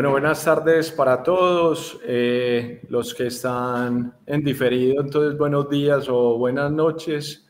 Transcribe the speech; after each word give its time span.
Bueno, 0.00 0.12
buenas 0.12 0.42
tardes 0.42 0.90
para 0.90 1.22
todos. 1.22 2.00
Eh, 2.06 2.80
los 2.88 3.12
que 3.12 3.26
están 3.26 4.14
en 4.24 4.42
diferido, 4.42 5.02
entonces 5.02 5.36
buenos 5.36 5.68
días 5.68 6.08
o 6.08 6.38
buenas 6.38 6.72
noches. 6.72 7.46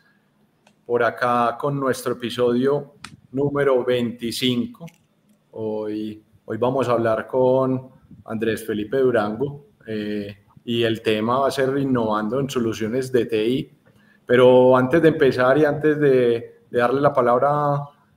Por 0.84 1.04
acá 1.04 1.56
con 1.56 1.78
nuestro 1.78 2.14
episodio 2.14 2.94
número 3.30 3.84
25. 3.84 4.84
Hoy, 5.52 6.24
hoy 6.44 6.58
vamos 6.58 6.88
a 6.88 6.92
hablar 6.94 7.28
con 7.28 7.88
Andrés 8.24 8.66
Felipe 8.66 8.96
Durango 8.96 9.66
eh, 9.86 10.38
y 10.64 10.82
el 10.82 11.02
tema 11.02 11.38
va 11.38 11.46
a 11.46 11.52
ser 11.52 11.78
innovando 11.78 12.40
en 12.40 12.50
soluciones 12.50 13.12
de 13.12 13.26
TI. 13.26 13.70
Pero 14.26 14.76
antes 14.76 15.00
de 15.00 15.06
empezar 15.06 15.56
y 15.56 15.64
antes 15.66 16.00
de, 16.00 16.62
darle 16.68 17.00
la 17.00 17.12
palabra 17.12 17.76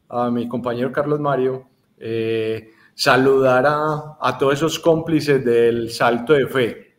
a, 0.10 0.32
mi 0.32 0.48
compañero 0.48 0.92
Carlos 0.92 1.20
Mario, 1.20 1.68
eh, 2.00 2.72
saludar 2.94 3.66
a, 3.68 4.38
todos 4.38 4.56
esos 4.56 4.80
cómplices 4.80 5.44
del 5.44 5.90
salto 5.92 6.34
de 6.34 6.48
fe, 6.48 6.96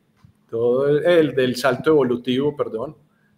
todo 0.48 0.88
el, 0.88 1.34
del 1.34 1.56
salto 1.56 1.90
evolutivo, 1.90 2.56
perdón, 2.56 2.96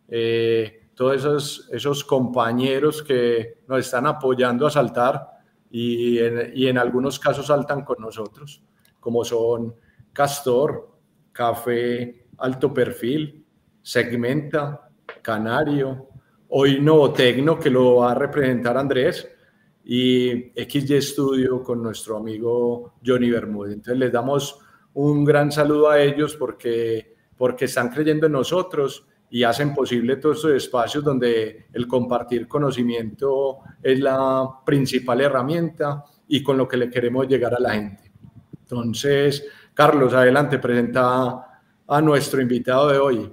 eh, 0.08 0.88
todos 0.94 1.16
esos, 1.16 1.68
esos 1.72 2.04
compañeros 2.04 3.02
que 3.02 3.58
nos 3.68 3.80
están 3.80 4.06
apoyando 4.06 4.66
a 4.66 4.70
saltar 4.70 5.28
y 5.70 6.18
en, 6.18 6.52
y 6.54 6.68
en 6.68 6.78
algunos 6.78 7.18
casos 7.18 7.46
saltan 7.46 7.84
con 7.84 8.00
nosotros, 8.00 8.62
como 9.00 9.24
son 9.24 9.74
Castor, 10.12 10.96
Café 11.32 12.26
Alto 12.38 12.72
Perfil, 12.72 13.44
Segmenta, 13.82 14.88
Canario, 15.22 16.08
hoy 16.48 16.84
Tecno, 17.14 17.58
que 17.58 17.70
lo 17.70 17.96
va 17.96 18.12
a 18.12 18.14
representar 18.14 18.76
Andrés, 18.76 19.28
y 19.88 20.52
XY 20.56 21.00
Studio 21.00 21.62
con 21.62 21.80
nuestro 21.80 22.16
amigo 22.16 22.94
Johnny 23.06 23.30
Bermúdez. 23.30 23.74
Entonces 23.74 23.98
les 23.98 24.12
damos 24.12 24.58
un 24.94 25.24
gran 25.24 25.52
saludo 25.52 25.88
a 25.88 26.02
ellos 26.02 26.34
porque, 26.34 27.14
porque 27.36 27.66
están 27.66 27.90
creyendo 27.90 28.26
en 28.26 28.32
nosotros 28.32 29.06
y 29.30 29.44
hacen 29.44 29.74
posible 29.74 30.16
todos 30.16 30.38
estos 30.38 30.52
espacios 30.54 31.04
donde 31.04 31.66
el 31.72 31.86
compartir 31.86 32.48
conocimiento 32.48 33.58
es 33.80 34.00
la 34.00 34.48
principal 34.64 35.20
herramienta 35.20 36.02
y 36.26 36.42
con 36.42 36.58
lo 36.58 36.66
que 36.66 36.78
le 36.78 36.90
queremos 36.90 37.28
llegar 37.28 37.54
a 37.54 37.60
la 37.60 37.74
gente. 37.74 38.10
Entonces, 38.62 39.46
Carlos, 39.72 40.12
adelante, 40.14 40.58
presenta 40.58 41.60
a 41.86 42.00
nuestro 42.00 42.40
invitado 42.40 42.88
de 42.88 42.98
hoy. 42.98 43.32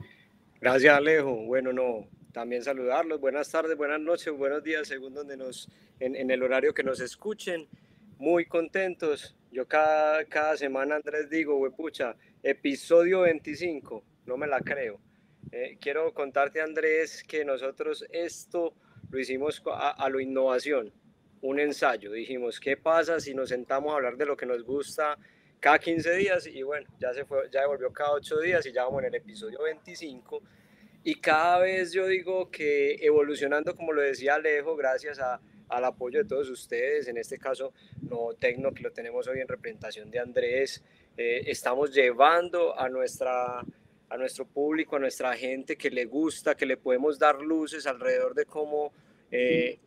Gracias, 0.61 0.95
Alejo. 0.95 1.35
Bueno, 1.47 1.73
no, 1.73 2.07
también 2.33 2.63
saludarlos. 2.63 3.21
Buenas 3.21 3.49
tardes, 3.49 3.77
buenas 3.77 4.01
noches, 4.01 4.33
buenos 4.33 4.63
días, 4.63 4.87
según 4.87 5.13
donde 5.13 5.37
nos, 5.37 5.69
en, 5.99 6.29
el 6.29 6.43
horario 6.43 6.73
que 6.73 6.83
nos 6.83 6.99
escuchen. 6.99 7.67
Muy 8.17 8.45
contentos. 8.45 9.35
Yo 9.51 9.67
cada, 9.67 10.25
cada 10.25 10.57
semana, 10.57 10.95
Andrés, 10.95 11.29
digo, 11.29 11.69
pucha, 11.71 12.15
episodio 12.41 13.21
25, 13.21 14.03
no 14.25 14.35
me 14.35 14.47
la 14.47 14.59
creo. 14.61 14.99
Eh, 15.51 15.77
quiero 15.79 16.11
contarte, 16.11 16.59
Andrés, 16.59 17.23
que 17.23 17.45
nosotros 17.45 18.03
esto 18.09 18.73
lo 19.11 19.19
hicimos 19.19 19.61
a, 19.67 19.91
a, 19.91 20.09
lo 20.09 20.19
innovación, 20.19 20.91
un 21.41 21.59
ensayo. 21.59 22.11
Dijimos, 22.11 22.59
¿qué 22.59 22.77
pasa 22.77 23.19
si 23.19 23.35
nos 23.35 23.49
sentamos 23.49 23.93
a 23.93 23.97
hablar 23.97 24.17
de 24.17 24.25
lo 24.25 24.35
que 24.35 24.47
nos 24.47 24.63
gusta 24.63 25.19
cada 25.59 25.77
15 25.77 26.15
días? 26.15 26.47
Y 26.47 26.63
bueno, 26.63 26.89
ya 26.99 27.13
se 27.13 27.25
fue, 27.25 27.47
ya 27.51 27.61
devolvió 27.61 27.93
cada 27.93 28.13
8 28.13 28.39
días 28.39 28.65
y 28.65 28.71
ya 28.71 28.85
vamos 28.85 29.03
en 29.03 29.09
el 29.09 29.15
episodio 29.15 29.61
25 29.61 30.41
y 31.03 31.15
cada 31.15 31.59
vez 31.59 31.91
yo 31.91 32.07
digo 32.07 32.49
que 32.49 32.95
evolucionando, 33.01 33.75
como 33.75 33.91
lo 33.91 34.01
decía 34.01 34.35
Alejo, 34.35 34.75
gracias 34.75 35.19
a, 35.19 35.41
al 35.67 35.85
apoyo 35.85 36.19
de 36.19 36.25
todos 36.25 36.49
ustedes, 36.49 37.07
en 37.07 37.17
este 37.17 37.37
caso 37.37 37.73
No 38.01 38.33
Tecno, 38.39 38.73
que 38.73 38.83
lo 38.83 38.91
tenemos 38.91 39.27
hoy 39.27 39.39
en 39.39 39.47
representación 39.47 40.09
de 40.09 40.19
Andrés, 40.19 40.83
eh, 41.17 41.43
estamos 41.47 41.93
llevando 41.93 42.79
a, 42.79 42.89
nuestra, 42.89 43.59
a 44.09 44.17
nuestro 44.17 44.45
público, 44.45 44.95
a 44.95 44.99
nuestra 44.99 45.35
gente 45.35 45.75
que 45.75 45.89
le 45.89 46.05
gusta, 46.05 46.55
que 46.55 46.65
le 46.65 46.77
podemos 46.77 47.19
dar 47.19 47.41
luces 47.41 47.85
alrededor 47.85 48.33
de 48.33 48.45
cómo 48.45 48.93
eh, 49.29 49.79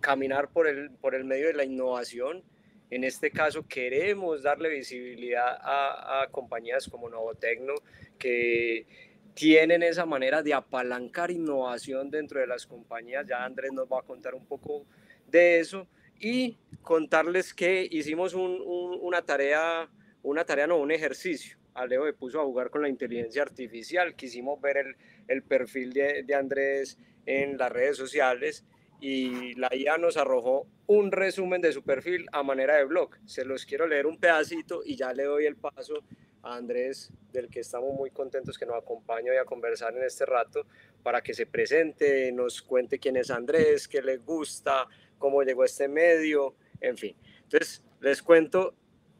caminar 0.00 0.50
por 0.50 0.66
el, 0.66 0.90
por 0.90 1.14
el 1.14 1.24
medio 1.24 1.46
de 1.46 1.54
la 1.54 1.64
innovación. 1.64 2.42
En 2.90 3.02
este 3.02 3.30
caso 3.30 3.66
queremos 3.66 4.42
darle 4.42 4.68
visibilidad 4.68 5.56
a, 5.60 6.22
a 6.22 6.28
compañías 6.28 6.86
como 6.88 7.08
Novotecno 7.08 7.74
que 8.18 8.86
tienen 9.34 9.82
esa 9.82 10.06
manera 10.06 10.42
de 10.42 10.54
apalancar 10.54 11.30
innovación 11.30 12.10
dentro 12.10 12.40
de 12.40 12.46
las 12.46 12.66
compañías. 12.66 13.26
Ya 13.26 13.44
Andrés 13.44 13.72
nos 13.72 13.86
va 13.86 13.98
a 13.98 14.02
contar 14.02 14.34
un 14.34 14.46
poco 14.46 14.86
de 15.26 15.58
eso 15.58 15.86
y 16.18 16.56
contarles 16.82 17.52
que 17.52 17.86
hicimos 17.90 18.34
una 18.34 19.22
tarea, 19.22 19.88
una 20.22 20.44
tarea 20.44 20.66
no, 20.66 20.78
un 20.78 20.92
ejercicio. 20.92 21.58
Alejo 21.74 22.04
me 22.04 22.12
puso 22.12 22.40
a 22.40 22.44
jugar 22.44 22.70
con 22.70 22.82
la 22.82 22.88
inteligencia 22.88 23.42
artificial, 23.42 24.14
quisimos 24.14 24.60
ver 24.60 24.76
el, 24.76 24.96
el 25.26 25.42
perfil 25.42 25.92
de, 25.92 26.22
de, 26.22 26.34
Andrés 26.34 26.98
en 27.26 27.58
las 27.58 27.72
redes 27.72 27.96
sociales 27.96 28.64
y 29.00 29.54
la 29.54 29.74
IA 29.74 29.98
nos 29.98 30.16
arrojó 30.16 30.68
un 30.86 31.10
resumen 31.10 31.60
de 31.60 31.72
su 31.72 31.82
perfil 31.82 32.26
a 32.30 32.44
manera 32.44 32.76
de 32.76 32.84
blog. 32.84 33.16
Se 33.26 33.44
los 33.44 33.66
quiero 33.66 33.88
leer 33.88 34.06
un 34.06 34.18
pedacito 34.18 34.82
y 34.84 34.94
ya 34.94 35.12
le 35.12 35.24
doy 35.24 35.46
el 35.46 35.56
paso 35.56 36.04
a 36.44 36.56
Andrés, 36.56 37.10
del 37.32 37.48
que 37.48 37.60
estamos 37.60 37.94
muy 37.94 38.10
contentos 38.10 38.58
que 38.58 38.66
nos 38.66 38.76
acompañe 38.76 39.30
hoy 39.30 39.38
a 39.38 39.44
conversar 39.44 39.96
en 39.96 40.04
este 40.04 40.26
rato, 40.26 40.66
para 41.02 41.22
que 41.22 41.32
se 41.32 41.46
presente, 41.46 42.30
nos 42.32 42.62
cuente 42.62 42.98
quién 42.98 43.16
es 43.16 43.30
Andrés, 43.30 43.88
qué 43.88 44.02
le 44.02 44.18
gusta, 44.18 44.86
cómo 45.18 45.42
llegó 45.42 45.62
a 45.62 45.66
este 45.66 45.88
medio, 45.88 46.54
en 46.80 46.96
fin. 46.96 47.16
Entonces, 47.42 47.82
les 48.00 48.22
cuento, 48.22 48.74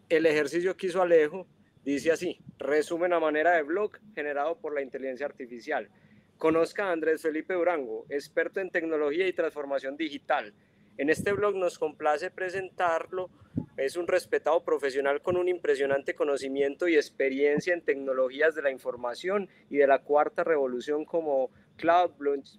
el 0.09 0.27
ejercicio 0.27 0.77
que 0.77 0.89
hizo 0.89 1.01
Alejo 1.01 1.47
dice 1.83 2.13
así, 2.13 2.39
resumen 2.59 3.13
a 3.15 3.21
manera 3.21 3.53
de 3.53 3.63
blog 3.63 3.93
generado 4.15 4.57
por 4.57 4.75
la 4.75 4.83
inteligencia 4.83 5.27
artificial. 5.27 5.89
Conozca 6.37 6.89
a 6.89 6.93
Andrés 6.93 7.23
Felipe 7.23 7.55
Durango, 7.55 8.05
experto 8.11 8.61
en 8.61 8.71
tecnología 8.71 9.27
y 9.27 9.33
transformación 9.33 9.97
digital. 9.97 10.53
En 10.99 11.09
este 11.09 11.33
blog 11.33 11.57
nos 11.57 11.79
complace 11.79 12.31
presentarlo 12.31 13.31
es 13.77 13.97
un 13.97 14.07
respetado 14.07 14.63
profesional 14.63 15.21
con 15.21 15.37
un 15.37 15.49
impresionante 15.49 16.15
conocimiento 16.15 16.87
y 16.87 16.95
experiencia 16.95 17.75
en 17.75 17.83
tecnologías 17.83 18.55
de 18.55 18.63
la 18.63 18.71
información 18.71 19.49
y 19.69 19.79
de 19.79 19.87
la 19.87 20.01
cuarta 20.01 20.45
revolución 20.45 21.05
como 21.05 21.51
cloud, 21.77 22.13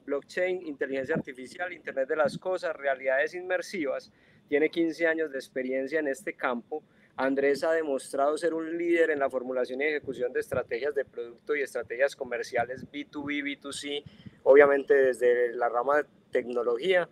blockchain, 0.05 0.67
inteligencia 0.67 1.15
artificial, 1.15 1.71
Internet 1.71 2.09
de 2.09 2.17
las 2.17 2.37
Cosas, 2.37 2.75
realidades 2.75 3.33
inmersivas. 3.33 4.11
Tiene 4.49 4.69
15 4.69 5.07
años 5.07 5.31
de 5.31 5.37
experiencia 5.37 5.99
en 5.99 6.07
este 6.07 6.33
campo. 6.33 6.83
Andrés 7.15 7.63
ha 7.63 7.71
demostrado 7.71 8.37
ser 8.37 8.53
un 8.53 8.77
líder 8.77 9.09
en 9.09 9.19
la 9.19 9.29
formulación 9.29 9.81
y 9.81 9.85
ejecución 9.85 10.33
de 10.33 10.41
estrategias 10.41 10.93
de 10.93 11.05
producto 11.05 11.55
y 11.55 11.61
estrategias 11.61 12.13
comerciales 12.13 12.85
B2B, 12.91 13.57
B2C, 13.61 14.03
obviamente 14.43 14.93
desde 14.93 15.53
la 15.53 15.69
rama 15.69 15.97
de 15.97 16.05
tecnología 16.31 17.07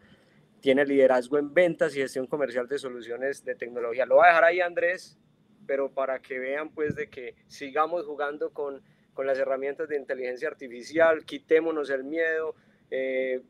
tiene 0.63 0.85
liderazgo 0.85 1.37
en 1.37 1.53
ventas 1.53 1.93
y 1.93 1.99
gestión 1.99 2.25
comercial 2.25 2.69
de 2.69 2.79
soluciones 2.79 3.43
de 3.43 3.53
tecnología. 3.53 4.05
Lo 4.05 4.15
voy 4.15 4.23
a 4.23 4.27
dejar 4.29 4.43
ahí, 4.45 4.61
Andrés, 4.61 5.19
pero 5.67 5.91
para 5.91 6.19
que 6.19 6.39
vean 6.39 6.69
pues 6.69 6.95
de 6.95 7.09
que 7.09 7.35
sigamos 7.47 8.05
jugando 8.05 8.51
con, 8.51 8.81
con 9.13 9.27
las 9.27 9.37
herramientas 9.37 9.89
de 9.89 9.97
inteligencia 9.97 10.47
artificial, 10.47 11.25
quitémonos 11.25 11.89
el 11.89 12.05
miedo, 12.05 12.55
eh, 12.91 13.41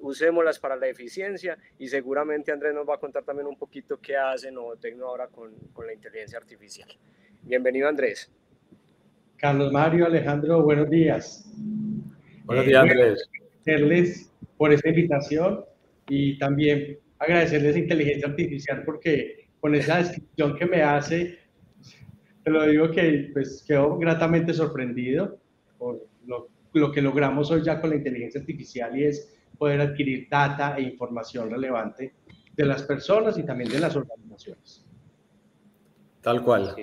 usémoslas 0.00 0.58
para 0.58 0.74
la 0.74 0.88
eficiencia 0.88 1.56
y 1.78 1.86
seguramente 1.86 2.50
Andrés 2.50 2.74
nos 2.74 2.88
va 2.88 2.96
a 2.96 2.98
contar 2.98 3.22
también 3.22 3.46
un 3.46 3.56
poquito 3.56 4.00
qué 4.00 4.16
hace 4.16 4.50
Novotecno 4.50 5.06
ahora 5.06 5.28
con, 5.28 5.54
con 5.72 5.86
la 5.86 5.92
inteligencia 5.92 6.38
artificial. 6.38 6.88
Bienvenido 7.44 7.88
Andrés. 7.88 8.32
Carlos 9.36 9.70
Mario, 9.70 10.06
Alejandro, 10.06 10.60
buenos 10.64 10.90
días. 10.90 11.48
Buenos 12.42 12.66
días, 12.66 12.84
eh, 12.84 12.90
Andrés. 12.90 13.28
Agradecerles 13.64 14.32
por 14.56 14.72
esta 14.72 14.88
invitación 14.88 15.68
y 16.08 16.38
también 16.38 16.98
agradecerles 17.18 17.76
a 17.76 17.78
Inteligencia 17.78 18.28
Artificial 18.28 18.82
porque 18.84 19.48
con 19.60 19.74
esa 19.74 19.98
descripción 19.98 20.56
que 20.56 20.66
me 20.66 20.82
hace, 20.82 21.38
te 22.44 22.50
lo 22.50 22.66
digo 22.66 22.90
que 22.90 23.30
pues 23.32 23.64
quedo 23.66 23.98
gratamente 23.98 24.54
sorprendido 24.54 25.38
por 25.78 26.06
lo, 26.26 26.48
lo 26.72 26.92
que 26.92 27.02
logramos 27.02 27.50
hoy 27.50 27.62
ya 27.62 27.80
con 27.80 27.90
la 27.90 27.96
inteligencia 27.96 28.40
artificial 28.40 28.96
y 28.98 29.04
es 29.04 29.36
poder 29.58 29.80
adquirir 29.80 30.28
data 30.30 30.76
e 30.78 30.82
información 30.82 31.50
relevante 31.50 32.14
de 32.54 32.64
las 32.64 32.82
personas 32.82 33.36
y 33.38 33.42
también 33.42 33.70
de 33.70 33.80
las 33.80 33.96
organizaciones. 33.96 34.84
Tal 36.20 36.42
cual. 36.42 36.74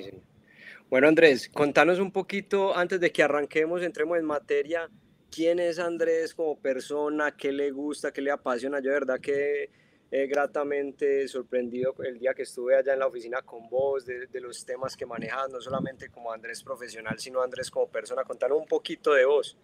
Bueno, 0.89 1.07
Andrés, 1.07 1.50
contanos 1.50 2.00
un 2.00 2.12
poquito 2.12 2.75
antes 2.75 3.00
de 3.00 3.12
que 3.12 3.24
arranquemos, 3.24 3.81
entremos 3.81 4.18
en 4.18 4.25
materia 4.25 4.89
quién 5.35 5.59
es 5.59 5.79
Andrés 5.79 6.33
como 6.33 6.57
persona, 6.57 7.35
qué 7.35 7.51
le 7.51 7.69
gusta, 7.71 8.13
qué 8.13 8.21
le 8.21 8.31
apasiona. 8.31 8.79
Yo 8.79 8.91
de 8.91 8.99
verdad 8.99 9.19
que 9.19 9.69
he 10.09 10.27
gratamente 10.27 11.27
sorprendido 11.27 11.93
el 12.05 12.17
día 12.17 12.33
que 12.33 12.43
estuve 12.43 12.77
allá 12.77 12.93
en 12.93 12.99
la 12.99 13.07
oficina 13.07 13.41
con 13.41 13.67
vos, 13.69 14.05
de, 14.05 14.39
los 14.39 14.65
temas 14.65 14.95
que 14.95 15.05
manejas, 15.05 15.49
no 15.51 15.59
solamente 15.59 16.07
como 16.07 16.31
Andrés 16.31 16.63
profesional, 16.63 17.19
sino 17.19 17.41
Andrés 17.41 17.69
como 17.69 17.87
persona. 17.87 18.23
Contanos 18.23 18.57
un 18.59 18.65
poquito 18.65 19.13
de 19.13 19.25
vos. 19.25 19.57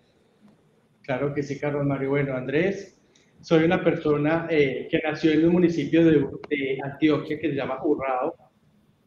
Claro 1.04 1.34
que 1.34 1.42
sí, 1.42 1.58
Carlos 1.58 1.86
Mario. 1.86 2.10
Bueno, 2.10 2.36
Andrés, 2.36 3.00
soy 3.40 3.64
una 3.64 3.82
persona 3.82 4.48
eh, 4.50 4.90
que 4.92 5.00
nació 5.00 5.32
en 5.32 5.46
un 5.46 5.54
municipio 5.54 6.04
de, 6.04 6.80
Antioquia 6.84 7.40
que 7.40 7.50
se 7.50 7.56
llama 7.56 7.82
Urrao. 7.82 8.36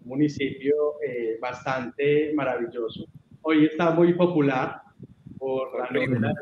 un 0.02 0.08
municipio 0.08 0.94
eh, 1.06 1.36
bastante 1.38 2.32
maravilloso. 2.34 3.04
Hoy 3.42 3.66
está 3.66 3.90
muy 3.90 4.14
popular 4.14 4.80
por 5.36 5.78
la 5.78 5.90
novela 5.90 6.32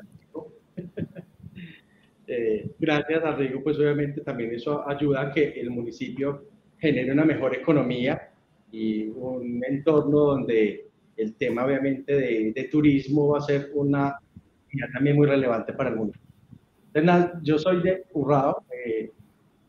eh, 2.27 2.71
gracias 2.79 3.25
a 3.25 3.37
pues 3.63 3.79
obviamente 3.79 4.21
también 4.23 4.55
eso 4.55 4.89
ayuda 4.89 5.23
a 5.23 5.33
que 5.33 5.61
el 5.61 5.71
municipio 5.71 6.45
genere 6.79 7.13
una 7.13 7.25
mejor 7.25 7.55
economía 7.55 8.31
y 8.71 9.05
un 9.07 9.63
entorno 9.69 10.19
donde 10.19 10.87
el 11.17 11.35
tema 11.35 11.65
obviamente 11.65 12.15
de, 12.15 12.69
turismo 12.71 13.29
va 13.29 13.39
a 13.39 13.43
ser 13.43 13.71
una 13.75 14.19
también 14.93 15.17
muy 15.17 15.27
relevante 15.27 15.73
para 15.75 15.91
el 15.91 15.97
mundo. 15.97 16.15
yo 17.43 17.59
soy 17.59 17.83
de 17.83 18.05
Urrao, 18.13 18.65
eh, 18.75 19.11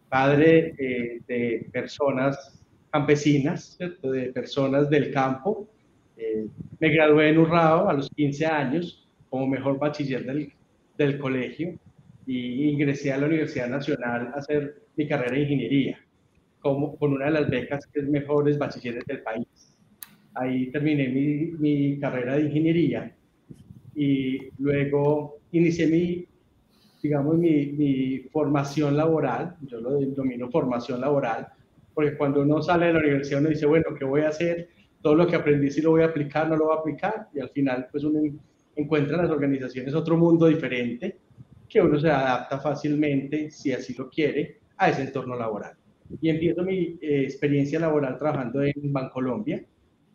padre 0.10 0.74
eh, 0.78 1.22
de 1.28 1.68
personas 1.72 2.64
campesinas, 2.90 3.78
de 3.80 4.32
personas 4.34 4.90
del 4.90 5.12
campo. 5.12 5.68
Eh, 6.16 6.48
me 6.80 6.90
gradué 6.90 7.30
en 7.30 7.40
Urrao 7.40 7.90
a 7.90 7.94
los 7.94 8.10
15 8.12 8.46
años 8.46 9.08
como 9.30 9.48
mejor 9.48 9.80
bachiller 9.80 10.24
del, 10.24 10.54
del 10.98 11.18
colegio 11.18 11.78
y 12.26 12.70
ingresé 12.70 13.12
a 13.12 13.18
la 13.18 13.28
Universidad 13.28 13.70
Nacional 13.70 14.28
a 14.34 14.40
hacer 14.40 14.84
mi 14.96 15.08
carrera 15.08 15.34
de 15.34 15.42
ingeniería 15.42 16.00
como, 16.64 16.96
con 16.96 17.14
una 17.14 17.26
de 17.26 17.32
las 17.32 17.50
becas 17.50 17.86
que 17.88 18.00
es 18.00 18.08
mejores 18.08 18.58
bachilleres 18.58 19.04
del 19.06 19.22
país. 19.22 19.78
Ahí 20.34 20.72
terminé 20.72 21.10
mi, 21.10 21.52
mi 21.60 22.00
carrera 22.00 22.36
de 22.36 22.44
ingeniería 22.44 23.16
y 23.94 24.50
luego 24.58 25.40
inicié 25.52 25.88
mi, 25.88 26.26
digamos, 27.04 27.38
mi, 27.38 27.68
mi, 27.68 28.20
formación 28.32 28.98
laboral, 28.98 29.58
yo 29.62 29.80
lo 29.80 30.00
denomino 30.00 30.50
formación 30.50 31.02
laboral, 31.02 31.48
porque 31.94 32.18
cuando 32.18 32.42
uno 32.42 32.62
sale 32.64 32.88
de 32.88 32.94
la 32.94 33.00
universidad 33.00 33.42
uno 33.42 33.50
dice, 33.50 33.68
bueno, 33.68 33.94
¿qué 34.00 34.06
voy 34.06 34.22
a 34.22 34.30
hacer? 34.30 34.70
Todo 35.02 35.16
lo 35.16 35.28
que 35.28 35.36
aprendí 35.36 35.70
si 35.70 35.82
lo 35.82 35.92
voy 35.92 36.02
a 36.02 36.06
aplicar, 36.06 36.50
no 36.50 36.56
lo 36.56 36.66
voy 36.66 36.78
a 36.78 36.80
aplicar, 36.80 37.28
y 37.36 37.40
al 37.42 37.50
final 37.50 37.88
pues 37.92 38.04
uno 38.06 38.22
encuentra 38.76 39.16
en 39.16 39.24
las 39.24 39.32
organizaciones 39.32 39.94
otro 39.94 40.18
mundo 40.18 40.48
diferente, 40.48 41.18
que 41.68 41.82
uno 41.82 42.00
se 42.00 42.10
adapta 42.10 42.60
fácilmente, 42.60 43.50
si 43.50 43.72
así 43.72 43.94
lo 43.96 44.10
quiere, 44.10 44.60
a 44.78 44.90
ese 44.90 45.04
entorno 45.04 45.36
laboral. 45.36 45.76
Y 46.22 46.30
empiezo 46.30 46.64
mi 46.64 46.98
eh, 47.02 47.24
experiencia 47.24 47.80
laboral 47.80 48.18
trabajando 48.18 48.62
en 48.64 48.94
Bancolombia, 48.94 49.64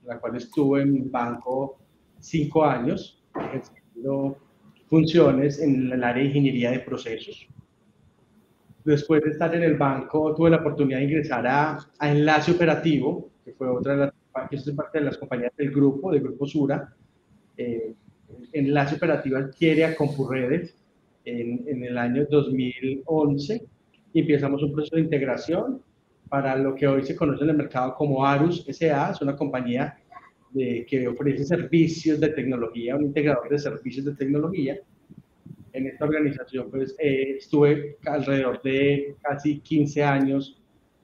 la 0.04 0.18
cual 0.18 0.36
estuve 0.36 0.82
en 0.82 1.10
banco 1.10 1.78
cinco 2.18 2.64
años, 2.64 3.22
ejerciendo 3.34 4.38
funciones 4.86 5.60
en 5.60 5.92
el 5.92 6.02
área 6.02 6.22
de 6.22 6.28
ingeniería 6.28 6.70
de 6.70 6.80
procesos. 6.80 7.48
Después 8.84 9.22
de 9.22 9.30
estar 9.30 9.54
en 9.54 9.62
el 9.62 9.76
banco, 9.76 10.34
tuve 10.34 10.50
la 10.50 10.58
oportunidad 10.58 10.98
de 10.98 11.04
ingresar 11.04 11.46
a, 11.46 11.78
a 11.98 12.10
Enlace 12.10 12.52
Operativo, 12.52 13.30
que 13.44 13.52
fue 13.52 13.68
otra 13.68 13.92
de 13.92 13.98
las, 13.98 14.12
que 14.48 14.56
es 14.56 14.70
parte 14.70 14.98
de 14.98 15.04
las 15.04 15.18
compañías 15.18 15.52
del 15.56 15.70
grupo, 15.70 16.10
del 16.10 16.22
grupo 16.22 16.46
Sura. 16.46 16.94
Eh, 17.56 17.94
Enlace 18.58 18.96
Operativo 18.96 19.36
adquiere 19.36 19.84
a 19.84 19.96
Compurredes 19.96 20.74
en, 21.24 21.64
en 21.66 21.84
el 21.84 21.98
año 21.98 22.26
2011 22.30 23.62
y 24.12 24.20
empezamos 24.20 24.62
un 24.62 24.72
proceso 24.72 24.96
de 24.96 25.02
integración 25.02 25.82
para 26.28 26.56
lo 26.56 26.74
que 26.74 26.86
hoy 26.86 27.04
se 27.04 27.16
conoce 27.16 27.44
en 27.44 27.50
el 27.50 27.56
mercado 27.56 27.94
como 27.94 28.24
Arus 28.24 28.64
SA, 28.68 29.12
es 29.12 29.20
una 29.20 29.36
compañía 29.36 29.98
de, 30.50 30.86
que 30.88 31.08
ofrece 31.08 31.44
servicios 31.44 32.20
de 32.20 32.28
tecnología, 32.28 32.96
un 32.96 33.04
integrador 33.04 33.48
de 33.48 33.58
servicios 33.58 34.04
de 34.04 34.14
tecnología. 34.14 34.78
En 35.72 35.86
esta 35.86 36.04
organización 36.04 36.70
pues, 36.70 36.94
eh, 36.98 37.36
estuve 37.38 37.96
alrededor 38.04 38.60
de 38.62 39.16
casi 39.22 39.60
15 39.60 40.04
años 40.04 40.60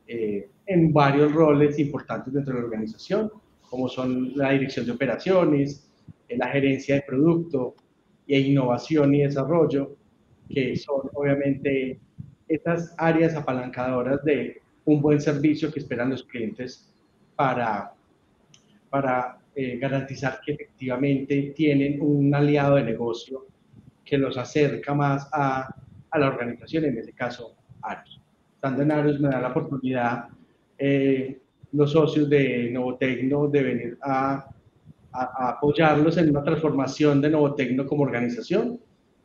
eh, 0.07 0.49
en 0.67 0.93
varios 0.93 1.33
roles 1.33 1.79
importantes 1.79 2.33
dentro 2.33 2.55
de 2.55 2.61
la 2.61 2.67
organización, 2.67 3.31
como 3.69 3.89
son 3.89 4.37
la 4.37 4.53
dirección 4.53 4.87
de 4.87 4.93
operaciones, 4.93 5.91
la 6.37 6.49
gerencia 6.49 6.97
de 6.97 7.03
producto, 7.03 7.75
e 8.27 8.39
innovación 8.41 9.15
y 9.15 9.23
desarrollo, 9.23 9.97
que 10.49 10.77
son 10.77 11.11
obviamente 11.15 11.99
estas 12.49 12.95
áreas 12.99 13.35
apalancadoras 13.35 14.23
de 14.25 14.61
un 14.85 15.01
buen 15.01 15.21
servicio 15.21 15.73
que 15.73 15.81
esperan 15.81 16.11
los 16.11 16.25
clientes 16.25 16.93
para, 17.37 17.93
para 18.91 19.39
eh, 19.55 19.79
garantizar 19.79 20.41
que 20.45 20.53
efectivamente 20.53 21.53
tienen 21.57 22.01
un 22.01 22.35
aliado 22.35 22.77
de 22.77 22.85
negocio 22.85 23.47
que 24.05 24.19
los 24.19 24.37
acerca 24.37 24.95
más 24.95 25.29
a, 25.33 25.75
a 26.11 26.19
la 26.19 26.29
organización, 26.29 26.85
en 26.85 26.99
este 26.99 27.13
caso 27.13 27.55
Aros. 27.83 28.21
Estando 28.55 28.83
en 28.83 28.93
Aros 28.93 29.21
me 29.21 29.29
da 29.29 29.41
la 29.41 29.49
oportunidad 29.49 30.29
eh, 30.79 31.39
los 31.73 31.93
socios 31.93 32.29
de 32.29 32.71
Novotecno 32.71 33.49
de 33.49 33.63
venir 33.63 33.99
a, 34.03 34.54
a, 35.15 35.51
apoyarlos 35.51 36.17
en 36.19 36.31
una 36.31 36.43
transformación 36.43 37.21
de 37.21 37.31
Novotecno 37.31 37.87
como 37.87 38.03
organización 38.03 38.81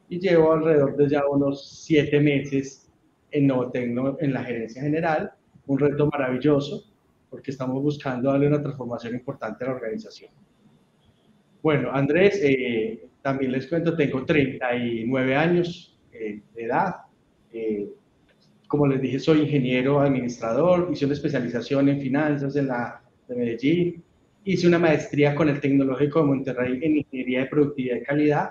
y 0.08 0.20
llevo 0.20 0.54
alrededor 0.54 0.96
de 0.96 1.10
ya 1.10 1.28
unos 1.28 1.84
siete 1.84 2.20
meses 2.20 2.90
en 3.32 3.48
Novotecno 3.48 4.18
en 4.20 4.34
la 4.34 4.44
gerencia 4.44 4.82
general 4.82 5.32
un 5.68 5.80
reto 5.80 6.08
maravilloso 6.08 6.86
porque 7.30 7.52
estamos 7.52 7.82
buscando 7.82 8.32
darle 8.32 8.48
una 8.48 8.62
transformación 8.62 9.14
importante 9.14 9.64
a 9.64 9.68
la 9.68 9.74
organización. 9.76 10.32
Bueno, 11.62 11.92
Andrés, 11.92 12.40
eh, 12.42 13.08
también 13.22 13.52
les 13.52 13.68
cuento, 13.68 13.96
tengo 13.96 14.26
39 14.26 15.36
años 15.36 15.96
eh, 16.12 16.42
de 16.56 16.64
edad. 16.64 16.96
Eh, 17.54 17.88
como 18.68 18.88
les 18.88 19.02
dije, 19.02 19.20
soy 19.20 19.42
ingeniero 19.42 20.00
administrador, 20.00 20.90
hice 20.92 21.06
una 21.06 21.14
especialización 21.14 21.90
en 21.90 22.02
finanzas 22.02 22.56
en 22.56 22.68
la 22.68 23.04
de 23.28 23.36
Medellín, 23.36 24.04
hice 24.52 24.68
una 24.68 24.80
maestría 24.80 25.36
con 25.36 25.48
el 25.48 25.62
Tecnológico 25.62 26.22
de 26.22 26.26
Monterrey 26.26 26.80
en 26.82 26.98
Ingeniería 26.98 27.42
de 27.42 27.46
Productividad 27.46 27.98
y 27.98 28.04
Calidad 28.04 28.50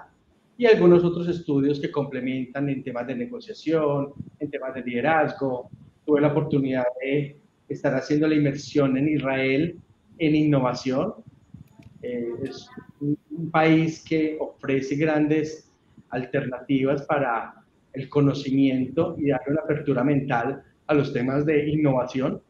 y 0.57 0.67
algunos 0.67 1.03
otros 1.03 1.27
estudios 1.27 1.81
que 1.81 1.91
complementan 1.91 2.69
en 2.69 2.85
temas 2.85 3.09
de 3.09 3.17
negociación, 3.17 4.13
en 4.39 4.49
temas 4.49 4.75
de 4.75 4.83
liderazgo, 4.83 5.69
tuve 6.07 6.21
la 6.21 6.29
oportunidad 6.29 6.85
de 7.03 7.37
estar 7.69 7.93
haciendo 7.97 8.29
la 8.29 8.37
inversión 8.37 8.97
en 8.97 9.09
Israel 9.09 9.77
en 10.19 10.37
innovación. 10.37 11.15
Eh, 12.03 12.29
es 12.45 12.69
un, 13.01 13.19
país 13.51 14.05
que 14.05 14.37
ofrece 14.39 14.95
grandes 14.95 15.69
alternativas 16.11 17.03
para 17.07 17.55
el 17.93 18.09
conocimiento 18.09 19.17
y 19.19 19.31
darle 19.31 19.53
una 19.53 19.63
apertura 19.63 20.05
mental 20.05 20.63
a 20.87 20.95
los 20.95 21.13
temas 21.13 21.45
de 21.45 21.69
innovación. 21.69 22.41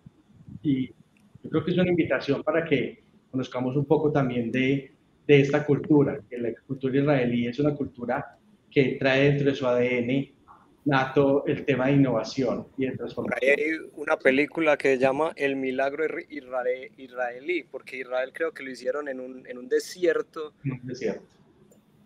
Y 0.62 0.88
yo 0.88 1.50
creo 1.50 1.64
que 1.64 1.70
es 1.70 1.78
una 1.78 1.88
invitación 1.88 2.42
para 2.42 2.64
que 2.64 3.07
conozcamos 3.30 3.76
un 3.76 3.84
poco 3.84 4.10
también 4.10 4.50
de, 4.50 4.92
de 5.26 5.40
esta 5.40 5.64
cultura, 5.64 6.20
que 6.28 6.38
la 6.38 6.50
cultura 6.66 6.98
israelí 6.98 7.46
es 7.46 7.58
una 7.58 7.74
cultura 7.74 8.38
que 8.70 8.96
trae 8.98 9.30
dentro 9.30 9.50
de 9.50 9.54
su 9.54 9.66
ADN 9.66 10.38
nato 10.84 11.44
el 11.46 11.64
tema 11.66 11.86
de 11.86 11.92
innovación 11.92 12.66
y 12.78 12.86
de 12.86 12.96
transformación. 12.96 13.54
Hay 13.58 13.90
una 13.94 14.16
película 14.16 14.76
que 14.78 14.94
se 14.94 14.98
llama 14.98 15.32
El 15.36 15.56
milagro 15.56 16.04
israelí, 16.28 17.64
porque 17.70 17.98
Israel 17.98 18.30
creo 18.32 18.52
que 18.52 18.62
lo 18.62 18.70
hicieron 18.70 19.08
en 19.08 19.20
un, 19.20 19.46
en 19.46 19.58
un 19.58 19.68
desierto. 19.68 20.54
un 20.64 20.86
desierto. 20.86 21.26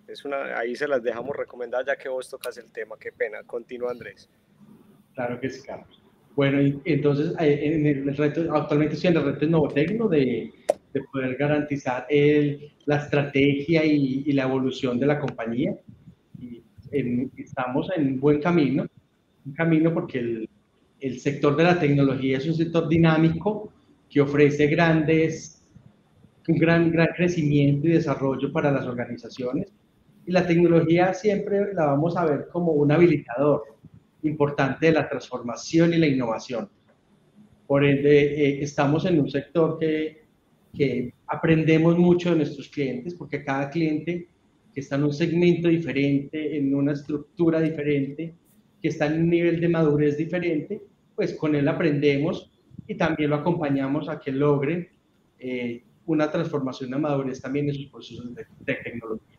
Es 0.08 0.24
una, 0.24 0.58
ahí 0.58 0.74
se 0.74 0.88
las 0.88 1.02
dejamos 1.02 1.36
recomendar 1.36 1.86
ya 1.86 1.96
que 1.96 2.08
vos 2.08 2.28
tocas 2.28 2.58
el 2.58 2.72
tema. 2.72 2.96
Qué 2.98 3.12
pena. 3.12 3.44
Continúa, 3.44 3.92
Andrés. 3.92 4.28
Claro 5.14 5.38
que 5.40 5.48
sí, 5.48 5.62
Carlos. 5.64 6.02
Bueno, 6.34 6.80
entonces 6.84 7.34
eh, 7.38 7.60
en 7.62 7.86
el 7.86 8.16
reto, 8.16 8.52
actualmente 8.52 8.94
estoy 8.94 9.10
en 9.10 9.16
el 9.18 9.24
reto 9.24 9.46
Novotecno 9.46 10.08
de, 10.08 10.52
de 10.92 11.00
poder 11.12 11.36
garantizar 11.36 12.06
el, 12.08 12.72
la 12.86 12.96
estrategia 12.96 13.84
y, 13.84 14.24
y 14.26 14.32
la 14.32 14.44
evolución 14.44 14.98
de 14.98 15.06
la 15.06 15.18
compañía 15.18 15.76
estamos 17.36 17.88
en 17.96 18.06
un 18.06 18.20
buen 18.20 18.40
camino, 18.40 18.86
un 19.44 19.52
camino 19.52 19.92
porque 19.92 20.18
el, 20.18 20.48
el, 21.00 21.20
sector 21.20 21.56
de 21.56 21.64
la 21.64 21.78
tecnología 21.78 22.38
es 22.38 22.46
un 22.46 22.54
sector 22.54 22.88
dinámico 22.88 23.72
que 24.08 24.20
ofrece 24.20 24.66
grandes, 24.66 25.62
un 26.46 26.58
gran, 26.58 26.90
gran 26.90 27.08
crecimiento 27.16 27.86
y 27.86 27.92
desarrollo 27.92 28.52
para 28.52 28.70
las 28.70 28.86
organizaciones. 28.86 29.72
Y 30.26 30.32
la 30.32 30.46
tecnología 30.46 31.14
siempre 31.14 31.72
la 31.74 31.86
vamos 31.86 32.16
a 32.16 32.24
ver 32.24 32.48
como 32.52 32.72
un 32.72 32.92
habilitador 32.92 33.62
importante 34.22 34.86
de 34.86 34.92
la 34.92 35.08
transformación 35.08 35.94
y 35.94 35.98
la 35.98 36.06
innovación. 36.06 36.68
Por 37.66 37.84
ende, 37.84 38.20
eh, 38.20 38.62
estamos 38.62 39.04
en 39.06 39.18
un 39.18 39.30
sector 39.30 39.78
que, 39.78 40.21
que 40.74 41.14
aprendemos 41.26 41.98
mucho 41.98 42.30
de 42.30 42.36
nuestros 42.36 42.68
clientes 42.68 43.14
porque 43.14 43.44
cada 43.44 43.70
cliente 43.70 44.28
que 44.72 44.80
está 44.80 44.96
en 44.96 45.04
un 45.04 45.12
segmento 45.12 45.68
diferente, 45.68 46.56
en 46.56 46.74
una 46.74 46.92
estructura 46.92 47.60
diferente, 47.60 48.34
que 48.80 48.88
está 48.88 49.06
en 49.06 49.22
un 49.22 49.30
nivel 49.30 49.60
de 49.60 49.68
madurez 49.68 50.16
diferente, 50.16 50.80
pues 51.14 51.34
con 51.34 51.54
él 51.54 51.68
aprendemos 51.68 52.50
y 52.86 52.96
también 52.96 53.30
lo 53.30 53.36
acompañamos 53.36 54.08
a 54.08 54.18
que 54.18 54.32
logre 54.32 54.90
eh, 55.38 55.82
una 56.06 56.30
transformación 56.30 56.90
de 56.90 56.98
madurez 56.98 57.40
también 57.40 57.68
en 57.68 57.74
sus 57.74 57.86
procesos 57.86 58.34
de, 58.34 58.74
tecnología. 58.74 59.31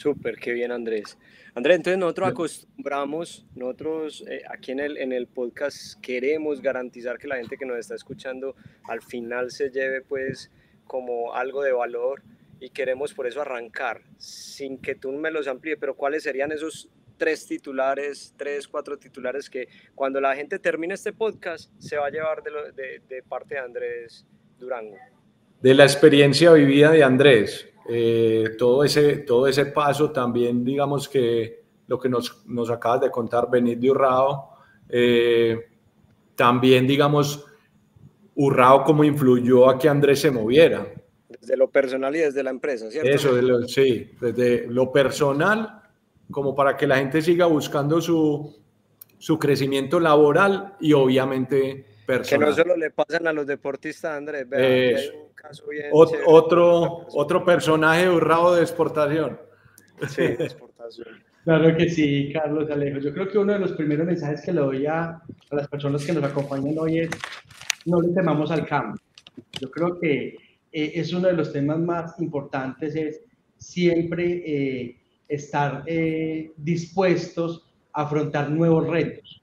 Súper, 0.00 0.36
qué 0.36 0.54
bien 0.54 0.72
Andrés. 0.72 1.18
Andrés, 1.54 1.76
entonces 1.76 1.98
nosotros 1.98 2.30
acostumbramos, 2.30 3.44
nosotros 3.54 4.24
eh, 4.26 4.40
aquí 4.48 4.72
en 4.72 4.80
el, 4.80 4.96
en 4.96 5.12
el 5.12 5.26
podcast 5.26 6.00
queremos 6.00 6.62
garantizar 6.62 7.18
que 7.18 7.28
la 7.28 7.36
gente 7.36 7.58
que 7.58 7.66
nos 7.66 7.76
está 7.76 7.96
escuchando 7.96 8.56
al 8.84 9.02
final 9.02 9.50
se 9.50 9.68
lleve 9.68 10.00
pues 10.00 10.50
como 10.84 11.34
algo 11.34 11.62
de 11.62 11.72
valor 11.72 12.22
y 12.60 12.70
queremos 12.70 13.12
por 13.12 13.26
eso 13.26 13.42
arrancar, 13.42 14.00
sin 14.16 14.78
que 14.78 14.94
tú 14.94 15.12
me 15.12 15.30
los 15.30 15.46
amplíes, 15.46 15.76
pero 15.78 15.94
¿cuáles 15.94 16.22
serían 16.22 16.50
esos 16.50 16.88
tres 17.18 17.46
titulares, 17.46 18.32
tres, 18.38 18.68
cuatro 18.68 18.98
titulares 18.98 19.50
que 19.50 19.68
cuando 19.94 20.18
la 20.18 20.34
gente 20.34 20.58
termine 20.58 20.94
este 20.94 21.12
podcast 21.12 21.70
se 21.78 21.98
va 21.98 22.06
a 22.06 22.10
llevar 22.10 22.42
de, 22.42 23.02
de 23.06 23.22
parte 23.22 23.56
de 23.56 23.60
Andrés 23.60 24.26
Durango? 24.58 24.96
De 25.60 25.74
la 25.74 25.84
experiencia 25.84 26.54
vivida 26.54 26.90
de 26.90 27.04
Andrés, 27.04 27.70
eh, 27.92 28.50
todo, 28.56 28.84
ese, 28.84 29.18
todo 29.18 29.48
ese 29.48 29.66
paso 29.66 30.12
también, 30.12 30.64
digamos 30.64 31.08
que 31.08 31.64
lo 31.88 31.98
que 31.98 32.08
nos, 32.08 32.46
nos 32.46 32.70
acabas 32.70 33.00
de 33.00 33.10
contar, 33.10 33.50
Benito 33.50 33.90
Urrao, 33.90 34.50
eh, 34.88 35.58
también, 36.36 36.86
digamos, 36.86 37.44
Urrao 38.36 38.84
cómo 38.84 39.02
influyó 39.02 39.68
a 39.68 39.76
que 39.76 39.88
Andrés 39.88 40.20
se 40.20 40.30
moviera. 40.30 40.86
Desde 41.28 41.56
lo 41.56 41.68
personal 41.68 42.14
y 42.14 42.20
desde 42.20 42.44
la 42.44 42.50
empresa, 42.50 42.88
¿cierto? 42.92 43.10
Eso, 43.10 43.66
sí, 43.66 44.12
desde 44.20 44.68
lo 44.68 44.92
personal, 44.92 45.82
como 46.30 46.54
para 46.54 46.76
que 46.76 46.86
la 46.86 46.98
gente 46.98 47.20
siga 47.20 47.46
buscando 47.46 48.00
su, 48.00 48.56
su 49.18 49.36
crecimiento 49.36 49.98
laboral 49.98 50.76
y 50.78 50.92
obviamente 50.92 51.86
que 52.18 52.38
no 52.38 52.52
solo 52.52 52.76
le 52.76 52.90
pasan 52.90 53.26
a 53.26 53.32
los 53.32 53.46
deportistas, 53.46 54.16
Andrés. 54.16 54.46
otro, 55.92 57.06
otro 57.08 57.44
personaje 57.44 58.08
urrado 58.08 58.54
de 58.54 58.62
exportación. 58.62 59.38
Sí, 60.08 60.22
de 60.22 60.32
exportación. 60.44 61.08
Claro 61.44 61.76
que 61.76 61.88
sí, 61.88 62.30
Carlos 62.32 62.70
Alejo. 62.70 62.98
Yo 62.98 63.12
creo 63.14 63.28
que 63.28 63.38
uno 63.38 63.52
de 63.52 63.58
los 63.58 63.72
primeros 63.72 64.06
mensajes 64.06 64.42
que 64.42 64.52
le 64.52 64.60
doy 64.60 64.86
a, 64.86 65.22
a 65.50 65.54
las 65.54 65.68
personas 65.68 66.04
que 66.04 66.12
nos 66.12 66.24
acompañan 66.24 66.78
hoy 66.78 67.00
es 67.00 67.10
no 67.86 68.00
le 68.00 68.12
temamos 68.12 68.50
al 68.50 68.66
cambio. 68.66 69.00
Yo 69.60 69.70
creo 69.70 69.98
que 69.98 70.36
eh, 70.72 70.92
es 70.94 71.12
uno 71.12 71.28
de 71.28 71.34
los 71.34 71.52
temas 71.52 71.78
más 71.78 72.20
importantes, 72.20 72.94
es 72.94 73.20
siempre 73.56 74.42
eh, 74.44 74.96
estar 75.28 75.82
eh, 75.86 76.52
dispuestos 76.56 77.66
a 77.92 78.02
afrontar 78.02 78.50
nuevos 78.50 78.86
retos 78.86 79.39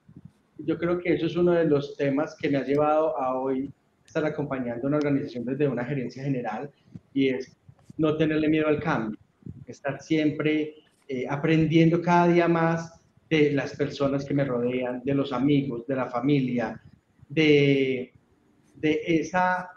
yo 0.58 0.78
creo 0.78 0.98
que 0.98 1.14
eso 1.14 1.26
es 1.26 1.36
uno 1.36 1.52
de 1.52 1.64
los 1.64 1.96
temas 1.96 2.36
que 2.40 2.50
me 2.50 2.58
ha 2.58 2.64
llevado 2.64 3.18
a 3.18 3.38
hoy 3.38 3.70
estar 4.04 4.24
acompañando 4.24 4.88
una 4.88 4.96
organización 4.96 5.44
desde 5.44 5.68
una 5.68 5.84
gerencia 5.84 6.22
general 6.22 6.70
y 7.12 7.28
es 7.28 7.56
no 7.96 8.16
tenerle 8.16 8.48
miedo 8.48 8.66
al 8.66 8.80
cambio, 8.80 9.18
estar 9.66 10.00
siempre 10.00 10.74
eh, 11.08 11.26
aprendiendo 11.28 12.00
cada 12.00 12.28
día 12.28 12.48
más 12.48 13.00
de 13.28 13.52
las 13.52 13.76
personas 13.76 14.24
que 14.24 14.34
me 14.34 14.44
rodean, 14.44 15.02
de 15.04 15.14
los 15.14 15.32
amigos, 15.32 15.86
de 15.86 15.96
la 15.96 16.06
familia, 16.06 16.80
de, 17.28 18.12
de 18.76 19.00
esa, 19.04 19.70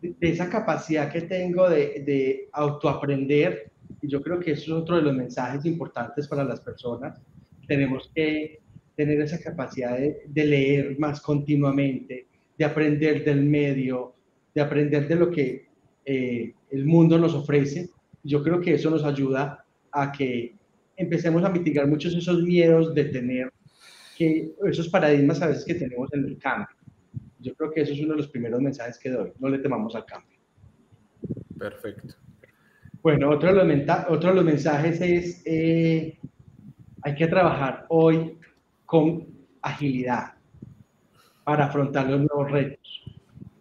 de, 0.00 0.16
esa 0.20 0.48
capacidad 0.48 1.12
que 1.12 1.22
tengo 1.22 1.68
de, 1.68 2.02
de 2.06 2.48
autoaprender. 2.52 3.70
Y 4.00 4.08
yo 4.08 4.22
creo 4.22 4.40
que 4.40 4.52
eso 4.52 4.62
es 4.62 4.82
otro 4.82 4.96
de 4.96 5.02
los 5.02 5.14
mensajes 5.14 5.66
importantes 5.66 6.26
para 6.26 6.44
las 6.44 6.60
personas. 6.60 7.20
Tenemos 7.66 8.10
que 8.14 8.61
tener 9.04 9.20
esa 9.20 9.40
capacidad 9.40 9.98
de, 9.98 10.44
leer 10.44 10.98
más 10.98 11.20
continuamente, 11.20 12.26
de 12.56 12.64
aprender 12.64 13.24
del 13.24 13.42
medio, 13.42 14.14
de 14.54 14.60
aprender 14.60 15.08
de 15.08 15.16
lo 15.16 15.30
que 15.30 15.66
eh, 16.04 16.54
el 16.70 16.84
mundo 16.84 17.18
nos 17.18 17.34
ofrece. 17.34 17.90
Yo 18.22 18.42
creo 18.42 18.60
que 18.60 18.74
eso 18.74 18.90
nos 18.90 19.04
ayuda 19.04 19.64
a 19.90 20.12
que 20.12 20.54
empecemos 20.96 21.42
a 21.44 21.50
mitigar 21.50 21.86
muchos 21.88 22.14
esos 22.14 22.42
miedos 22.42 22.94
de 22.94 23.04
tener 23.06 23.52
que 24.16 24.52
esos 24.68 24.88
paradigmas 24.88 25.42
a 25.42 25.48
veces 25.48 25.64
que 25.64 25.74
tenemos 25.74 26.12
en 26.12 26.24
el 26.24 26.38
cambio. 26.38 26.76
Yo 27.40 27.54
creo 27.54 27.72
que 27.72 27.80
eso 27.80 27.92
es 27.92 28.00
uno 28.00 28.10
de 28.10 28.18
los 28.18 28.28
primeros 28.28 28.60
mensajes 28.60 28.98
que 28.98 29.10
doy. 29.10 29.32
No 29.40 29.48
le 29.48 29.58
temamos 29.58 29.96
al 29.96 30.04
cambio. 30.04 30.38
Perfecto. 31.58 32.14
Bueno, 33.02 33.30
otro 33.30 33.52
de 33.52 33.64
los, 33.64 33.88
otro 34.08 34.30
de 34.30 34.36
los 34.36 34.44
mensajes 34.44 35.00
es, 35.00 35.42
eh, 35.44 36.20
hay 37.02 37.14
que 37.16 37.26
trabajar 37.26 37.86
hoy 37.88 38.38
con 38.92 39.26
agilidad 39.62 40.34
para 41.44 41.64
afrontar 41.64 42.10
los 42.10 42.20
nuevos 42.20 42.50
retos. 42.50 43.02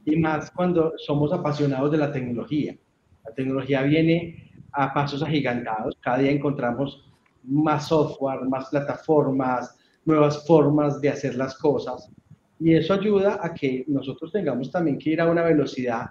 Y 0.03 0.17
más 0.17 0.51
cuando 0.51 0.91
somos 0.97 1.31
apasionados 1.31 1.89
de 1.89 1.99
la 1.99 2.11
tecnología. 2.11 2.75
La 3.23 3.33
tecnología 3.33 3.81
viene 3.83 4.51
a 4.73 4.93
pasos 4.93 5.23
agigantados. 5.23 5.97
Cada 6.01 6.17
día 6.17 6.31
encontramos 6.31 7.09
más 7.45 7.87
software, 7.87 8.41
más 8.41 8.67
plataformas, 8.71 9.73
nuevas 10.03 10.45
formas 10.45 10.99
de 10.99 11.07
hacer 11.07 11.35
las 11.35 11.57
cosas. 11.57 12.11
Y 12.59 12.73
eso 12.73 12.93
ayuda 12.93 13.39
a 13.41 13.53
que 13.53 13.85
nosotros 13.87 14.33
tengamos 14.33 14.69
también 14.69 14.97
que 14.97 15.11
ir 15.11 15.21
a 15.21 15.31
una 15.31 15.43
velocidad 15.43 16.07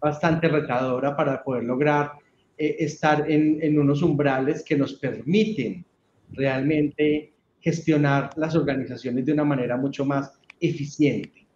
bastante 0.00 0.48
retadora 0.48 1.16
para 1.16 1.44
poder 1.44 1.62
lograr 1.62 2.10
eh, 2.56 2.74
estar 2.80 3.30
en, 3.30 3.62
en, 3.62 3.78
unos 3.78 4.02
umbrales 4.02 4.64
que 4.64 4.76
nos 4.76 4.94
permiten 4.94 5.84
realmente 6.32 7.37
gestionar 7.60 8.30
las 8.36 8.54
organizaciones 8.54 9.24
de 9.24 9.32
una 9.32 9.44
manera 9.44 9.76
mucho 9.76 10.04
más 10.04 10.32
eficiente 10.60 11.46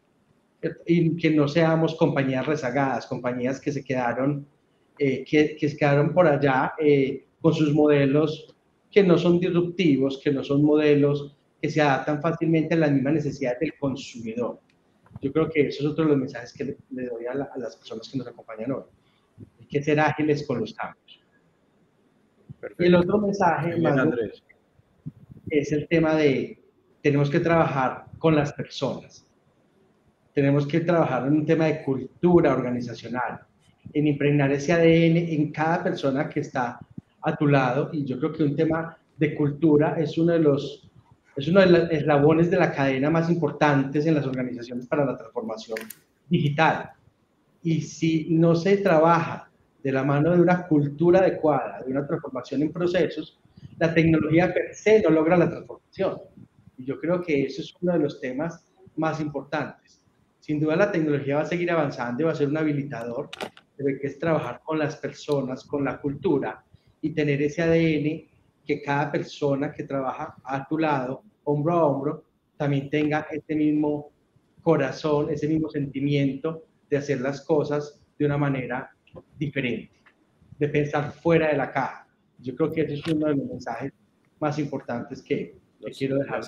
y 0.87 1.16
que 1.16 1.30
no 1.30 1.49
seamos 1.49 1.94
compañías 1.97 2.47
rezagadas, 2.47 3.06
compañías 3.06 3.61
que 3.61 3.73
se 3.73 3.82
quedaron, 3.82 4.47
eh, 4.99 5.25
que, 5.25 5.56
que, 5.56 5.68
se 5.68 5.76
quedaron 5.76 6.12
por 6.12 6.26
allá 6.26 6.75
eh, 6.78 7.26
con 7.40 7.52
sus 7.52 7.75
modelos 7.75 8.54
que 8.90 9.02
no 9.02 9.18
son 9.18 9.40
disruptivos, 9.40 10.21
que 10.23 10.30
no 10.30 10.44
son 10.44 10.62
modelos 10.62 11.35
que 11.61 11.71
se 11.71 11.80
adaptan 11.80 12.21
fácilmente 12.21 12.75
a 12.75 12.78
las 12.78 12.92
mismas 12.92 13.14
necesidades 13.14 13.61
del 13.61 13.75
consumidor. 13.78 14.61
Yo 15.21 15.32
creo 15.32 15.49
que 15.49 15.68
eso 15.68 15.82
es 15.82 15.88
otro 15.90 16.04
de 16.04 16.11
los 16.11 16.18
mensajes 16.18 16.52
que 16.52 16.76
le, 16.90 17.06
doy 17.06 17.26
a, 17.26 17.35
las 17.35 17.76
personas 17.76 18.09
que 18.09 18.18
nos 18.18 18.26
acompañan 18.26 18.73
hoy. 18.73 18.82
Hay 19.61 19.66
que 19.66 19.82
ser 19.82 19.99
ágiles 20.00 20.47
con 20.47 20.61
los 20.61 20.75
cambios. 20.75 21.21
Y 22.78 22.85
el 22.85 22.94
otro 22.94 23.18
mensaje, 23.18 23.75
Bien, 23.75 23.99
Andrés 23.99 24.42
es 25.52 25.71
el 25.71 25.87
tema 25.87 26.14
de 26.16 26.59
tenemos 27.02 27.28
que 27.28 27.40
trabajar 27.40 28.06
con 28.18 28.35
las 28.35 28.52
personas. 28.54 29.26
Tenemos 30.32 30.66
que 30.66 30.80
trabajar 30.80 31.26
en 31.26 31.35
un 31.35 31.47
tema 31.47 31.66
de 31.66 31.82
cultura 31.82 32.54
organizacional, 32.54 33.40
en 33.92 34.06
impregnar 34.06 34.50
ese 34.52 34.73
ADN 34.73 35.16
en 35.18 35.52
cada 35.52 35.82
persona 35.82 36.28
que 36.28 36.40
está 36.40 36.80
a 37.21 37.37
tu 37.37 37.47
lado. 37.47 37.90
Y 37.92 38.04
yo 38.04 38.18
creo 38.18 38.32
que 38.32 38.44
un 38.44 38.56
tema 38.56 38.97
de 39.18 39.35
cultura 39.35 39.97
es 39.99 40.16
uno 40.16 40.32
de 40.32 40.38
los, 40.38 40.88
es 41.37 41.49
uno 41.49 41.61
de 41.61 41.66
los 41.66 41.90
eslabones 41.90 42.50
de 42.50 42.56
la 42.56 42.73
cadena 42.73 43.11
más 43.11 43.28
importantes 43.28 44.06
en 44.06 44.14
las 44.14 44.26
organizaciones 44.26 44.87
para 44.87 45.04
la 45.04 45.18
transformación 45.18 45.78
digital. 46.30 46.92
Y 47.62 47.82
si 47.82 48.28
no 48.30 48.54
se 48.54 48.78
trabaja 48.78 49.50
de 49.82 49.92
la 49.92 50.02
mano 50.02 50.30
de 50.30 50.40
una 50.40 50.66
cultura 50.66 51.21
adecuada, 51.21 51.82
de 51.82 51.90
una 51.90 52.06
transformación 52.06 52.62
en 52.62 52.73
procesos, 52.73 53.42
la 53.83 53.93
tecnología 53.93 54.55
per 54.55 54.77
se 54.77 55.03
no 55.03 55.11
logra 55.11 55.37
la 55.37 55.51
transformación. 55.51 56.21
Y 56.77 56.85
yo 56.85 57.01
creo 57.01 57.21
que 57.21 57.47
eso 57.47 57.62
es 57.62 57.75
uno 57.81 57.95
de 57.95 57.99
los 57.99 58.21
temas 58.21 58.73
más 58.95 59.21
importantes. 59.21 60.01
Sin 60.39 60.61
duda 60.61 60.77
la 60.77 60.93
tecnología 60.93 61.37
va 61.37 61.43
a 61.43 61.47
seguir 61.47 61.69
avanzando 61.69 62.23
y 62.23 62.27
va 62.27 62.31
a 62.31 62.37
ser 62.37 62.47
un 62.47 62.57
habilitador, 62.57 63.29
de 63.77 63.99
que 63.99 64.07
es 64.07 64.21
trabajar 64.21 64.61
con 64.65 64.79
las 64.79 64.95
personas, 64.99 65.65
con 65.65 65.85
la 65.85 66.01
cultura 66.01 66.65
y 67.01 67.11
tener 67.11 67.43
ese 67.43 67.62
ADN 67.62 68.31
que 68.65 68.83
cada 68.83 69.11
persona 69.11 69.73
que 69.73 69.83
trabaja 69.83 70.37
a 70.45 70.65
tu 70.69 70.79
lado, 70.79 71.25
hombro 71.43 71.73
a 71.73 71.85
hombro, 71.85 72.25
también 72.57 72.89
tenga 72.89 73.27
ese 73.33 73.57
mismo 73.57 74.12
corazón, 74.62 75.29
ese 75.29 75.49
mismo 75.49 75.69
sentimiento 75.69 76.67
de 76.89 76.99
hacer 76.99 77.21
las 77.21 77.41
cosas 77.41 78.01
de 78.17 78.27
una 78.27 78.39
manera 78.39 78.95
diferente, 79.37 79.91
de 80.57 80.69
pensar 80.69 81.11
fuera 81.11 81.49
de 81.49 81.57
la 81.57 81.73
caja. 81.73 82.01
Yo 82.43 82.55
creo 82.57 82.71
que 82.71 82.83
ese 82.83 82.95
es 82.95 83.07
uno 83.07 83.27
de 83.29 83.37
los 83.37 83.47
mensajes 83.47 83.93
más 84.41 84.59
importantes 84.59 85.23
que, 85.23 85.57
quiero 85.97 86.19
dejar. 86.19 86.43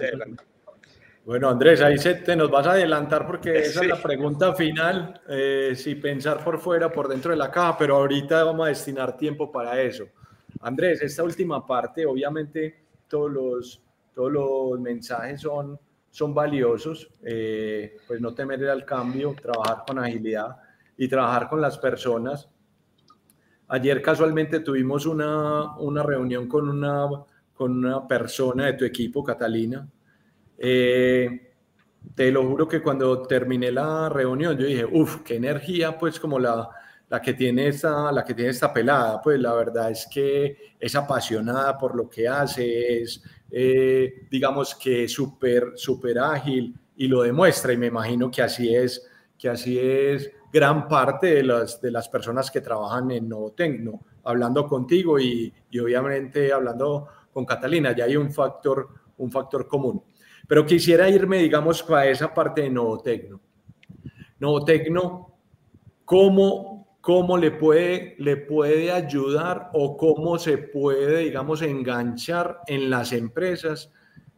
Bueno, 1.25 1.49
Andrés, 1.49 1.81
ahí 1.81 1.97
se, 1.97 2.17
te 2.17 2.37
nos 2.37 2.51
vas 2.51 2.67
a 2.67 2.73
adelantar 2.73 3.27
porque 3.27 3.59
esa 3.59 3.81
es 3.81 3.89
la 3.89 4.03
pregunta 4.03 4.53
final, 4.53 5.23
eh, 5.29 5.73
si 5.75 5.95
pensar 5.95 6.45
por 6.45 6.59
fuera, 6.59 6.93
por 6.93 7.09
dentro 7.09 7.31
de 7.31 7.39
la 7.39 7.51
caja, 7.51 7.79
pero 7.79 7.97
ahorita 7.97 8.45
vamos 8.45 8.67
a 8.67 8.69
destinar 8.69 9.17
tiempo 9.17 9.51
para 9.51 9.81
eso. 9.81 10.05
Andrés, 10.61 11.01
esta 11.01 11.23
última 11.23 11.67
parte, 11.67 12.05
obviamente 12.05 12.85
todos 13.09 13.31
los, 13.31 13.83
todos 14.15 14.33
los 14.33 14.81
mensajes 14.81 15.41
son, 15.41 15.79
son 16.11 16.35
valiosos, 16.35 17.09
eh, 17.23 17.97
pues 18.07 18.21
no 18.21 18.35
temer 18.35 18.69
al 18.69 18.85
cambio, 18.85 19.35
trabajar 19.41 19.85
con 19.87 19.99
agilidad 19.99 20.57
y 20.97 21.09
trabajar 21.09 21.49
con 21.49 21.61
las 21.61 21.79
personas. 21.79 22.51
Ayer 23.69 24.03
casualmente 24.03 24.61
tuvimos 24.61 25.07
una, 25.07 25.77
una 25.79 26.03
reunión 26.03 26.49
con 26.49 26.69
una, 26.69 27.09
con 27.55 27.73
una 27.73 28.07
persona 28.07 28.67
de 28.67 28.75
tu 28.75 28.85
equipo, 28.85 29.25
Catalina. 29.25 29.89
Eh, 30.59 31.53
te 32.15 32.31
lo 32.31 32.47
juro 32.47 32.69
que 32.69 32.83
cuando 32.83 33.23
terminé 33.23 33.73
la 33.73 34.09
reunión 34.09 34.57
yo 34.57 34.67
dije, 34.67 34.85
uff, 34.85 35.23
qué 35.23 35.37
energía, 35.37 35.99
pues 35.99 36.21
como 36.21 36.39
la, 36.39 36.69
la 37.09 37.23
que 37.23 37.35
tiene 37.35 37.69
esta, 37.69 38.13
la 38.13 38.25
que 38.25 38.35
tiene 38.35 38.51
esta 38.51 38.73
pelada, 38.73 39.21
pues 39.23 39.41
la 39.41 39.55
verdad 39.55 39.91
es 39.91 40.07
que 40.13 40.75
es 40.79 40.95
apasionada 40.95 41.79
por 41.79 41.97
lo 41.97 42.09
que 42.09 42.29
hace, 42.29 43.03
es, 43.03 43.23
eh, 43.51 44.27
digamos 44.31 44.75
que 44.75 45.09
súper, 45.09 45.73
súper 45.77 46.19
ágil 46.19 46.75
y 46.97 47.09
lo 47.09 47.23
demuestra 47.23 47.73
y 47.73 47.77
me 47.77 47.87
imagino 47.87 48.31
que 48.31 48.43
así 48.43 48.75
es, 48.75 49.07
que 49.39 49.49
así 49.49 49.79
es 49.79 50.31
gran 50.55 50.87
parte 50.87 51.35
de 51.35 51.43
las, 51.43 51.81
de 51.81 51.91
las 51.91 52.09
personas 52.09 52.49
que 52.49 52.61
trabajan 52.61 53.11
en 53.11 53.29
Novotecno, 53.29 54.01
hablando 54.23 54.69
contigo 54.69 55.19
y, 55.19 55.53
y 55.69 55.79
obviamente 55.81 56.53
hablando 56.53 57.09
con 57.33 57.45
Catalina, 57.45 57.91
ya 57.91 58.05
hay 58.05 58.17
un 58.17 58.31
factor, 58.31 58.89
un 59.19 59.33
factor 59.33 59.67
común. 59.67 60.01
Pero 60.47 60.65
quisiera 60.65 61.11
irme, 61.11 61.39
digamos, 61.39 61.83
para 61.83 62.07
esa 62.07 62.33
parte 62.33 62.63
de 62.63 62.71
Novotecno. 62.71 63.41
Novotecno, 64.39 65.35
¿cómo, 66.05 66.99
cómo 67.01 67.37
le, 67.37 67.51
puede, 67.51 68.15
le 68.21 68.37
puede 68.37 68.93
ayudar 68.93 69.71
o 69.73 69.97
cómo 69.97 70.39
se 70.39 70.59
puede, 70.59 71.19
digamos, 71.19 71.63
enganchar 71.63 72.61
en 72.69 72.91
las 72.91 73.13
empresas 73.13 73.91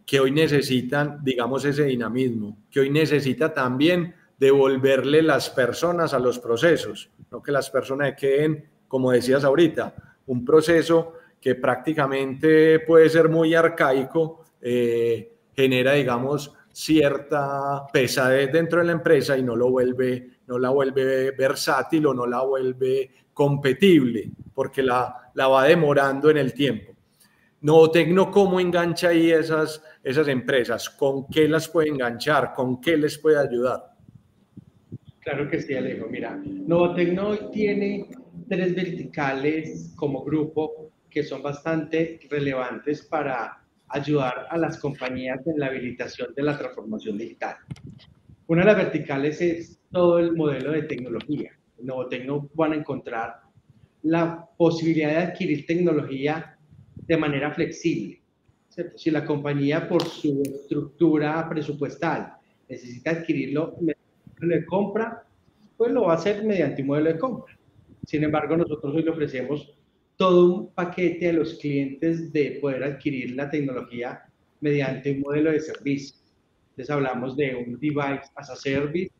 que 0.07 0.19
hoy 0.21 0.31
necesitan, 0.31 1.19
digamos, 1.23 1.67
ese 1.67 1.85
dinamismo, 1.85 2.57
que 2.71 2.81
hoy 2.81 2.89
necesita 2.89 3.53
también 3.53 4.15
devolverle 4.39 5.23
las 5.23 5.51
personas 5.51 6.13
a 6.15 6.19
los 6.19 6.39
procesos, 6.39 7.11
no 7.31 7.43
que 7.43 7.53
las 7.53 7.71
personas 7.71 8.15
queden, 8.17 8.69
como 8.89 9.11
decías 9.13 9.45
ahorita, 9.45 9.95
un 10.27 10.45
proceso 10.45 11.15
que 11.41 11.55
prácticamente 11.55 12.81
puede 12.81 13.09
ser 13.09 13.29
muy 13.29 13.55
arcaico, 13.55 14.45
eh, 14.61 15.37
genera, 15.55 15.93
digamos, 15.93 16.53
cierta 16.73 17.87
pesadez 17.93 18.53
dentro 18.53 18.81
de 18.81 18.87
la 18.87 18.93
empresa 18.93 19.39
y 19.39 19.43
no 19.43 19.57
lo 19.57 19.71
vuelve, 19.71 20.41
no 20.47 20.59
la 20.59 20.71
vuelve 20.71 21.31
versátil 21.31 22.07
o 22.07 22.15
no 22.15 22.27
la 22.27 22.43
vuelve 22.43 23.11
competible, 23.33 24.31
porque 24.55 24.83
la, 24.83 25.31
la 25.35 25.49
va 25.49 25.65
demorando 25.65 26.29
en 26.31 26.37
el 26.37 26.53
tiempo. 26.53 26.93
No 27.63 27.91
Tecno, 27.91 28.31
¿cómo 28.31 28.61
engancha 28.61 29.09
ahí 29.09 29.31
esas, 29.31 29.83
esas 30.05 30.29
empresas? 30.29 30.91
¿Con 30.91 31.27
qué 31.29 31.49
las 31.49 31.69
puede 31.69 31.89
enganchar? 31.89 32.53
¿Con 32.53 32.81
qué 32.81 32.97
les 32.97 33.17
puede 33.19 33.39
ayudar? 33.39 33.96
Claro 35.27 35.51
que 35.51 35.61
sí, 35.61 35.75
Alejo. 35.75 36.07
Mira, 36.09 36.41
Novotecno 36.47 37.51
tiene 37.51 38.07
tres 38.49 38.77
verticales 38.77 39.93
como 39.97 40.23
grupo 40.23 40.93
que 41.11 41.25
son 41.25 41.43
bastante 41.43 42.21
relevantes 42.31 43.03
para 43.03 43.61
ayudar 43.89 44.47
a 44.49 44.57
las 44.57 44.79
compañías 44.79 45.45
en 45.49 45.59
la 45.59 45.67
habilitación 45.67 46.33
de 46.33 46.45
la 46.45 46.57
transformación 46.57 47.19
digital. 47.19 47.57
Una 48.47 48.61
de 48.61 48.67
las 48.67 48.77
verticales 48.77 49.41
es 49.41 49.81
todo 49.91 50.21
el 50.21 50.37
modelo 50.37 50.71
de 50.71 50.83
tecnología. 50.83 51.51
En 51.77 51.87
Novotecno 51.87 52.49
van 52.55 52.75
a 52.75 52.77
encontrar 52.77 53.41
la 54.05 54.49
posibilidad 54.57 55.09
de 55.09 55.17
adquirir 55.17 55.67
tecnología 55.67 56.57
de 56.99 57.17
manera 57.17 57.51
flexible. 57.51 58.23
Si 58.95 59.11
la 59.11 59.25
compañía 59.25 59.89
por 59.89 60.05
su 60.05 60.41
estructura 60.45 61.49
presupuestal 61.49 62.35
necesita 62.69 63.11
adquirirlo 63.11 63.77
de 64.41 64.67
compra, 64.67 65.25
pues 65.77 65.93
lo 65.93 66.05
va 66.05 66.13
a 66.13 66.17
hacer 66.17 66.45
mediante 66.45 66.83
un 66.83 66.89
modelo 66.89 67.13
de 67.13 67.19
compra. 67.19 67.59
Sin 68.05 68.25
embargo, 68.25 68.57
nosotros 68.57 68.95
hoy 68.95 69.03
le 69.03 69.11
ofrecemos 69.11 69.75
todo 70.17 70.55
un 70.55 70.75
paquete 70.75 71.29
a 71.29 71.33
los 71.33 71.55
clientes 71.55 72.33
de 72.33 72.59
poder 72.61 72.85
adquirir 72.85 73.35
la 73.35 73.51
tecnología 73.51 74.23
mediante 74.61 75.13
un 75.13 75.21
modelo 75.21 75.51
de 75.53 75.61
servicio. 75.61 76.17
Entonces 76.71 76.91
hablamos 76.91 77.37
de 77.37 77.55
un 77.55 77.79
device 77.79 78.31
as 78.35 78.51
a 78.51 78.57
service, 78.57 79.11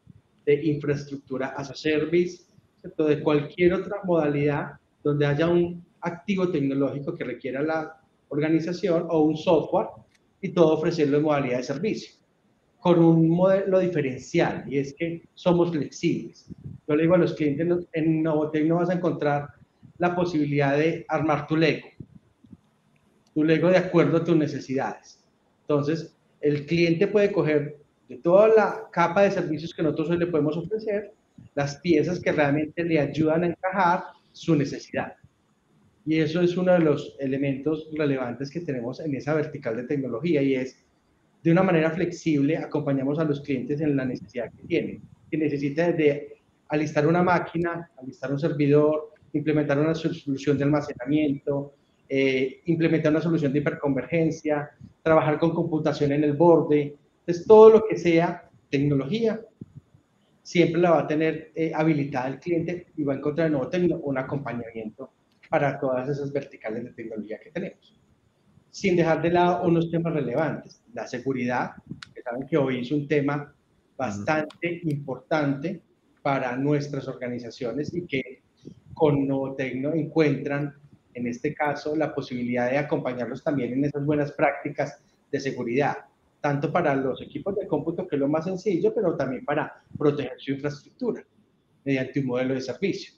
de 0.45 0.65
infraestructura 0.65 1.49
as 1.57 1.71
a 1.71 1.75
service, 1.75 2.45
de 2.83 3.21
cualquier 3.21 3.75
otra 3.75 3.97
modalidad 4.05 4.73
donde 5.03 5.27
haya 5.27 5.49
un 5.49 5.85
activo 6.01 6.51
tecnológico 6.51 7.15
que 7.15 7.25
requiera 7.25 7.63
la 7.63 8.01
organización 8.29 9.07
o 9.09 9.21
un 9.23 9.37
software 9.37 9.89
y 10.41 10.51
todo 10.51 10.75
ofrecerlo 10.75 11.19
en 11.19 11.23
modalidad 11.25 11.59
de 11.59 11.63
servicio 11.65 12.16
con 12.87 13.01
un 13.01 13.29
modelo 13.29 13.81
diferencial 13.81 14.63
y 14.69 14.79
es 14.79 14.95
que 14.95 15.25
somos 15.35 15.73
flexibles. 15.73 16.47
Yo 16.87 16.95
le 16.95 17.03
digo 17.03 17.17
a 17.17 17.19
los 17.19 17.35
clientes, 17.35 17.67
en 17.93 18.23
Novotec 18.23 18.65
no 18.65 18.77
vas 18.77 18.91
a 18.91 18.93
encontrar 18.93 19.49
la 19.99 20.15
posibilidad 20.15 20.79
de 20.79 21.05
armar 21.09 21.49
tu 21.49 21.57
Lego, 21.57 21.89
tu 23.35 23.43
Lego 23.43 23.71
de 23.71 23.79
acuerdo 23.79 24.19
a 24.19 24.25
tus 24.25 24.37
necesidades. 24.37 25.19
Entonces, 25.63 26.17
el 26.41 26.65
cliente 26.65 27.09
puede 27.09 27.33
coger 27.33 27.77
de 28.09 28.19
toda 28.19 28.47
la 28.55 28.83
capa 28.93 29.23
de 29.23 29.33
servicios 29.33 29.75
que 29.75 29.83
nosotros 29.83 30.11
hoy 30.11 30.19
le 30.19 30.29
podemos 30.29 30.57
ofrecer, 30.57 31.13
las 31.57 31.81
piezas 31.81 32.21
que 32.21 32.31
realmente 32.31 32.85
le 32.85 33.01
ayudan 33.01 33.43
a 33.43 33.47
encajar 33.49 34.05
su 34.31 34.55
necesidad. 34.55 35.15
Y 36.05 36.21
eso 36.21 36.41
es 36.41 36.57
uno 36.57 36.73
de 36.73 36.79
los 36.79 37.17
elementos 37.19 37.91
relevantes 37.99 38.49
que 38.49 38.61
tenemos 38.61 39.01
en 39.01 39.13
esa 39.17 39.35
vertical 39.35 39.75
de 39.75 39.89
tecnología 39.89 40.41
y 40.41 40.55
es 40.55 40.86
de 41.47 41.53
una 41.53 41.63
manera 41.63 41.93
flexible 41.93 42.57
acompañamos 42.57 43.21
a 43.21 43.25
los 43.25 43.41
clientes 43.41 43.81
en 43.81 43.97
la 43.97 44.05
necesidad 44.05 44.51
que 44.53 44.65
tienen. 44.65 45.01
Que 45.31 45.37
necesita 45.37 45.93
de 45.93 46.39
alistar 46.71 47.07
una 47.07 47.23
máquina, 47.23 47.89
alistar 48.03 48.33
un 48.33 48.41
servidor, 48.41 49.13
implementar 49.33 49.79
una 49.79 49.95
solución 49.95 50.59
de 50.59 50.65
almacenamiento, 50.65 51.75
eh, 52.09 52.63
implementar 52.65 53.13
una 53.13 53.21
solución 53.21 53.53
de 53.53 53.61
hiperconvergencia, 53.61 54.71
trabajar 55.05 55.39
con 55.39 55.55
computación 55.55 56.11
en 56.11 56.25
el 56.25 56.33
borde. 56.33 56.97
Entonces, 57.21 57.47
todo 57.47 57.71
lo 57.71 57.85
que 57.87 57.97
sea 57.97 58.51
tecnología, 58.69 59.41
siempre 60.43 60.81
la 60.81 60.91
va 60.91 61.01
a 61.03 61.07
tener 61.07 61.53
eh, 61.55 61.71
habilitada 61.73 62.27
el 62.27 62.41
cliente 62.41 62.89
y 62.97 63.05
va 63.05 63.13
a 63.13 63.19
encontrar 63.19 63.55
un 63.55 64.19
acompañamiento 64.19 65.13
para 65.49 65.79
todas 65.79 66.09
esas 66.09 66.33
verticales 66.33 66.83
de 66.83 66.91
tecnología 66.91 67.39
que 67.39 67.53
tenemos 67.53 67.96
sin 68.77 68.95
dejar 68.95 69.23
de 69.23 69.31
lado 69.31 69.67
unos 69.67 69.91
temas 69.91 70.13
relevantes. 70.13 70.83
La 70.93 71.07
seguridad, 71.07 71.71
que 72.15 72.21
saben 72.21 72.47
que 72.47 72.59
hoy 72.59 72.81
es 72.81 72.93
un 72.93 73.09
tema 73.09 73.51
bastante 73.97 74.83
importante 74.85 75.81
para 76.21 76.55
nuestras 76.59 77.09
organizaciones 77.09 77.95
y 77.95 78.07
que 78.07 78.43
con 78.93 79.27
Novotecno 79.27 79.95
encuentran, 79.95 80.75
en 81.15 81.27
este 81.27 81.55
caso, 81.55 81.97
la 81.97 82.15
posibilidad 82.15 82.71
de 82.71 82.77
acompañarlos 82.77 83.43
también 83.43 83.73
en 83.73 83.87
esas 83.87 84.05
buenas 84.05 84.33
prácticas 84.33 85.01
de 85.33 85.41
seguridad, 85.41 85.97
tanto 86.43 86.71
para 86.71 86.95
los 86.95 87.23
equipos 87.23 87.57
de 87.57 87.67
cómputo, 87.67 88.07
que 88.07 88.17
es 88.17 88.21
lo 88.21 88.29
más 88.29 88.45
sencillo, 88.45 88.93
pero 88.95 89.17
también 89.17 89.43
para 89.47 89.73
proteger 89.97 90.35
su 90.37 90.53
infraestructura 90.53 91.25
mediante 91.83 92.21
un 92.21 92.27
modelo 92.27 92.53
de 92.53 92.61
servicio. 92.61 93.15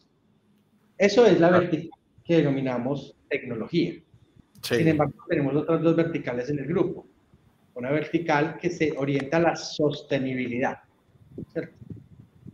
Eso 0.96 1.26
es 1.26 1.40
la 1.40 1.50
vertical 1.50 1.98
que 2.24 2.36
denominamos 2.36 3.16
tecnología. 3.28 3.94
Sin 4.62 4.88
embargo, 4.88 5.14
tenemos 5.28 5.54
otras 5.54 5.82
dos 5.82 5.96
verticales 5.96 6.50
en 6.50 6.58
el 6.58 6.66
grupo. 6.66 7.06
Una 7.74 7.90
vertical 7.90 8.58
que 8.60 8.70
se 8.70 8.92
orienta 8.96 9.36
a 9.36 9.40
la 9.40 9.56
sostenibilidad. 9.56 10.78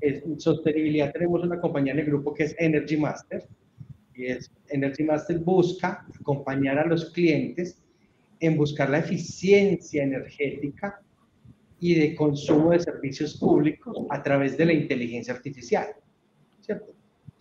En 0.00 0.38
sostenibilidad 0.38 1.12
tenemos 1.12 1.42
una 1.42 1.58
compañía 1.58 1.92
en 1.94 2.00
el 2.00 2.06
grupo 2.06 2.34
que 2.34 2.44
es 2.44 2.56
Energy 2.58 2.96
Master. 2.96 3.46
Y 4.14 4.26
es, 4.26 4.50
Energy 4.68 5.02
Master 5.02 5.38
busca 5.38 6.06
acompañar 6.20 6.78
a 6.78 6.86
los 6.86 7.10
clientes 7.10 7.78
en 8.40 8.56
buscar 8.56 8.90
la 8.90 8.98
eficiencia 8.98 10.02
energética 10.02 11.00
y 11.80 11.94
de 11.94 12.14
consumo 12.14 12.70
de 12.70 12.80
servicios 12.80 13.36
públicos 13.38 14.06
a 14.10 14.22
través 14.22 14.56
de 14.56 14.66
la 14.66 14.72
inteligencia 14.72 15.34
artificial. 15.34 15.88
¿cierto? 16.60 16.92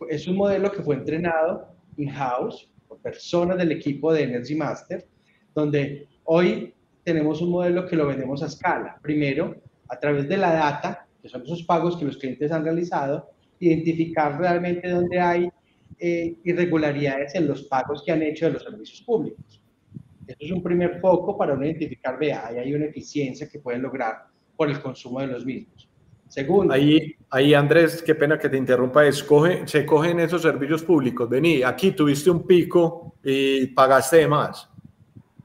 Es 0.09 0.27
un 0.27 0.37
modelo 0.37 0.71
que 0.71 0.81
fue 0.81 0.95
entrenado 0.95 1.67
in-house 1.97 2.72
personas 2.97 3.57
del 3.57 3.71
equipo 3.71 4.13
de 4.13 4.23
Energy 4.23 4.55
Master, 4.55 5.05
donde 5.53 6.07
hoy 6.25 6.73
tenemos 7.03 7.41
un 7.41 7.51
modelo 7.51 7.85
que 7.85 7.95
lo 7.95 8.07
vendemos 8.07 8.41
a 8.43 8.47
escala. 8.47 8.97
Primero, 9.01 9.55
a 9.89 9.99
través 9.99 10.27
de 10.27 10.37
la 10.37 10.53
data, 10.53 11.07
que 11.21 11.29
son 11.29 11.43
esos 11.43 11.63
pagos 11.63 11.97
que 11.97 12.05
los 12.05 12.17
clientes 12.17 12.51
han 12.51 12.63
realizado, 12.63 13.29
identificar 13.59 14.37
realmente 14.37 14.89
dónde 14.89 15.19
hay 15.19 15.49
eh, 15.99 16.35
irregularidades 16.43 17.35
en 17.35 17.47
los 17.47 17.63
pagos 17.63 18.03
que 18.03 18.11
han 18.11 18.21
hecho 18.23 18.45
de 18.45 18.53
los 18.53 18.63
servicios 18.63 19.01
públicos. 19.01 19.61
Eso 20.27 20.37
es 20.39 20.51
un 20.51 20.63
primer 20.63 20.99
foco 20.99 21.37
para 21.37 21.53
uno 21.53 21.65
identificar, 21.65 22.17
vea, 22.17 22.47
ahí 22.47 22.57
hay 22.57 22.73
una 22.73 22.85
eficiencia 22.85 23.47
que 23.49 23.59
pueden 23.59 23.81
lograr 23.81 24.25
por 24.55 24.69
el 24.69 24.81
consumo 24.81 25.19
de 25.19 25.27
los 25.27 25.45
mismos. 25.45 25.89
Segundo. 26.33 26.73
Ahí, 26.73 27.15
ahí, 27.29 27.53
Andrés, 27.53 28.01
qué 28.01 28.15
pena 28.15 28.39
que 28.39 28.49
te 28.49 28.57
interrumpa, 28.57 29.05
escoge, 29.05 29.67
se 29.67 29.85
cogen 29.85 30.19
esos 30.19 30.41
servicios 30.41 30.81
públicos. 30.81 31.29
Vení, 31.29 31.61
aquí 31.61 31.91
tuviste 31.91 32.31
un 32.31 32.47
pico 32.47 33.13
y 33.23 33.67
pagaste 33.67 34.17
de 34.17 34.27
más. 34.27 34.67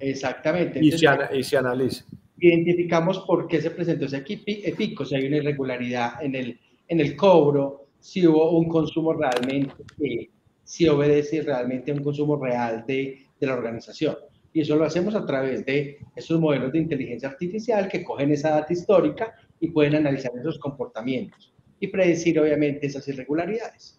Exactamente. 0.00 0.82
y, 0.82 0.90
se, 0.92 1.06
y 1.34 1.42
se 1.42 1.58
analiza. 1.58 2.06
Identificamos 2.38 3.18
por 3.26 3.46
qué 3.46 3.60
se 3.60 3.70
presentó 3.70 4.06
ese 4.06 4.22
pico, 4.22 5.04
si 5.04 5.14
hay 5.14 5.26
una 5.26 5.36
irregularidad 5.36 6.24
en 6.24 6.34
el, 6.34 6.58
en 6.88 7.00
el 7.00 7.14
cobro, 7.14 7.88
si 8.00 8.26
hubo 8.26 8.56
un 8.56 8.66
consumo 8.66 9.12
realmente, 9.12 9.74
si 10.64 10.88
obedece 10.88 11.42
realmente 11.42 11.90
a 11.90 11.94
un 11.96 12.02
consumo 12.02 12.42
real 12.42 12.86
de, 12.88 13.26
de 13.38 13.46
la 13.46 13.52
organización. 13.52 14.16
Y 14.54 14.62
eso 14.62 14.74
lo 14.76 14.86
hacemos 14.86 15.14
a 15.14 15.26
través 15.26 15.66
de 15.66 15.98
esos 16.16 16.40
modelos 16.40 16.72
de 16.72 16.78
inteligencia 16.78 17.28
artificial 17.28 17.88
que 17.88 18.02
cogen 18.02 18.32
esa 18.32 18.52
data 18.52 18.72
histórica 18.72 19.34
y 19.60 19.68
pueden 19.70 19.96
analizar 19.96 20.32
esos 20.38 20.58
comportamientos 20.58 21.52
y 21.80 21.88
predecir 21.88 22.38
obviamente 22.40 22.86
esas 22.86 23.06
irregularidades. 23.08 23.98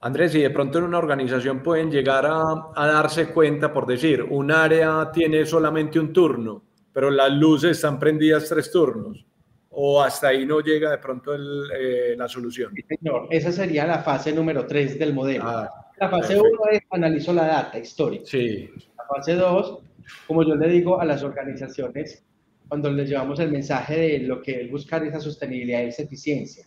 Andrés, 0.00 0.34
y 0.34 0.40
de 0.40 0.50
pronto 0.50 0.78
en 0.78 0.84
una 0.84 0.98
organización 0.98 1.62
pueden 1.62 1.90
llegar 1.90 2.26
a, 2.26 2.72
darse 2.74 3.28
cuenta, 3.28 3.72
por 3.72 3.86
decir, 3.86 4.22
un 4.22 4.50
área 4.50 5.10
tiene 5.12 5.46
solamente 5.46 6.00
un 6.00 6.12
turno, 6.12 6.62
pero 6.92 7.08
las 7.08 7.30
luces 7.30 7.72
están 7.72 8.00
prendidas 8.00 8.48
tres 8.48 8.70
turnos, 8.72 9.24
o 9.70 10.02
hasta 10.02 10.28
ahí 10.28 10.44
no 10.44 10.58
llega 10.60 10.90
de 10.90 10.98
pronto 10.98 11.34
eh, 11.34 12.16
la 12.16 12.28
solución. 12.28 12.74
señor, 12.88 13.28
esa 13.30 13.52
sería 13.52 13.86
la 13.86 13.98
fase 14.00 14.32
número 14.32 14.66
tres 14.66 14.98
del 14.98 15.14
modelo. 15.14 15.44
Ah, 15.46 15.70
la 15.98 16.08
fase 16.08 16.36
uno 16.36 16.66
es 16.72 16.80
analizo 16.90 17.32
la 17.32 17.46
data 17.46 17.78
histórica. 17.78 18.24
Sí. 18.26 18.70
La 18.98 19.04
fase 19.04 19.34
dos, 19.36 19.78
como 20.26 20.42
yo 20.42 20.56
le 20.56 20.68
digo 20.68 21.00
a 21.00 21.04
las 21.04 21.22
organizaciones, 21.22 22.24
cuando 22.68 22.90
les 22.90 23.08
llevamos 23.08 23.38
el 23.40 23.50
mensaje 23.50 23.98
de 23.98 24.18
lo 24.20 24.40
que 24.42 24.62
es 24.62 24.70
buscar 24.70 25.04
esa 25.04 25.20
sostenibilidad 25.20 25.82
y 25.82 25.88
esa 25.88 26.02
eficiencia. 26.02 26.64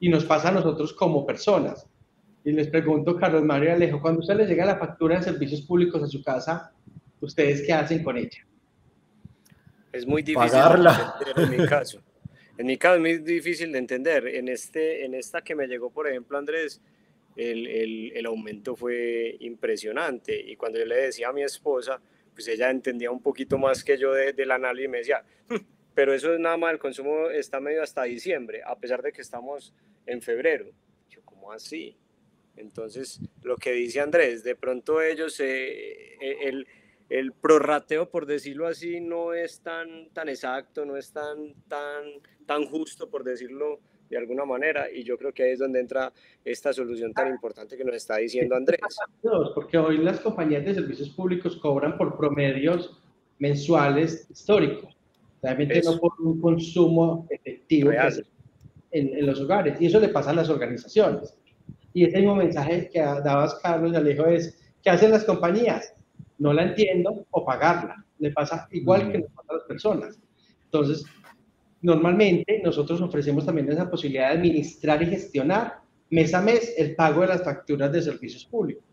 Y 0.00 0.08
nos 0.08 0.24
pasa 0.24 0.48
a 0.48 0.52
nosotros 0.52 0.92
como 0.92 1.26
personas 1.26 1.86
y 2.44 2.52
les 2.52 2.68
pregunto, 2.68 3.16
Carlos 3.16 3.42
Mario 3.42 3.72
Alejo, 3.72 4.00
cuando 4.00 4.20
usted 4.20 4.36
le 4.36 4.46
llega 4.46 4.64
la 4.64 4.78
factura 4.78 5.16
de 5.16 5.22
servicios 5.22 5.62
públicos 5.62 6.02
a 6.02 6.06
su 6.06 6.22
casa, 6.22 6.72
¿ustedes 7.20 7.62
qué 7.66 7.72
hacen 7.72 8.02
con 8.02 8.16
ella? 8.16 8.46
Es 9.92 10.06
muy 10.06 10.22
difícil 10.22 10.50
Pagarla. 10.50 11.14
en 11.36 11.50
mi 11.50 11.66
caso. 11.66 12.02
En 12.56 12.66
mi 12.66 12.76
caso 12.76 12.94
es 12.94 13.00
muy 13.00 13.18
difícil 13.18 13.70
de 13.72 13.78
entender. 13.78 14.26
En, 14.28 14.48
este, 14.48 15.04
en 15.04 15.14
esta 15.14 15.42
que 15.42 15.54
me 15.54 15.66
llegó, 15.66 15.90
por 15.90 16.08
ejemplo, 16.08 16.38
Andrés, 16.38 16.80
el, 17.36 17.66
el, 17.66 18.12
el 18.14 18.26
aumento 18.26 18.74
fue 18.74 19.36
impresionante. 19.40 20.40
Y 20.40 20.56
cuando 20.56 20.78
yo 20.78 20.86
le 20.86 20.96
decía 20.96 21.28
a 21.28 21.32
mi 21.32 21.42
esposa, 21.42 22.00
pues 22.38 22.46
ella 22.46 22.70
entendía 22.70 23.10
un 23.10 23.20
poquito 23.20 23.58
más 23.58 23.82
que 23.82 23.98
yo 23.98 24.12
de, 24.12 24.32
del 24.32 24.52
análisis 24.52 24.84
y 24.84 24.88
me 24.88 24.98
decía, 24.98 25.24
hm, 25.48 25.56
pero 25.92 26.14
eso 26.14 26.32
es 26.32 26.38
nada 26.38 26.56
más, 26.56 26.70
el 26.70 26.78
consumo 26.78 27.30
está 27.30 27.58
medio 27.58 27.82
hasta 27.82 28.04
diciembre, 28.04 28.62
a 28.64 28.78
pesar 28.78 29.02
de 29.02 29.10
que 29.10 29.22
estamos 29.22 29.74
en 30.06 30.22
febrero. 30.22 30.70
Yo, 31.08 31.20
¿cómo 31.24 31.50
así? 31.50 31.96
Entonces, 32.54 33.20
lo 33.42 33.56
que 33.56 33.72
dice 33.72 33.98
Andrés, 33.98 34.44
de 34.44 34.54
pronto 34.54 35.02
ellos, 35.02 35.40
eh, 35.40 36.14
eh, 36.20 36.36
el, 36.42 36.68
el 37.08 37.32
prorrateo, 37.32 38.08
por 38.08 38.24
decirlo 38.24 38.68
así, 38.68 39.00
no 39.00 39.34
es 39.34 39.60
tan, 39.60 40.10
tan 40.10 40.28
exacto, 40.28 40.84
no 40.84 40.96
es 40.96 41.10
tan, 41.10 41.54
tan, 41.66 42.04
tan 42.46 42.66
justo, 42.66 43.10
por 43.10 43.24
decirlo 43.24 43.80
de 44.08 44.16
alguna 44.16 44.44
manera, 44.44 44.90
y 44.90 45.02
yo 45.02 45.18
creo 45.18 45.32
que 45.32 45.42
ahí 45.42 45.50
es 45.52 45.58
donde 45.58 45.80
entra 45.80 46.12
esta 46.44 46.72
solución 46.72 47.12
tan 47.12 47.28
importante 47.28 47.76
que 47.76 47.84
nos 47.84 47.96
está 47.96 48.16
diciendo 48.16 48.56
Andrés. 48.56 48.80
Porque 49.54 49.78
hoy 49.78 49.98
las 49.98 50.20
compañías 50.20 50.64
de 50.64 50.74
servicios 50.74 51.10
públicos 51.10 51.56
cobran 51.56 51.96
por 51.98 52.16
promedios 52.16 53.00
mensuales 53.38 54.26
históricos, 54.30 54.96
realmente 55.42 55.80
no 55.84 55.98
por 55.98 56.12
un 56.20 56.40
consumo 56.40 57.26
efectivo 57.30 57.92
en, 57.92 59.18
en, 59.18 59.26
los 59.26 59.40
hogares, 59.40 59.80
y 59.80 59.86
eso 59.86 60.00
le 60.00 60.08
pasa 60.08 60.30
a 60.30 60.34
las 60.34 60.48
organizaciones. 60.48 61.36
Y 61.92 62.04
ese 62.04 62.18
mismo 62.18 62.36
mensaje 62.36 62.88
que 62.92 63.00
dabas, 63.00 63.54
Carlos, 63.56 63.92
y 63.92 63.96
Alejo, 63.96 64.26
es, 64.26 64.58
¿qué 64.82 64.90
hacen 64.90 65.10
las 65.10 65.24
compañías? 65.24 65.94
No 66.38 66.52
la 66.52 66.64
entiendo 66.64 67.26
o 67.30 67.44
pagarla. 67.44 68.04
Le 68.18 68.30
pasa 68.30 68.68
igual 68.70 69.10
que 69.10 69.18
le 69.18 69.24
pasa 69.24 69.52
a 69.52 69.54
las 69.54 69.64
personas. 69.64 70.18
Entonces, 70.64 71.04
normalmente 71.82 72.60
nosotros 72.64 73.00
ofrecemos 73.00 73.46
también 73.46 73.70
esa 73.70 73.90
posibilidad 73.90 74.28
de 74.30 74.38
administrar 74.38 75.02
y 75.02 75.06
gestionar 75.06 75.80
mes 76.10 76.34
a 76.34 76.40
mes 76.40 76.74
el 76.76 76.94
pago 76.94 77.22
de 77.22 77.28
las 77.28 77.44
facturas 77.44 77.92
de 77.92 78.02
servicios 78.02 78.44
públicos. 78.44 78.84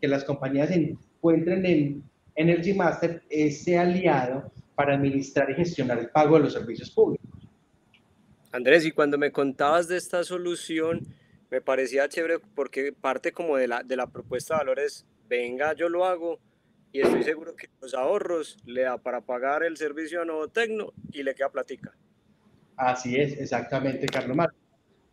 Que 0.00 0.08
las 0.08 0.24
compañías 0.24 0.70
encuentren 0.70 1.64
en 1.64 2.02
Energy 2.34 2.74
Master 2.74 3.22
ese 3.30 3.78
aliado 3.78 4.50
para 4.74 4.94
administrar 4.94 5.50
y 5.50 5.54
gestionar 5.54 5.98
el 5.98 6.10
pago 6.10 6.36
de 6.36 6.44
los 6.44 6.52
servicios 6.52 6.90
públicos. 6.90 7.26
Andrés, 8.52 8.84
y 8.84 8.92
cuando 8.92 9.18
me 9.18 9.32
contabas 9.32 9.88
de 9.88 9.96
esta 9.96 10.22
solución, 10.22 11.06
me 11.50 11.60
parecía 11.60 12.08
chévere 12.08 12.38
porque 12.54 12.92
parte 12.92 13.32
como 13.32 13.56
de 13.56 13.68
la, 13.68 13.82
de 13.82 13.96
la 13.96 14.06
propuesta 14.06 14.54
de 14.54 14.58
valores, 14.58 15.06
venga, 15.28 15.72
yo 15.72 15.88
lo 15.88 16.04
hago 16.04 16.38
y 16.92 17.00
estoy 17.00 17.22
seguro 17.22 17.56
que 17.56 17.68
los 17.80 17.94
ahorros 17.94 18.56
le 18.64 18.82
da 18.82 18.98
para 18.98 19.20
pagar 19.20 19.62
el 19.62 19.76
servicio 19.76 20.22
a 20.22 20.24
Nuevo 20.24 20.48
Tecno 20.48 20.92
y 21.12 21.22
le 21.22 21.34
queda 21.34 21.50
platica. 21.50 21.94
Así 22.76 23.16
es, 23.16 23.38
exactamente, 23.38 24.06
Carlos 24.06 24.36
Marcos. 24.36 24.58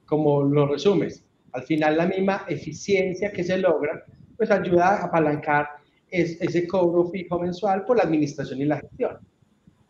Como 0.05 0.43
lo 0.43 0.67
resumes, 0.67 1.25
al 1.53 1.63
final 1.63 1.97
la 1.97 2.05
misma 2.05 2.45
eficiencia 2.47 3.31
que 3.31 3.43
se 3.43 3.57
logra, 3.57 4.03
pues 4.35 4.51
ayuda 4.51 4.97
a 4.97 5.05
apalancar 5.05 5.67
ese 6.09 6.67
cobro 6.67 7.09
fijo 7.09 7.39
mensual 7.39 7.85
por 7.85 7.97
la 7.97 8.03
administración 8.03 8.61
y 8.61 8.65
la 8.65 8.79
gestión. 8.79 9.17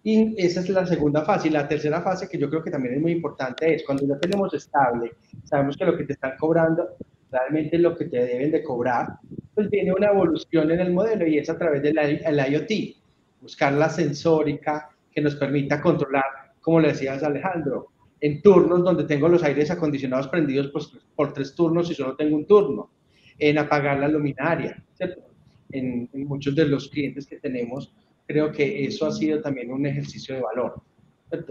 Y 0.04 0.36
esa 0.38 0.60
es 0.60 0.70
la 0.70 0.86
segunda 0.86 1.24
fase. 1.24 1.48
Y 1.48 1.52
la 1.52 1.68
tercera 1.68 2.02
fase, 2.02 2.30
que 2.30 2.38
yo 2.38 2.50
creo 2.50 2.64
que 2.64 2.72
también 2.72 2.96
es 2.96 3.02
muy 3.02 3.12
importante, 3.12 3.74
es 3.74 3.84
cuando 3.84 4.06
ya 4.06 4.18
tenemos 4.20 4.54
estable, 4.54 5.14
sabemos 5.44 5.76
que 5.76 5.86
lo 5.86 5.98
que 5.98 6.04
te 6.04 6.14
están 6.14 6.38
cobrando 6.38 6.96
realmente 7.32 7.78
es 7.78 7.82
lo 7.82 7.98
que 7.98 8.06
te 8.06 8.18
deben 8.18 8.52
de 8.52 8.64
cobrar, 8.64 9.08
pues 9.56 9.70
viene 9.70 9.92
una 9.92 10.10
evolución 10.10 10.70
en 10.72 10.80
el 10.80 10.94
modelo 10.94 11.26
y 11.26 11.40
es 11.40 11.50
a 11.50 11.58
través 11.58 11.82
del 11.82 11.98
IoT, 11.98 12.96
buscar 13.42 13.74
la 13.74 13.90
sensórica 13.90 14.90
que 15.12 15.22
nos 15.22 15.36
permita 15.36 15.82
controlar, 15.82 16.24
como 16.64 16.80
le 16.80 16.88
decías 16.88 17.22
Alejandro, 17.22 17.90
en 18.20 18.42
turnos 18.42 18.84
donde 18.84 19.04
tengo 19.04 19.28
los 19.28 19.44
aires 19.44 19.70
acondicionados 19.70 20.30
prendidos 20.30 20.68
por, 20.70 20.82
por 21.16 21.34
tres 21.34 21.54
turnos 21.54 21.92
y 21.92 21.94
solo 21.94 22.16
tengo 22.16 22.36
un 22.36 22.48
turno, 22.48 22.90
en 23.38 23.58
apagar 23.58 24.00
la 24.00 24.08
luminaria, 24.08 24.84
¿cierto? 24.94 25.22
En, 25.72 26.10
en 26.12 26.26
muchos 26.26 26.56
de 26.56 26.66
los 26.66 26.88
clientes 26.88 27.28
que 27.28 27.40
tenemos 27.40 27.94
creo 28.26 28.52
que 28.52 28.86
eso 28.86 29.06
ha 29.06 29.12
sido 29.12 29.42
también 29.42 29.72
un 29.72 29.86
ejercicio 29.86 30.36
de 30.36 30.42
valor. 30.42 30.82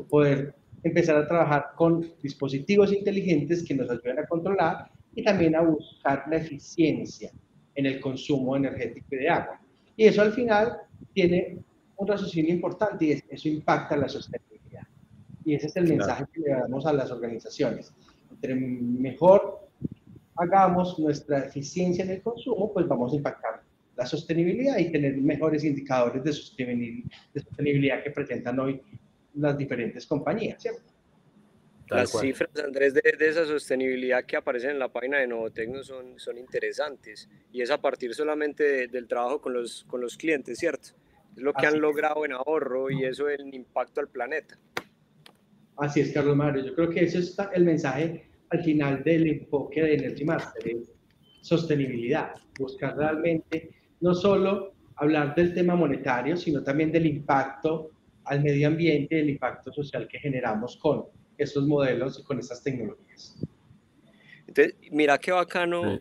Poder 0.09 0.55
empezar 0.83 1.17
a 1.17 1.29
trabajar 1.29 1.73
con 1.77 2.13
dispositivos 2.23 2.93
inteligentes 2.93 3.63
que 3.65 3.75
nos 3.75 3.91
ayuden 3.91 4.21
a 4.21 4.27
controlar 4.27 4.91
y 5.15 5.23
también 5.23 5.55
a 5.55 5.61
buscar 5.61 6.25
la 6.31 6.37
eficiencia 6.37 7.31
en 7.75 7.87
el 7.87 8.01
consumo 8.01 8.57
energético 8.57 9.09
de 9.11 9.29
agua. 9.29 9.61
Y 9.97 10.05
eso 10.05 10.23
al 10.23 10.33
final 10.33 10.79
tiene 11.13 11.59
un 11.97 12.09
raciocinio 12.09 12.55
importante 12.55 13.05
y 13.05 13.23
eso 13.29 13.49
impacta 13.49 13.97
la 13.97 14.09
sostenibilidad. 14.09 14.52
Y 15.45 15.55
ese 15.55 15.67
es 15.67 15.77
el 15.77 15.89
mensaje 15.89 16.25
que 16.33 16.41
le 16.41 16.51
damos 16.51 16.87
a 16.87 16.93
las 16.93 17.11
organizaciones. 17.11 17.93
Entre 18.31 18.55
mejor 18.55 19.69
hagamos 20.37 20.99
nuestra 20.99 21.41
eficiencia 21.41 22.05
en 22.05 22.11
el 22.11 22.23
consumo, 22.23 22.73
pues 22.73 22.87
vamos 22.87 23.13
a 23.13 23.17
impactar 23.17 23.63
la 23.97 24.07
sostenibilidad 24.07 24.79
y 24.79 24.91
tener 24.91 25.17
mejores 25.19 25.65
indicadores 25.65 26.25
de 26.25 26.33
sostenibilidad, 26.33 28.03
que 28.03 28.11
presentan 28.11 28.59
hoy 28.59 28.81
las 29.35 29.57
diferentes 29.57 30.07
compañías, 30.07 30.63
Las 31.89 32.11
cifras, 32.19 32.51
Andrés, 32.65 32.95
de, 32.95 33.03
esa 33.19 33.45
sostenibilidad 33.45 34.25
que 34.25 34.37
aparecen 34.37 34.71
en 34.71 34.79
la 34.79 34.89
página 34.89 35.19
de 35.19 35.27
Novotecno 35.27 35.83
son, 35.85 36.19
son 36.19 36.39
interesantes 36.39 37.29
y 37.53 37.61
es 37.61 37.71
a 37.71 37.81
partir 37.81 38.15
solamente 38.15 38.89
del 38.89 39.07
trabajo 39.07 39.41
con 39.41 39.53
los, 39.53 39.85
con 39.85 40.01
los 40.01 40.17
clientes, 40.17 40.59
¿cierto? 40.59 40.91
Es 41.37 41.43
lo 41.43 41.53
que 41.53 41.67
han 41.67 41.81
logrado 41.81 42.25
en 42.25 42.33
ahorro 42.33 42.91
y 42.91 43.05
eso 43.05 43.29
el 43.29 43.55
impacto 43.55 44.01
al 44.01 44.09
planeta. 44.09 44.59
Así 45.77 46.01
es, 46.01 46.13
Carlos 46.13 46.37
Mario. 46.37 46.65
Yo 46.65 46.75
creo 46.75 46.91
que 46.91 47.05
eso 47.05 47.19
es 47.19 47.37
el 47.55 47.65
mensaje 47.65 48.27
al 48.51 48.63
final 48.63 49.03
del 49.03 49.27
enfoque 49.27 49.83
de 49.83 49.95
Energy 49.95 50.25
Master, 50.25 50.77
sostenibilidad, 51.41 52.35
buscar 52.59 52.97
realmente 52.97 53.71
no 54.01 54.15
solo 54.15 54.75
hablar 54.97 55.35
del 55.35 55.55
tema 55.55 55.75
monetario, 55.75 56.37
sino 56.37 56.63
también 56.63 56.93
del 56.93 57.07
impacto 57.07 57.91
al 58.25 58.43
medio 58.43 58.69
ambiente, 58.69 59.19
el 59.19 59.31
impacto 59.31 59.73
social 59.73 60.07
que 60.07 60.19
generamos 60.19 60.77
con 60.77 61.07
estos 61.39 61.67
modelos 61.67 62.21
y 62.21 62.23
con 62.23 62.39
estas 62.39 62.63
tecnologías. 62.63 63.43
Entonces, 64.47 64.77
mira 64.91 65.19
qué 65.19 65.33
bacano, 65.33 65.99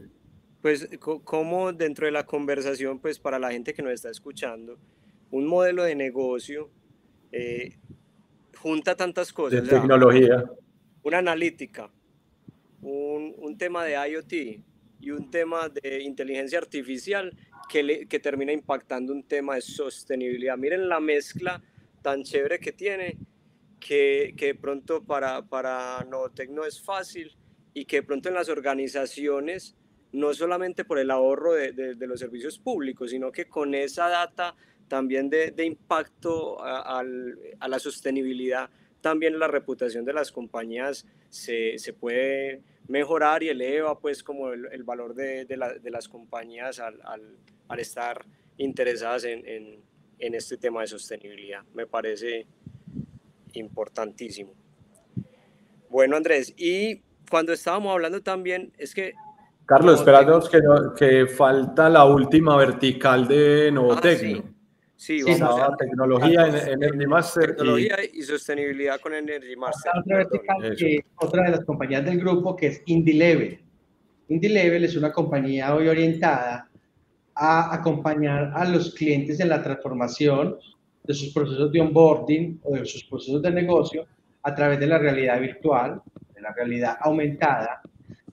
pues, 0.62 0.90
cómo 1.00 1.72
dentro 1.74 2.06
de 2.06 2.12
la 2.12 2.26
conversación, 2.26 3.00
pues, 3.00 3.18
para 3.18 3.40
la 3.40 3.52
gente 3.52 3.74
que 3.74 3.82
nos 3.82 3.94
está 3.94 4.10
escuchando, 4.10 4.78
un 5.32 5.48
modelo 5.48 5.84
de 5.84 5.96
negocio 5.96 6.70
eh, 7.32 7.78
junta 8.62 8.96
tantas 8.96 9.34
cosas. 9.34 9.64
De 9.64 9.70
tecnología. 9.70 10.46
una 11.04 11.18
analítica, 11.18 11.90
un, 12.82 13.34
un 13.38 13.58
tema 13.58 13.84
de 13.84 13.94
IoT 13.94 14.34
y 15.02 15.12
un 15.12 15.32
tema 15.32 15.68
de 15.70 16.04
inteligencia 16.04 16.60
artificial 16.60 17.36
que, 17.72 18.20
termina 18.20 18.52
impactando 18.52 19.14
un 19.14 19.24
tema 19.24 19.56
de 19.56 19.62
sostenibilidad. 19.62 20.58
Miren 20.58 20.90
la 20.90 21.00
mezcla 21.00 21.62
tan 22.02 22.24
chévere 22.24 22.60
que 22.60 22.74
tiene, 22.74 23.18
que, 23.80 24.34
que 24.36 24.48
de 24.48 24.56
pronto 24.56 25.04
para, 25.04 25.42
para 25.44 26.06
Novotec 26.10 26.50
no 26.50 26.66
es 26.66 26.82
fácil 26.82 27.36
y 27.74 27.86
que 27.86 27.98
de 27.98 28.04
pronto 28.04 28.28
en 28.28 28.36
las 28.36 28.50
organizaciones, 28.50 29.76
no 30.12 30.34
solamente 30.34 30.84
por 30.84 31.00
el 31.00 31.10
ahorro 31.10 31.54
de, 31.54 31.72
de, 31.72 32.08
los 32.08 32.20
servicios 32.20 32.60
públicos, 32.60 33.12
sino 33.12 33.32
que 33.32 33.46
con 33.46 33.74
esa 33.74 34.10
data 34.10 34.56
también 34.88 35.30
de, 35.30 35.52
de 35.52 35.66
impacto 35.66 36.62
a, 36.64 37.00
a, 37.00 37.68
la 37.68 37.80
sostenibilidad, 37.80 38.70
también 39.02 39.40
la 39.40 39.48
reputación 39.48 40.06
de 40.06 40.14
las 40.14 40.32
compañías 40.32 41.06
se, 41.30 41.78
se 41.80 41.94
puede 41.94 42.62
mejorar 42.88 43.42
y 43.44 43.50
eleva 43.50 43.98
pues 44.00 44.24
como 44.24 44.52
el, 44.52 44.68
el 44.72 44.84
valor 44.84 45.16
de, 45.16 45.46
la, 45.56 45.74
de, 45.74 45.92
las 45.92 46.08
compañías 46.08 46.80
al, 46.80 47.00
al, 47.04 47.38
al 47.68 47.80
estar 47.80 48.26
interesadas 48.58 49.24
en, 49.24 49.44
en, 50.20 50.36
este 50.36 50.58
tema 50.58 50.82
de 50.82 50.88
sostenibilidad. 50.88 51.64
Me 51.74 51.88
parece 51.88 52.46
importantísimo. 53.54 54.54
Bueno, 55.90 56.16
Andrés, 56.16 56.54
y 56.58 57.02
cuando 57.30 57.54
estábamos 57.54 57.94
hablando 57.94 58.22
también, 58.22 58.72
es 58.78 58.94
que 58.94 59.14
Carlos, 59.66 60.00
esperados 60.00 60.50
que, 60.50 60.60
que 60.98 61.28
falta 61.28 61.90
la 61.90 62.04
última 62.04 62.58
vertical 62.58 63.28
de 63.28 63.72
Novotecno. 63.72 64.40
Ah, 64.40 64.44
sí. 64.46 64.51
Sí, 65.02 65.24
vamos 65.24 65.60
a 65.60 65.76
tecnología 65.78 66.48
en, 66.48 66.84
Energy 66.84 67.08
Master. 67.08 67.56
Tecnología 67.56 67.98
y, 68.14 68.22
sostenibilidad 68.22 69.00
con 69.00 69.16
Energy 69.16 69.56
Master. 69.56 69.92
Otra 69.98 70.18
vertical 70.18 70.76
que 70.78 71.06
otra 71.16 71.44
de 71.46 71.50
las 71.50 71.66
compañías 71.66 72.06
del 72.06 72.20
grupo 72.20 72.56
que 72.56 72.68
es 72.68 72.84
IndyLevel. 72.86 73.60
IndyLevel 74.28 74.84
es 74.84 74.96
una 74.96 75.12
compañía 75.12 75.74
hoy 75.74 75.88
orientada 75.88 76.70
a 77.34 77.74
acompañar 77.74 78.52
a 78.54 78.64
los 78.66 78.94
clientes 78.94 79.40
en 79.40 79.50
la 79.50 79.64
transformación 79.64 80.58
de 81.04 81.14
sus 81.16 81.34
procesos 81.34 81.72
de 81.72 81.82
onboarding 81.82 82.60
o 82.64 82.76
de 82.76 82.86
sus 82.86 83.04
procesos 83.06 83.42
de 83.42 83.50
negocio 83.50 84.06
a 84.44 84.54
través 84.54 84.80
de 84.80 84.86
la 84.86 85.00
realidad 85.00 85.40
virtual, 85.42 86.00
de 86.36 86.42
la 86.42 86.54
realidad 86.54 86.98
aumentada 87.02 87.82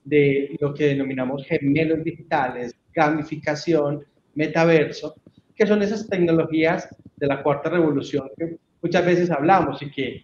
de 0.03 0.55
lo 0.59 0.71
que 0.73 0.89
denominamos 0.89 1.45
gemelos 1.45 2.03
digitales, 2.03 2.75
gamificación, 2.93 4.05
metaverso, 4.35 5.15
que 5.59 5.67
son 5.67 5.81
esas 5.81 6.07
tecnologías 6.07 6.87
de 7.17 7.27
la 7.27 7.43
cuarta 7.43 7.69
revolución 7.69 8.29
que 8.37 8.57
muchas 8.81 9.05
veces 9.05 9.29
hablamos 9.29 9.81
y 9.81 9.91
que 9.91 10.23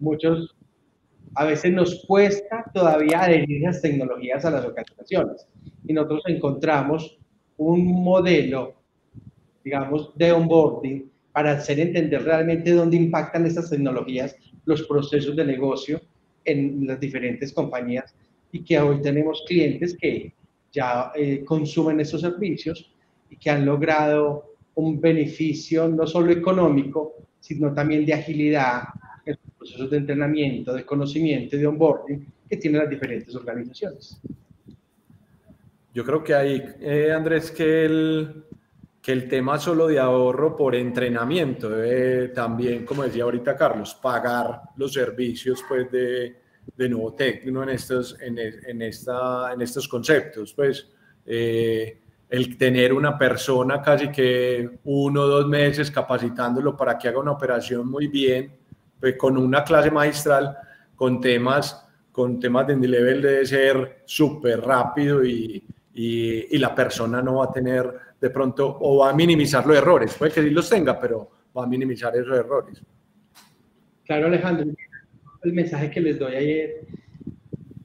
muchos 0.00 0.56
a 1.36 1.44
veces 1.44 1.72
nos 1.72 2.04
cuesta 2.06 2.64
todavía 2.74 3.22
adherir 3.22 3.62
esas 3.62 3.82
tecnologías 3.82 4.44
a 4.44 4.50
las 4.50 4.64
organizaciones. 4.64 5.46
Y 5.86 5.92
nosotros 5.92 6.22
encontramos 6.26 7.18
un 7.56 8.02
modelo, 8.02 8.74
digamos, 9.62 10.10
de 10.16 10.32
onboarding 10.32 11.08
para 11.30 11.52
hacer 11.52 11.78
entender 11.78 12.24
realmente 12.24 12.72
dónde 12.72 12.96
impactan 12.96 13.46
estas 13.46 13.70
tecnologías 13.70 14.34
los 14.64 14.82
procesos 14.88 15.36
de 15.36 15.44
negocio 15.44 16.00
en 16.44 16.84
las 16.84 16.98
diferentes 16.98 17.52
compañías 17.52 18.12
y 18.50 18.64
que 18.64 18.80
hoy 18.80 19.00
tenemos 19.00 19.44
clientes 19.46 19.96
que 20.00 20.34
ya 20.72 21.12
eh, 21.14 21.44
consumen 21.44 22.00
estos 22.00 22.22
servicios 22.22 22.92
y 23.30 23.36
que 23.36 23.50
han 23.50 23.64
logrado 23.64 24.53
un 24.76 25.00
beneficio 25.00 25.88
no 25.88 26.06
solo 26.06 26.32
económico, 26.32 27.14
sino 27.40 27.72
también 27.72 28.04
de 28.06 28.14
agilidad 28.14 28.82
en 29.24 29.38
los 29.42 29.54
procesos 29.56 29.90
de 29.90 29.96
entrenamiento, 29.98 30.72
de 30.74 30.84
conocimiento 30.84 31.56
y 31.56 31.60
de 31.60 31.66
onboarding 31.66 32.26
que 32.48 32.56
tienen 32.56 32.80
las 32.80 32.90
diferentes 32.90 33.34
organizaciones. 33.34 34.20
Yo 35.92 36.04
creo 36.04 36.24
que 36.24 36.34
ahí, 36.34 36.62
eh, 36.80 37.12
Andrés, 37.12 37.50
que 37.52 37.84
el, 37.84 38.44
que 39.00 39.12
el 39.12 39.28
tema 39.28 39.58
solo 39.58 39.86
de 39.86 40.00
ahorro 40.00 40.56
por 40.56 40.74
entrenamiento 40.74 41.70
debe 41.70 42.28
también, 42.28 42.84
como 42.84 43.04
decía 43.04 43.24
ahorita 43.24 43.56
Carlos, 43.56 43.94
pagar 43.94 44.60
los 44.76 44.92
servicios 44.92 45.62
pues, 45.68 45.90
de, 45.92 46.34
de 46.76 46.88
nuevo 46.88 47.14
técnico 47.14 47.62
en 47.62 47.68
estos, 47.68 48.18
en, 48.20 48.38
en, 48.38 48.82
esta, 48.82 49.52
en 49.52 49.60
estos 49.60 49.86
conceptos. 49.86 50.52
Pues 50.52 50.88
eh, 51.26 52.00
el 52.34 52.58
tener 52.58 52.92
una 52.92 53.16
persona 53.16 53.80
casi 53.80 54.10
que 54.10 54.68
uno 54.82 55.20
o 55.22 55.26
dos 55.26 55.46
meses 55.46 55.88
capacitándolo 55.88 56.76
para 56.76 56.98
que 56.98 57.06
haga 57.06 57.20
una 57.20 57.30
operación 57.30 57.88
muy 57.88 58.08
bien, 58.08 58.50
pues 58.98 59.16
con 59.16 59.38
una 59.38 59.62
clase 59.62 59.88
magistral, 59.88 60.56
con 60.96 61.20
temas, 61.20 61.86
con 62.10 62.40
temas 62.40 62.66
de 62.66 62.76
nivel 62.76 63.22
debe 63.22 63.46
ser 63.46 64.02
súper 64.04 64.60
rápido 64.62 65.24
y, 65.24 65.64
y, 65.94 66.56
y, 66.56 66.58
la 66.58 66.74
persona 66.74 67.22
no 67.22 67.36
va 67.36 67.44
a 67.44 67.52
tener 67.52 67.88
de 68.20 68.30
pronto 68.30 68.78
o 68.80 68.98
va 68.98 69.10
a 69.10 69.14
minimizar 69.14 69.64
los 69.64 69.76
errores. 69.76 70.14
Puede 70.14 70.32
que 70.32 70.42
sí 70.42 70.50
los 70.50 70.68
tenga, 70.68 70.98
pero 70.98 71.30
va 71.56 71.62
a 71.62 71.66
minimizar 71.68 72.16
esos 72.16 72.36
errores. 72.36 72.82
Claro, 74.04 74.26
Alejandro 74.26 74.66
el 75.44 75.52
mensaje 75.52 75.88
que 75.88 76.00
les 76.00 76.18
doy 76.18 76.34
ayer. 76.34 76.80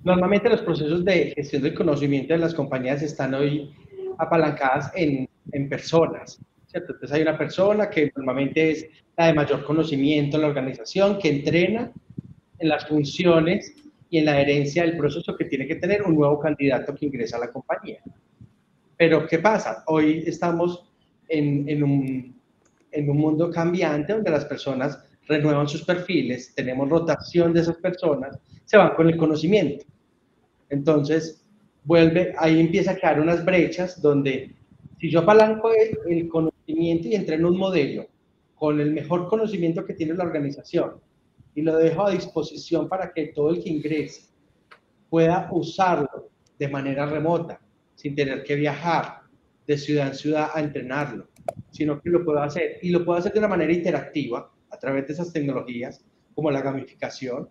Normalmente 0.04 0.50
los 0.50 0.62
procesos 0.62 1.06
de 1.06 1.34
gestión 1.36 1.62
del 1.62 1.76
conocimiento 1.76 2.34
de 2.34 2.40
las 2.40 2.56
compañías 2.56 3.04
están 3.04 3.36
hoy 3.36 3.76
apalancadas 4.20 4.92
en, 4.96 5.28
en 5.52 5.70
personas, 5.70 6.40
¿cierto? 6.68 6.94
Entonces 6.94 7.16
hay 7.16 7.24
una 7.24 7.38
persona 7.38 7.90
que 7.90 8.12
normalmente 8.16 8.72
es 8.72 8.88
la 9.18 9.28
de 9.28 9.34
mayor 9.34 9.64
conocimiento 9.64 10.38
en 10.38 10.42
la 10.44 10.50
organización, 10.50 11.18
que 11.18 11.30
entrena 11.30 11.92
en 12.60 12.70
las 12.70 12.88
funciones 12.88 13.74
y 14.10 14.20
en 14.20 14.26
la 14.26 14.40
herencia 14.40 14.84
del 14.84 14.98
proceso 14.98 15.36
que 15.36 15.46
tiene 15.46 15.68
que 15.68 15.76
tener 15.76 16.04
un 16.04 16.16
nuevo 16.16 16.40
candidato 16.40 16.94
que 16.94 17.06
ingresa 17.06 17.38
a 17.38 17.42
la 17.42 17.52
compañía. 17.52 18.02
Pero 18.98 19.26
¿qué 19.28 19.40
pasa? 19.40 19.84
Hoy 19.88 20.24
estamos 20.26 20.92
en, 21.28 21.68
en, 21.70 21.84
un, 21.84 22.40
en 22.92 23.10
un 23.10 23.18
mundo 23.18 23.50
cambiante 23.50 24.14
donde 24.14 24.32
las 24.32 24.46
personas 24.46 25.00
renuevan 25.28 25.68
sus 25.68 25.84
perfiles, 25.84 26.54
tenemos 26.56 26.90
rotación 26.90 27.54
de 27.54 27.62
esas 27.62 27.78
personas, 27.78 28.38
se 28.66 28.78
van 28.78 28.96
con 28.96 29.08
el 29.08 29.16
conocimiento. 29.16 29.86
Entonces, 30.70 31.39
vuelve, 31.84 32.34
ahí 32.38 32.60
empieza 32.60 32.92
a 32.92 32.96
crear 32.96 33.20
unas 33.20 33.44
brechas 33.44 34.02
donde 34.02 34.56
si 35.00 35.10
yo 35.10 35.20
apalanco 35.20 35.72
el, 35.74 36.28
conocimiento 36.28 37.08
y 37.08 37.16
entreno 37.16 37.50
un 37.50 37.58
modelo 37.58 38.08
con 38.56 38.80
el 38.80 38.92
mejor 38.92 39.28
conocimiento 39.28 39.86
que 39.86 39.94
tiene 39.94 40.14
la 40.14 40.26
organización 40.26 40.96
y 41.56 41.62
lo 41.62 41.78
dejo 41.78 42.06
a 42.06 42.12
disposición 42.12 42.90
para 42.90 43.12
que 43.14 43.28
todo 43.28 43.52
el 43.52 43.64
que 43.64 43.70
ingrese 43.70 44.30
pueda 45.10 45.50
usarlo 45.52 46.30
de 46.58 46.68
manera 46.68 47.06
remota, 47.06 47.60
sin 47.96 48.16
tener 48.16 48.44
que 48.44 48.56
viajar 48.56 49.22
de 49.66 49.78
ciudad 49.78 50.08
en 50.08 50.16
ciudad 50.16 50.50
a 50.54 50.60
entrenarlo, 50.60 51.28
sino 51.72 52.02
que 52.02 52.10
lo 52.10 52.24
puedo 52.24 52.42
hacer 52.42 52.80
y 52.82 52.90
lo 52.90 53.06
puedo 53.06 53.20
hacer 53.20 53.32
de 53.34 53.40
una 53.40 53.48
manera 53.48 53.72
interactiva, 53.72 54.52
a 54.70 54.78
través 54.78 55.08
de 55.08 55.14
esas 55.14 55.34
tecnologías, 55.34 56.04
como 56.36 56.52
la 56.52 56.62
gamificación. 56.62 57.50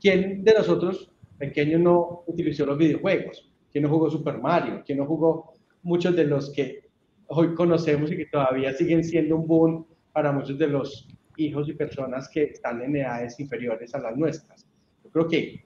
¿Quién 0.00 0.44
de 0.44 0.54
nosotros 0.54 1.10
pequeños 1.38 1.80
no 1.80 2.24
utilizó 2.26 2.66
los 2.66 2.78
videojuegos? 2.78 3.50
¿Quién 3.70 3.84
no 3.84 3.90
jugó 3.90 4.10
Super 4.10 4.38
Mario? 4.38 4.82
¿Quién 4.84 4.98
no 4.98 5.06
jugó 5.06 5.54
muchos 5.82 6.14
de 6.16 6.24
los 6.24 6.50
que 6.50 6.88
hoy 7.28 7.54
conocemos 7.54 8.10
y 8.10 8.16
que 8.16 8.26
todavía 8.26 8.72
siguen 8.72 9.04
siendo 9.04 9.36
un 9.36 9.46
boom 9.46 9.86
para 10.12 10.32
muchos 10.32 10.58
de 10.58 10.66
los 10.66 11.08
hijos 11.36 11.68
y 11.68 11.74
personas 11.74 12.28
que 12.28 12.44
están 12.44 12.82
en 12.82 12.96
edades 12.96 13.38
inferiores 13.38 13.94
a 13.94 14.00
las 14.00 14.16
nuestras? 14.16 14.66
Yo 15.04 15.10
creo 15.10 15.28
que 15.28 15.64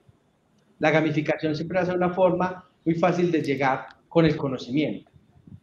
la 0.79 0.91
gamificación 0.91 1.55
siempre 1.55 1.79
hace 1.79 1.93
una 1.93 2.09
forma 2.09 2.69
muy 2.85 2.95
fácil 2.95 3.31
de 3.31 3.41
llegar 3.41 3.87
con 4.07 4.25
el 4.25 4.35
conocimiento. 4.35 5.09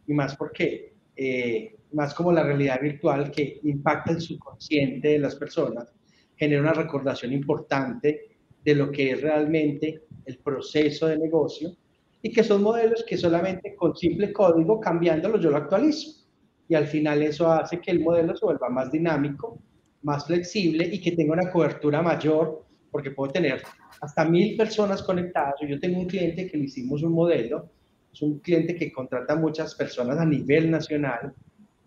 Y 0.07 0.13
más 0.13 0.35
porque 0.35 0.93
eh, 1.15 1.75
más 1.93 2.13
como 2.13 2.31
la 2.31 2.43
realidad 2.43 2.79
virtual 2.81 3.31
que 3.31 3.59
impacta 3.63 4.11
el 4.11 4.21
subconsciente 4.21 5.09
de 5.09 5.19
las 5.19 5.35
personas, 5.35 5.93
genera 6.35 6.61
una 6.61 6.73
recordación 6.73 7.33
importante 7.33 8.30
de 8.63 8.75
lo 8.75 8.91
que 8.91 9.11
es 9.11 9.21
realmente 9.21 10.03
el 10.25 10.37
proceso 10.37 11.07
de 11.07 11.17
negocio 11.17 11.75
y 12.21 12.31
que 12.31 12.43
son 12.43 12.61
modelos 12.61 13.03
que 13.03 13.17
solamente 13.17 13.75
con 13.75 13.95
simple 13.95 14.31
código 14.31 14.79
cambiándolo 14.79 15.39
yo 15.39 15.49
lo 15.49 15.57
actualizo. 15.57 16.21
Y 16.67 16.75
al 16.75 16.87
final 16.87 17.21
eso 17.21 17.51
hace 17.51 17.81
que 17.81 17.91
el 17.91 17.99
modelo 17.99 18.35
se 18.35 18.45
vuelva 18.45 18.69
más 18.69 18.91
dinámico, 18.91 19.59
más 20.03 20.25
flexible 20.25 20.87
y 20.91 21.01
que 21.01 21.11
tenga 21.11 21.33
una 21.33 21.51
cobertura 21.51 22.01
mayor, 22.01 22.63
porque 22.91 23.11
puedo 23.11 23.31
tener 23.31 23.61
hasta 24.01 24.25
mil 24.25 24.55
personas 24.55 25.03
conectadas. 25.03 25.55
Yo 25.67 25.79
tengo 25.79 25.99
un 25.99 26.07
cliente 26.07 26.47
que 26.47 26.57
le 26.57 26.65
hicimos 26.65 27.03
un 27.03 27.13
modelo, 27.13 27.69
es 28.13 28.21
un 28.21 28.39
cliente 28.39 28.75
que 28.75 28.91
contrata 28.91 29.35
muchas 29.35 29.75
personas 29.75 30.17
a 30.17 30.25
nivel 30.25 30.69
nacional 30.69 31.33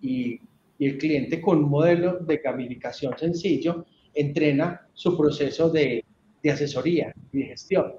y, 0.00 0.40
el 0.76 0.98
cliente 0.98 1.40
con 1.40 1.58
un 1.58 1.70
modelo 1.70 2.18
de 2.18 2.38
gamificación 2.38 3.16
sencillo 3.16 3.86
entrena 4.12 4.88
su 4.92 5.16
proceso 5.16 5.70
de, 5.70 6.03
de 6.44 6.50
asesoría 6.50 7.14
y 7.32 7.38
de 7.38 7.44
gestión, 7.46 7.94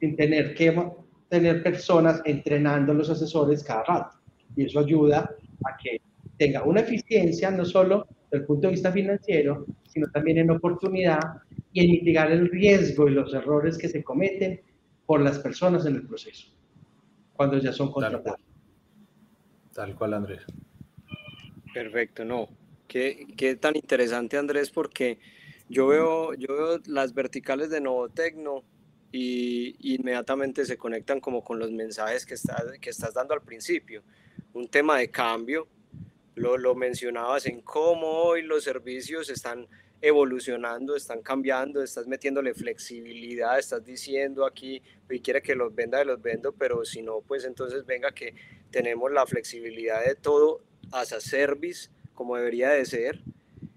sin 0.00 0.16
tener 0.16 0.54
que 0.54 0.74
tener 1.28 1.62
personas 1.62 2.22
entrenando 2.24 2.92
a 2.92 2.94
los 2.94 3.10
asesores 3.10 3.62
cada 3.62 3.84
rato. 3.84 4.18
Y 4.56 4.64
eso 4.64 4.80
ayuda 4.80 5.30
a 5.64 5.76
que 5.76 6.00
tenga 6.38 6.64
una 6.64 6.80
eficiencia 6.80 7.50
no 7.50 7.66
solo 7.66 8.06
desde 8.30 8.38
el 8.42 8.46
punto 8.46 8.68
de 8.68 8.72
vista 8.72 8.90
financiero, 8.90 9.66
sino 9.86 10.10
también 10.10 10.38
en 10.38 10.50
oportunidad 10.50 11.20
y 11.74 11.84
en 11.84 11.90
mitigar 11.90 12.32
el 12.32 12.48
riesgo 12.48 13.06
y 13.06 13.10
los 13.10 13.34
errores 13.34 13.76
que 13.76 13.88
se 13.88 14.02
cometen 14.02 14.62
por 15.04 15.20
las 15.20 15.38
personas 15.38 15.84
en 15.84 15.96
el 15.96 16.06
proceso, 16.06 16.48
cuando 17.34 17.58
ya 17.58 17.72
son 17.74 17.92
contratados. 17.92 18.40
Tal 19.74 19.94
cual, 19.94 20.14
Andrés. 20.14 20.40
Perfecto, 21.74 22.24
no. 22.24 22.48
Qué, 22.86 23.26
qué 23.36 23.56
tan 23.56 23.76
interesante, 23.76 24.38
Andrés, 24.38 24.70
porque 24.70 25.18
yo 25.68 25.86
veo, 25.86 26.34
yo 26.34 26.48
veo 26.48 26.80
las 26.86 27.14
verticales 27.14 27.70
de 27.70 27.80
Novotecno 27.80 28.64
y, 29.12 29.94
inmediatamente 29.94 30.64
se 30.64 30.76
conectan 30.76 31.20
como 31.20 31.42
con 31.42 31.58
los 31.58 31.70
mensajes 31.70 32.26
que 32.26 32.34
estás, 32.34 32.64
que 32.80 32.90
estás 32.90 33.14
dando 33.14 33.34
al 33.34 33.42
principio. 33.42 34.02
Un 34.52 34.68
tema 34.68 34.98
de 34.98 35.10
cambio, 35.10 35.68
lo, 36.34 36.56
lo 36.56 36.74
mencionabas 36.74 37.46
en 37.46 37.60
cómo 37.60 38.06
hoy 38.06 38.42
los 38.42 38.64
servicios 38.64 39.30
están 39.30 39.66
evolucionando, 40.00 40.94
están 40.94 41.22
cambiando, 41.22 41.82
estás 41.82 42.06
metiéndole 42.06 42.54
flexibilidad, 42.54 43.58
estás 43.58 43.84
diciendo 43.84 44.46
aquí, 44.46 44.80
y 45.10 45.20
quiere 45.20 45.42
que 45.42 45.54
los 45.54 45.74
venda, 45.74 46.04
los 46.04 46.22
vendo, 46.22 46.52
pero 46.52 46.84
si 46.84 47.02
no, 47.02 47.20
pues 47.20 47.44
entonces 47.44 47.84
venga 47.84 48.12
que 48.12 48.34
tenemos 48.70 49.10
la 49.10 49.26
flexibilidad 49.26 50.04
de 50.04 50.14
todo 50.14 50.62
as 50.92 51.12
a 51.12 51.20
service, 51.20 51.90
como 52.14 52.36
debería 52.36 52.70
de 52.70 52.84
ser, 52.84 53.20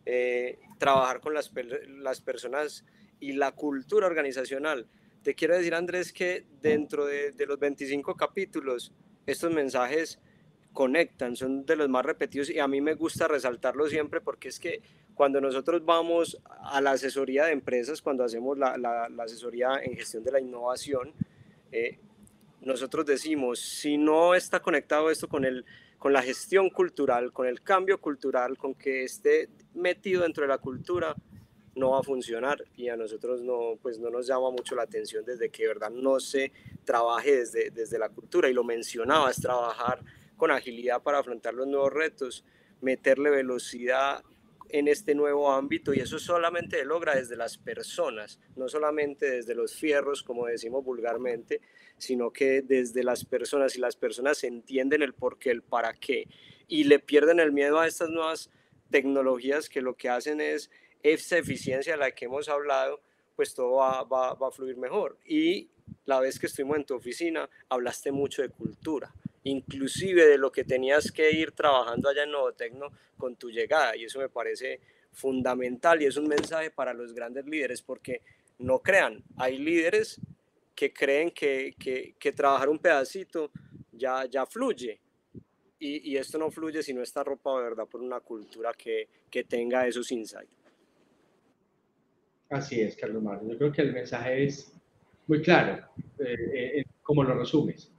eh, 0.05 0.59
trabajar 0.81 1.21
con 1.21 1.35
las, 1.35 1.51
las 1.89 2.21
personas 2.21 2.83
y 3.19 3.33
la 3.33 3.51
cultura 3.51 4.07
organizacional. 4.07 4.87
Te 5.21 5.35
quiero 5.35 5.55
decir, 5.55 5.75
Andrés, 5.75 6.11
que 6.11 6.47
dentro 6.59 7.05
de, 7.05 7.35
los 7.47 7.59
25 7.59 8.15
capítulos, 8.15 8.91
estos 9.27 9.53
mensajes 9.53 10.19
conectan, 10.73 11.35
son 11.35 11.67
de 11.67 11.75
los 11.75 11.87
más 11.87 12.03
repetidos 12.03 12.49
y 12.49 12.57
a 12.57 12.67
mí 12.67 12.81
me 12.81 12.95
gusta 12.95 13.27
resaltarlo 13.27 13.87
siempre 13.89 14.21
porque 14.21 14.47
es 14.47 14.59
que 14.59 14.81
cuando 15.13 15.39
nosotros 15.39 15.85
vamos 15.85 16.41
a 16.45 16.81
la 16.81 16.93
asesoría 16.93 17.45
de 17.45 17.51
empresas, 17.51 18.01
cuando 18.01 18.23
hacemos 18.23 18.57
la, 18.57 18.75
la, 18.75 19.23
asesoría 19.23 19.79
en 19.83 19.95
gestión 19.95 20.23
de 20.23 20.31
la 20.31 20.39
innovación, 20.39 21.13
eh, 21.71 21.99
nosotros 22.61 23.05
decimos, 23.05 23.59
si 23.59 23.99
no 23.99 24.33
está 24.33 24.59
conectado 24.61 25.11
esto 25.11 25.27
con, 25.27 25.45
el, 25.45 25.63
con 26.01 26.13
la 26.13 26.23
gestión 26.23 26.71
cultural, 26.71 27.31
con 27.31 27.45
el 27.45 27.61
cambio 27.61 28.01
cultural, 28.01 28.57
con 28.57 28.73
que 28.73 29.03
esté 29.03 29.49
metido 29.75 30.23
dentro 30.23 30.41
de 30.41 30.47
la 30.47 30.57
cultura, 30.57 31.15
no 31.75 31.91
va 31.91 31.99
a 31.99 32.01
funcionar. 32.01 32.57
Y 32.75 32.89
a 32.89 32.97
nosotros 32.97 33.43
no, 33.43 33.77
pues 33.79 33.99
no 33.99 34.09
nos 34.09 34.25
llama 34.25 34.49
mucho 34.49 34.73
la 34.73 34.81
atención 34.81 35.23
desde 35.23 35.51
que 35.51 35.67
verdad 35.67 35.91
no 35.91 36.19
se 36.19 36.51
trabaje 36.85 37.35
desde, 37.35 37.69
desde 37.69 37.99
la 37.99 38.09
cultura. 38.09 38.49
Y 38.49 38.53
lo 38.53 38.63
mencionabas, 38.63 39.39
trabajar 39.39 40.03
con 40.37 40.49
agilidad 40.49 41.03
para 41.03 41.19
afrontar 41.19 41.53
los 41.53 41.67
nuevos 41.67 41.93
retos, 41.93 42.43
meterle 42.81 43.29
velocidad 43.29 44.23
en 44.69 44.87
este 44.87 45.13
nuevo 45.13 45.51
ámbito. 45.51 45.93
Y 45.93 45.99
eso 45.99 46.17
solamente 46.17 46.79
se 46.79 46.85
logra 46.85 47.13
desde 47.13 47.35
las 47.35 47.59
personas, 47.59 48.39
no 48.55 48.67
solamente 48.69 49.29
desde 49.29 49.53
los 49.53 49.75
fierros, 49.75 50.23
como 50.23 50.47
decimos 50.47 50.83
vulgarmente, 50.83 51.61
sino 52.01 52.31
que 52.31 52.61
desde 52.61 53.03
las 53.03 53.25
personas 53.25 53.75
y 53.75 53.79
las 53.79 53.95
personas 53.95 54.43
entienden 54.43 55.01
el 55.01 55.13
por 55.13 55.37
qué, 55.37 55.51
el 55.51 55.61
para 55.61 55.93
qué 55.93 56.27
y 56.67 56.85
le 56.85 56.99
pierden 56.99 57.39
el 57.39 57.51
miedo 57.51 57.79
a 57.79 57.87
estas 57.87 58.09
nuevas 58.09 58.49
tecnologías 58.89 59.69
que 59.69 59.81
lo 59.81 59.95
que 59.95 60.09
hacen 60.09 60.41
es 60.41 60.69
esa 61.03 61.37
eficiencia 61.37 61.93
de 61.93 61.99
la 61.99 62.11
que 62.11 62.25
hemos 62.25 62.49
hablado, 62.49 63.01
pues 63.35 63.53
todo 63.53 63.73
va, 63.73 64.03
va, 64.03 64.33
va 64.33 64.47
a 64.47 64.51
fluir 64.51 64.77
mejor. 64.77 65.17
Y 65.25 65.69
la 66.05 66.19
vez 66.19 66.39
que 66.39 66.47
estuvimos 66.47 66.77
en 66.77 66.85
tu 66.85 66.95
oficina, 66.95 67.49
hablaste 67.69 68.11
mucho 68.11 68.41
de 68.41 68.49
cultura 68.49 69.13
inclusive 69.43 70.27
de 70.27 70.37
lo 70.37 70.51
que 70.51 70.63
tenías 70.63 71.11
que 71.11 71.31
ir 71.31 71.51
trabajando 71.51 72.09
allá 72.09 72.23
en 72.23 72.31
Novotecno 72.31 72.91
con 73.17 73.35
tu 73.35 73.49
llegada. 73.49 73.95
Y 73.95 74.05
eso 74.05 74.19
me 74.19 74.29
parece 74.29 74.79
fundamental 75.11 76.01
y 76.01 76.05
es 76.05 76.17
un 76.17 76.27
mensaje 76.27 76.71
para 76.71 76.93
los 76.93 77.13
grandes 77.13 77.45
líderes 77.45 77.81
porque 77.81 78.21
no 78.59 78.79
crean, 78.79 79.23
hay 79.37 79.57
líderes 79.57 80.21
que 80.81 80.91
creen 80.91 81.29
que, 81.29 81.75
que, 82.17 82.31
trabajar 82.31 82.67
un 82.67 82.79
pedacito 82.79 83.51
ya, 83.91 84.25
ya 84.25 84.47
fluye. 84.47 84.99
Y, 85.77 86.11
y, 86.11 86.17
esto 86.17 86.39
no 86.39 86.49
fluye 86.49 86.81
si 86.81 86.91
no 86.91 87.03
está 87.03 87.23
ropa 87.23 87.55
de 87.57 87.63
verdad 87.65 87.87
por 87.87 88.01
una 88.01 88.19
cultura 88.19 88.73
que, 88.73 89.07
que 89.29 89.43
tenga 89.43 89.85
esos 89.85 90.11
insights. 90.11 90.57
Así 92.49 92.81
es, 92.81 92.95
Carlos 92.95 93.21
Mario. 93.21 93.51
Yo 93.51 93.57
creo 93.59 93.71
que 93.71 93.83
el 93.83 93.93
mensaje 93.93 94.45
es 94.45 94.73
muy 95.27 95.43
claro, 95.43 95.85
eh, 96.17 96.79
eh, 96.79 96.85
como 97.03 97.23
lo 97.23 97.35
resumes. 97.35 97.91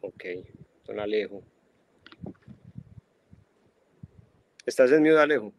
Ok, 0.00 0.24
don 0.86 1.00
Alejo. 1.00 1.42
¿Estás 4.64 4.92
en 4.92 5.02
mute, 5.02 5.18
Alejo? 5.18 5.52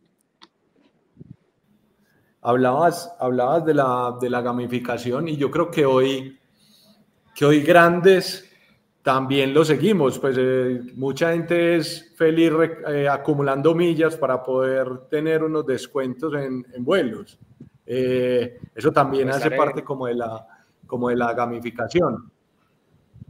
Hablabas, 2.43 3.15
hablabas 3.19 3.65
de, 3.65 3.73
la, 3.73 4.17
de 4.19 4.29
la 4.29 4.41
gamificación 4.41 5.27
y 5.27 5.37
yo 5.37 5.49
creo 5.49 5.71
que 5.71 5.85
hoy, 5.85 6.37
que 7.33 7.45
hoy 7.45 7.61
grandes 7.61 8.49
también 9.01 9.53
lo 9.53 9.63
seguimos. 9.63 10.19
Pues 10.19 10.35
eh, 10.37 10.81
mucha 10.95 11.31
gente 11.31 11.77
es 11.77 12.13
feliz 12.15 12.51
eh, 12.87 13.07
acumulando 13.07 13.73
millas 13.73 14.17
para 14.17 14.43
poder 14.43 15.07
tener 15.09 15.43
unos 15.43 15.65
descuentos 15.65 16.33
en, 16.35 16.65
en 16.73 16.83
vuelos. 16.83 17.39
Eh, 17.85 18.59
eso 18.75 18.91
también 18.91 19.29
hace 19.29 19.51
parte 19.51 19.83
como 19.83 20.07
de 20.07 20.15
la, 20.15 20.45
como 20.85 21.09
de 21.09 21.15
la 21.15 21.33
gamificación 21.33 22.31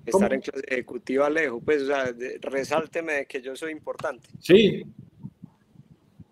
estar 0.06 0.34
en 0.34 0.42
clase 0.42 0.66
ejecutiva 0.68 1.30
lejos, 1.30 1.62
pues, 1.64 1.84
o 1.84 1.86
sea, 1.86 2.14
resálteme 2.42 3.26
que 3.26 3.42
yo 3.42 3.56
soy 3.56 3.72
importante. 3.72 4.30
Sí, 4.40 4.84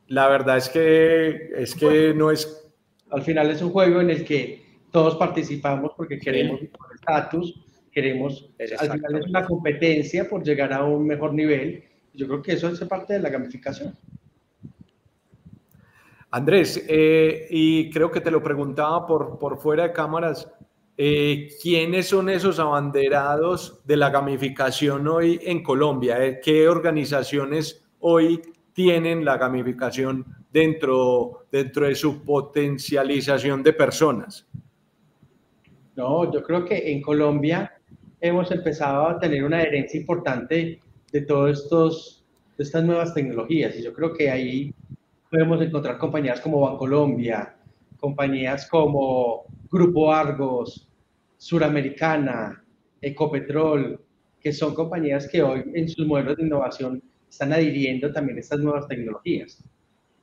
la 0.07 0.27
verdad 0.27 0.57
es 0.57 0.69
que, 0.69 1.51
es 1.55 1.75
que 1.75 2.13
no 2.13 2.31
es... 2.31 2.60
Al 3.11 3.21
final 3.21 3.49
es 3.49 3.61
un 3.61 3.71
juego 3.71 4.01
en 4.01 4.09
el 4.09 4.25
que 4.25 4.63
todos 4.91 5.15
participamos 5.15 5.91
porque 5.95 6.19
queremos 6.19 6.59
estatus, 6.95 7.61
queremos, 7.91 8.49
al 8.79 8.91
final 8.91 9.15
es 9.15 9.27
una 9.27 9.45
competencia 9.45 10.27
por 10.27 10.43
llegar 10.43 10.73
a 10.73 10.83
un 10.83 11.05
mejor 11.05 11.33
nivel. 11.33 11.83
Yo 12.13 12.27
creo 12.27 12.41
que 12.41 12.53
eso 12.53 12.67
hace 12.67 12.85
parte 12.85 13.13
de 13.13 13.19
la 13.19 13.29
gamificación. 13.29 13.95
Andrés, 16.31 16.83
eh, 16.87 17.47
y 17.49 17.89
creo 17.89 18.09
que 18.09 18.21
te 18.21 18.31
lo 18.31 18.41
preguntaba 18.41 19.05
por, 19.05 19.37
por 19.37 19.57
fuera 19.57 19.83
de 19.83 19.91
cámaras, 19.91 20.47
eh, 21.03 21.49
¿Quiénes 21.59 22.09
son 22.09 22.29
esos 22.29 22.59
abanderados 22.59 23.81
de 23.85 23.97
la 23.97 24.11
gamificación 24.11 25.07
hoy 25.07 25.39
en 25.41 25.63
Colombia? 25.63 26.23
Eh, 26.23 26.39
¿Qué 26.43 26.69
organizaciones 26.69 27.83
hoy 27.99 28.39
tienen 28.73 29.25
la 29.25 29.37
gamificación 29.37 30.40
dentro, 30.51 31.45
dentro 31.51 31.87
de 31.87 31.95
su 31.95 32.23
potencialización 32.23 33.63
de 33.63 33.73
personas? 33.73 34.47
No, 35.95 36.31
yo 36.31 36.43
creo 36.43 36.65
que 36.65 36.91
en 36.91 37.01
Colombia 37.01 37.73
hemos 38.19 38.51
empezado 38.51 39.07
a 39.07 39.19
tener 39.19 39.43
una 39.43 39.61
herencia 39.61 39.99
importante 39.99 40.79
de 41.11 41.21
todas 41.21 42.23
estas 42.57 42.83
nuevas 42.83 43.13
tecnologías 43.13 43.75
y 43.77 43.83
yo 43.83 43.93
creo 43.93 44.13
que 44.13 44.29
ahí 44.29 44.73
podemos 45.29 45.61
encontrar 45.61 45.97
compañías 45.97 46.39
como 46.39 46.61
Bancolombia, 46.61 47.55
compañías 47.99 48.67
como 48.69 49.45
Grupo 49.69 50.13
Argos, 50.13 50.87
Suramericana, 51.37 52.63
Ecopetrol, 53.01 53.99
que 54.39 54.51
son 54.51 54.73
compañías 54.73 55.27
que 55.27 55.41
hoy 55.41 55.63
en 55.73 55.87
sus 55.87 56.05
modelos 56.05 56.37
de 56.37 56.43
innovación 56.43 57.01
están 57.29 57.53
adhiriendo 57.53 58.11
también 58.11 58.37
estas 58.37 58.59
nuevas 58.59 58.87
tecnologías. 58.87 59.63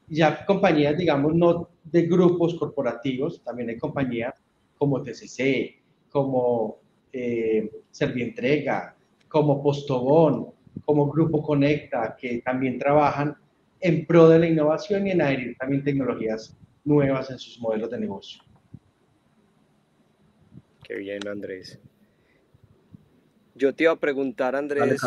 Ya 0.09 0.45
compañías, 0.45 0.97
digamos, 0.97 1.35
no 1.35 1.69
de 1.85 2.03
grupos 2.03 2.55
corporativos, 2.55 3.43
también 3.43 3.71
hay 3.71 3.79
compañías 3.79 4.35
como 4.77 5.03
TCC, 5.03 5.83
como 6.11 6.79
eh, 7.13 7.71
Servientrega, 7.91 8.97
como 9.29 9.63
Postobón, 9.63 10.53
como 10.85 11.11
Grupo 11.11 11.43
Conecta, 11.43 12.17
que 12.19 12.41
también 12.43 12.79
trabajan 12.79 13.37
en 13.81 14.07
pro 14.07 14.29
de 14.29 14.39
la 14.39 14.47
innovación 14.47 15.07
y 15.07 15.11
en 15.11 15.23
adherir 15.23 15.57
también 15.57 15.85
tecnologías 15.85 16.57
nuevas 16.85 17.31
en 17.31 17.39
sus 17.39 17.61
modelos 17.61 17.91
de 17.91 18.01
negocio. 18.01 18.43
Qué 20.83 20.95
bien, 20.95 21.27
Andrés. 21.29 21.79
Yo 23.55 23.75
te 23.75 23.85
iba 23.85 23.93
a 23.93 23.97
preguntar, 23.97 24.57
Andrés. 24.57 25.01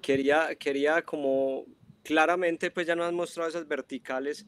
quería, 0.00 0.54
quería 0.54 1.02
como 1.02 1.64
claramente, 2.06 2.70
pues 2.70 2.86
ya 2.86 2.94
nos 2.94 3.06
has 3.06 3.12
mostrado 3.12 3.50
esas 3.50 3.66
verticales, 3.66 4.46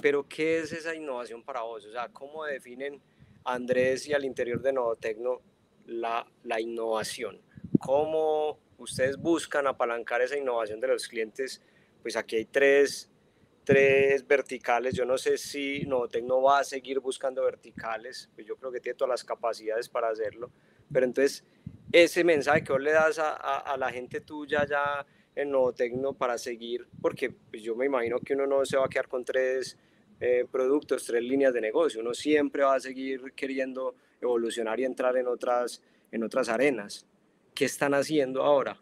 pero 0.00 0.28
¿qué 0.28 0.60
es 0.60 0.72
esa 0.72 0.94
innovación 0.94 1.42
para 1.42 1.62
vos? 1.62 1.84
O 1.86 1.92
sea, 1.92 2.08
¿cómo 2.08 2.44
definen 2.44 3.00
Andrés 3.44 4.06
y 4.06 4.12
al 4.12 4.24
interior 4.24 4.60
de 4.60 4.72
Novotecno 4.72 5.40
la, 5.86 6.26
la 6.44 6.60
innovación? 6.60 7.40
¿Cómo 7.78 8.58
ustedes 8.78 9.16
buscan 9.16 9.66
apalancar 9.66 10.22
esa 10.22 10.36
innovación 10.36 10.80
de 10.80 10.88
los 10.88 11.08
clientes? 11.08 11.62
Pues 12.02 12.16
aquí 12.16 12.36
hay 12.36 12.44
tres 12.44 13.10
tres 13.64 14.26
verticales. 14.26 14.94
Yo 14.94 15.04
no 15.04 15.16
sé 15.16 15.38
si 15.38 15.84
Novotecno 15.86 16.42
va 16.42 16.60
a 16.60 16.64
seguir 16.64 16.98
buscando 16.98 17.44
verticales, 17.44 18.28
pues 18.34 18.46
yo 18.46 18.56
creo 18.56 18.72
que 18.72 18.80
tiene 18.80 18.96
todas 18.96 19.10
las 19.10 19.24
capacidades 19.24 19.88
para 19.88 20.08
hacerlo. 20.08 20.50
Pero 20.92 21.06
entonces, 21.06 21.44
ese 21.92 22.24
mensaje 22.24 22.64
que 22.64 22.72
vos 22.72 22.82
le 22.82 22.92
das 22.92 23.18
a, 23.18 23.34
a, 23.34 23.76
la 23.76 23.90
gente 23.90 24.20
tuya 24.20 24.66
ya 24.66 25.06
en 25.34 25.50
Novotecno 25.50 26.12
para 26.12 26.38
seguir, 26.38 26.86
porque 27.00 27.30
pues 27.30 27.62
yo 27.62 27.76
me 27.76 27.86
imagino 27.86 28.18
que 28.18 28.34
uno 28.34 28.46
no 28.46 28.64
se 28.64 28.76
va 28.76 28.86
a 28.86 28.88
quedar 28.88 29.08
con 29.08 29.24
tres 29.24 29.76
eh, 30.20 30.44
productos, 30.50 31.04
tres 31.04 31.22
líneas 31.22 31.54
de 31.54 31.60
negocio, 31.60 32.00
uno 32.00 32.14
siempre 32.14 32.62
va 32.62 32.74
a 32.74 32.80
seguir 32.80 33.32
queriendo 33.34 33.94
evolucionar 34.20 34.78
y 34.80 34.84
entrar 34.84 35.16
en 35.16 35.26
otras, 35.26 35.82
en 36.12 36.22
otras 36.22 36.48
arenas. 36.48 37.06
¿Qué 37.54 37.64
están 37.64 37.94
haciendo 37.94 38.42
ahora? 38.42 38.76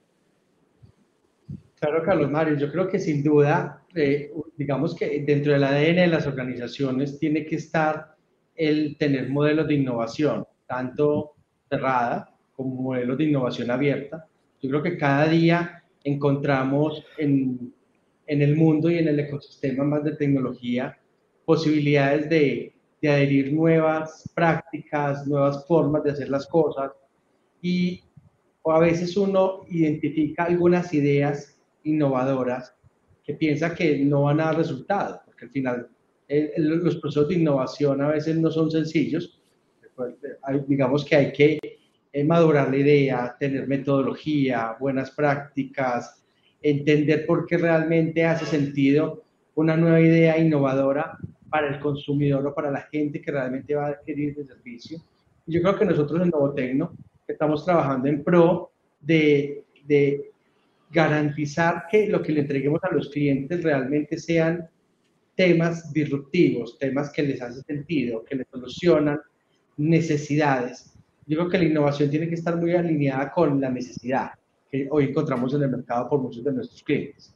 Claro, 1.80 2.02
Carlos 2.02 2.30
Mario, 2.30 2.56
yo 2.56 2.72
creo 2.72 2.88
que 2.88 2.98
sin 2.98 3.22
duda, 3.22 3.84
eh, 3.94 4.32
digamos 4.56 4.96
que 4.96 5.20
dentro 5.20 5.52
del 5.52 5.62
ADN 5.62 5.96
de 5.96 6.06
las 6.08 6.26
organizaciones 6.26 7.18
tiene 7.20 7.46
que 7.46 7.56
estar 7.56 8.16
el 8.56 8.96
tener 8.98 9.28
modelos 9.28 9.68
de 9.68 9.74
innovación, 9.74 10.44
tanto 10.66 11.36
cerrada 11.68 12.34
como 12.56 12.74
modelos 12.82 13.16
de 13.16 13.24
innovación 13.24 13.70
abierta. 13.70 14.26
Yo 14.60 14.68
creo 14.70 14.82
que 14.82 14.98
cada 14.98 15.28
día 15.28 15.77
encontramos 16.04 17.04
en, 17.18 17.72
en 18.26 18.42
el 18.42 18.56
mundo 18.56 18.90
y 18.90 18.98
en 18.98 19.08
el 19.08 19.20
ecosistema 19.20 19.84
más 19.84 20.04
de 20.04 20.16
tecnología 20.16 20.98
posibilidades 21.44 22.28
de, 22.28 22.74
de 23.00 23.08
adherir 23.08 23.52
nuevas 23.52 24.30
prácticas, 24.34 25.26
nuevas 25.26 25.66
formas 25.66 26.04
de 26.04 26.10
hacer 26.10 26.28
las 26.28 26.46
cosas 26.46 26.92
y 27.62 28.02
a 28.64 28.78
veces 28.78 29.16
uno 29.16 29.64
identifica 29.68 30.44
algunas 30.44 30.92
ideas 30.92 31.58
innovadoras 31.84 32.74
que 33.24 33.34
piensa 33.34 33.74
que 33.74 33.98
no 34.04 34.24
van 34.24 34.40
a 34.40 34.46
dar 34.46 34.58
resultados, 34.58 35.20
porque 35.24 35.46
al 35.46 35.50
final 35.50 35.88
los 36.58 36.96
procesos 36.96 37.28
de 37.28 37.36
innovación 37.36 38.02
a 38.02 38.08
veces 38.08 38.36
no 38.36 38.50
son 38.50 38.70
sencillos. 38.70 39.40
Digamos 40.66 41.04
que 41.04 41.16
hay 41.16 41.32
que 41.32 41.77
eh, 42.18 42.24
madurar 42.24 42.68
la 42.70 42.76
idea, 42.76 43.36
tener 43.38 43.68
metodología, 43.68 44.76
buenas 44.80 45.10
prácticas, 45.12 46.24
entender 46.60 47.24
por 47.26 47.46
qué 47.46 47.58
realmente 47.58 48.24
hace 48.24 48.44
sentido 48.44 49.22
una 49.54 49.76
nueva 49.76 50.00
idea 50.00 50.36
innovadora 50.36 51.16
para 51.48 51.68
el 51.68 51.78
consumidor 51.78 52.44
o 52.46 52.54
para 52.54 52.70
la 52.70 52.82
gente 52.82 53.20
que 53.20 53.30
realmente 53.30 53.74
va 53.74 53.86
a 53.86 53.90
adquirir 53.90 54.34
el 54.36 54.46
servicio. 54.46 54.98
Yo 55.46 55.62
creo 55.62 55.78
que 55.78 55.84
nosotros 55.84 56.20
en 56.20 56.30
Novotecno 56.30 56.92
estamos 57.26 57.64
trabajando 57.64 58.08
en 58.08 58.24
pro 58.24 58.72
de, 59.00 59.64
de 59.84 60.30
garantizar 60.90 61.84
que 61.88 62.08
lo 62.08 62.20
que 62.20 62.32
le 62.32 62.40
entreguemos 62.40 62.82
a 62.82 62.92
los 62.92 63.10
clientes 63.10 63.62
realmente 63.62 64.18
sean 64.18 64.68
temas 65.36 65.92
disruptivos, 65.92 66.78
temas 66.78 67.10
que 67.12 67.22
les 67.22 67.40
hacen 67.40 67.62
sentido, 67.62 68.24
que 68.24 68.34
les 68.34 68.46
solucionan 68.50 69.20
necesidades. 69.76 70.97
Yo 71.28 71.36
creo 71.36 71.50
que 71.50 71.58
la 71.58 71.64
innovación 71.64 72.08
tiene 72.08 72.26
que 72.26 72.36
estar 72.36 72.56
muy 72.56 72.72
alineada 72.72 73.30
con 73.30 73.60
la 73.60 73.68
necesidad 73.68 74.30
que 74.70 74.88
hoy 74.90 75.04
encontramos 75.04 75.52
en 75.52 75.62
el 75.62 75.68
mercado 75.68 76.08
por 76.08 76.20
muchos 76.20 76.42
de 76.42 76.52
nuestros 76.52 76.82
clientes. 76.82 77.34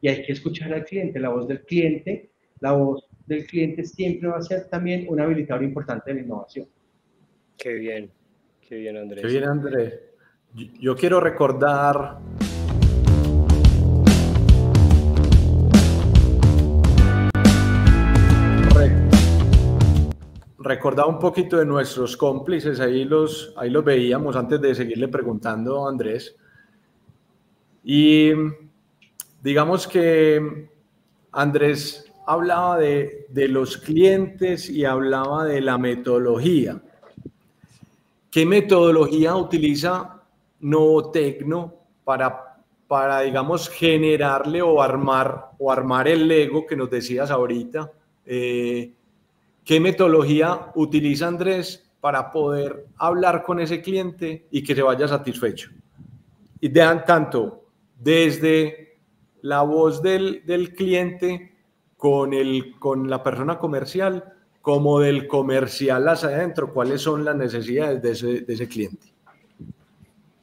Y 0.00 0.08
hay 0.08 0.24
que 0.24 0.32
escuchar 0.32 0.74
al 0.74 0.84
cliente, 0.84 1.20
la 1.20 1.28
voz 1.28 1.46
del 1.46 1.62
cliente, 1.62 2.30
la 2.58 2.72
voz 2.72 3.06
del 3.26 3.46
cliente 3.46 3.84
siempre 3.84 4.28
va 4.28 4.38
a 4.38 4.42
ser 4.42 4.68
también 4.68 5.06
un 5.08 5.20
habilitador 5.20 5.62
importante 5.62 6.10
de 6.10 6.14
la 6.20 6.26
innovación. 6.26 6.66
Qué 7.56 7.74
bien, 7.74 8.10
qué 8.68 8.76
bien 8.76 8.96
Andrés. 8.96 9.22
Qué 9.22 9.28
bien 9.28 9.44
Andrés. 9.44 9.94
Yo 10.80 10.96
quiero 10.96 11.20
recordar 11.20 12.18
recordaba 20.60 21.08
un 21.08 21.18
poquito 21.18 21.56
de 21.56 21.64
nuestros 21.64 22.16
cómplices, 22.16 22.80
ahí 22.80 23.04
los, 23.04 23.52
ahí 23.56 23.70
los 23.70 23.82
veíamos 23.82 24.36
antes 24.36 24.60
de 24.60 24.74
seguirle 24.74 25.08
preguntando 25.08 25.86
a 25.86 25.88
Andrés. 25.88 26.36
Y 27.82 28.30
digamos 29.42 29.88
que 29.88 30.68
Andrés 31.32 32.12
hablaba 32.26 32.78
de, 32.78 33.26
de 33.30 33.48
los 33.48 33.78
clientes 33.78 34.68
y 34.68 34.84
hablaba 34.84 35.46
de 35.46 35.62
la 35.62 35.78
metodología. 35.78 36.80
¿Qué 38.30 38.44
metodología 38.44 39.34
utiliza 39.36 40.20
Novotecno 40.60 41.74
para, 42.04 42.58
para, 42.86 43.22
digamos, 43.22 43.70
generarle 43.70 44.60
o 44.60 44.82
armar, 44.82 45.52
o 45.58 45.72
armar 45.72 46.06
el 46.06 46.28
Lego 46.28 46.66
que 46.66 46.76
nos 46.76 46.90
decías 46.90 47.30
ahorita? 47.30 47.90
Eh, 48.26 48.92
¿Qué 49.70 49.78
metodología 49.78 50.72
utiliza 50.74 51.28
Andrés 51.28 51.88
para 52.00 52.32
poder 52.32 52.86
hablar 52.96 53.44
con 53.44 53.60
ese 53.60 53.80
cliente 53.80 54.48
y 54.50 54.64
que 54.64 54.74
se 54.74 54.82
vaya 54.82 55.06
satisfecho? 55.06 55.70
Y 56.58 56.70
dan 56.70 57.04
tanto 57.04 57.68
desde 57.96 58.98
la 59.42 59.62
voz 59.62 60.02
del, 60.02 60.44
del 60.44 60.74
cliente 60.74 61.52
con, 61.96 62.34
el, 62.34 62.80
con 62.80 63.08
la 63.08 63.22
persona 63.22 63.60
comercial 63.60 64.24
como 64.60 64.98
del 64.98 65.28
comercial 65.28 66.08
hacia 66.08 66.30
adentro, 66.30 66.74
cuáles 66.74 67.02
son 67.02 67.24
las 67.24 67.36
necesidades 67.36 68.02
de 68.02 68.10
ese, 68.10 68.40
de 68.40 68.52
ese 68.52 68.66
cliente. 68.66 69.06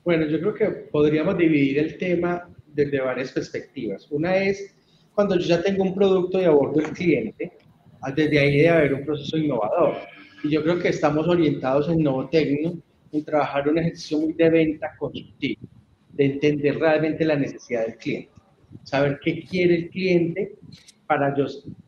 Bueno, 0.06 0.26
yo 0.28 0.40
creo 0.40 0.54
que 0.54 0.66
podríamos 0.90 1.38
dividir 1.38 1.80
el 1.80 1.98
tema 1.98 2.48
desde 2.66 3.02
varias 3.02 3.34
perspectivas. 3.34 4.10
Una 4.10 4.38
es 4.38 4.74
cuando 5.14 5.36
yo 5.36 5.48
ya 5.48 5.62
tengo 5.62 5.84
un 5.84 5.94
producto 5.94 6.40
y 6.40 6.46
abordo 6.46 6.80
el 6.80 6.92
cliente, 6.92 7.58
desde 8.16 8.40
ahí 8.40 8.58
debe 8.58 8.70
haber 8.70 8.94
un 8.94 9.06
proceso 9.06 9.38
innovador. 9.38 9.96
Y 10.44 10.50
yo 10.50 10.64
creo 10.64 10.80
que 10.80 10.90
estamos 10.90 11.28
orientados 11.28 11.90
en 11.90 12.04
Novotecno 12.04 12.82
en 13.12 13.26
trabajar 13.26 13.68
un 13.68 13.78
ejercicio 13.78 14.20
muy 14.20 14.34
de 14.34 14.50
venta 14.50 14.96
consultiva, 14.98 15.62
de 16.14 16.26
entender 16.26 16.78
realmente 16.78 17.26
la 17.26 17.36
necesidad 17.36 17.86
del 17.86 17.98
cliente, 17.98 18.32
saber 18.84 19.20
qué 19.24 19.44
quiere 19.44 19.76
el 19.76 19.90
cliente 19.90 20.56
para 21.06 21.34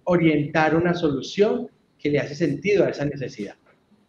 orientar 0.06 0.76
una 0.76 0.94
solución 0.94 1.70
que 1.98 2.10
le 2.10 2.20
hace 2.20 2.36
sentido 2.36 2.86
a 2.86 2.90
esa 2.90 3.06
necesidad. 3.06 3.56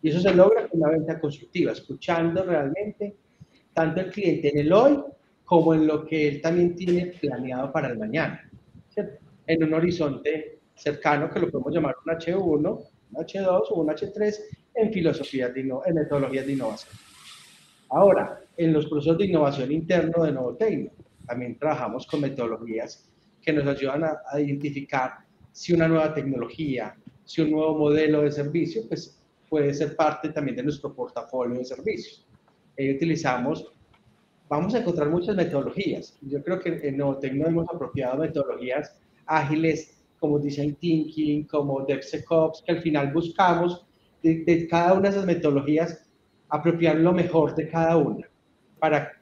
Y 0.02 0.10
eso 0.10 0.20
se 0.20 0.34
logra 0.34 0.68
con 0.68 0.80
una 0.80 0.90
venta 0.90 1.20
constructiva, 1.20 1.72
escuchando 1.72 2.44
realmente 2.44 3.16
tanto 3.74 4.00
el 4.00 4.10
cliente 4.10 4.48
en 4.48 4.58
el 4.58 4.72
hoy 4.72 5.00
como 5.44 5.74
en 5.74 5.86
lo 5.86 6.06
que 6.06 6.28
él 6.28 6.40
también 6.40 6.74
tiene 6.76 7.06
planeado 7.06 7.72
para 7.72 7.88
el 7.88 7.98
mañana, 7.98 8.48
en 9.46 9.64
un 9.64 9.74
horizonte 9.74 10.59
cercano 10.80 11.30
que 11.30 11.40
lo 11.40 11.50
podemos 11.50 11.74
llamar 11.74 11.94
un 12.04 12.12
H1, 12.12 12.88
un 13.12 13.24
H2 13.24 13.62
o 13.70 13.74
un 13.74 13.88
H3 13.88 14.34
en 14.74 14.92
filosofías 14.92 15.52
de 15.52 15.60
en 15.60 15.94
metodologías 15.94 16.46
de 16.46 16.52
innovación. 16.52 16.94
Ahora, 17.90 18.40
en 18.56 18.72
los 18.72 18.86
procesos 18.86 19.18
de 19.18 19.26
innovación 19.26 19.72
interno 19.72 20.24
de 20.24 20.32
Novotecno, 20.32 20.90
también 21.26 21.58
trabajamos 21.58 22.06
con 22.06 22.22
metodologías 22.22 23.08
que 23.42 23.52
nos 23.52 23.66
ayudan 23.66 24.04
a, 24.04 24.18
a, 24.30 24.40
identificar 24.40 25.18
si 25.52 25.72
una 25.72 25.88
nueva 25.88 26.14
tecnología, 26.14 26.94
si 27.24 27.42
un 27.42 27.50
nuevo 27.50 27.76
modelo 27.76 28.22
de 28.22 28.32
servicio, 28.32 28.82
pues 28.88 29.18
puede 29.48 29.74
ser 29.74 29.96
parte 29.96 30.30
también 30.30 30.56
de 30.56 30.62
nuestro 30.62 30.94
portafolio 30.94 31.58
de 31.58 31.64
servicios. 31.64 32.26
Ahí 32.78 32.94
utilizamos, 32.94 33.72
vamos 34.48 34.74
a 34.74 34.78
encontrar 34.78 35.10
muchas 35.10 35.36
metodologías. 35.36 36.16
Yo 36.22 36.42
creo 36.42 36.60
que 36.60 36.80
en 36.88 36.96
Novotecno 36.96 37.46
hemos 37.46 37.68
apropiado 37.68 38.18
metodologías 38.18 38.96
ágiles 39.26 39.99
como 40.20 40.38
design 40.38 40.76
thinking, 40.76 41.46
como 41.46 41.84
DevSecOps, 41.86 42.62
que 42.64 42.72
al 42.72 42.82
final 42.82 43.12
buscamos 43.12 43.86
de, 44.22 44.68
cada 44.70 44.92
una 44.92 45.08
de 45.08 45.16
esas 45.16 45.26
metodologías 45.26 46.08
apropiar 46.50 46.96
lo 46.96 47.12
mejor 47.12 47.54
de 47.54 47.68
cada 47.68 47.96
una 47.96 48.28
para 48.78 49.12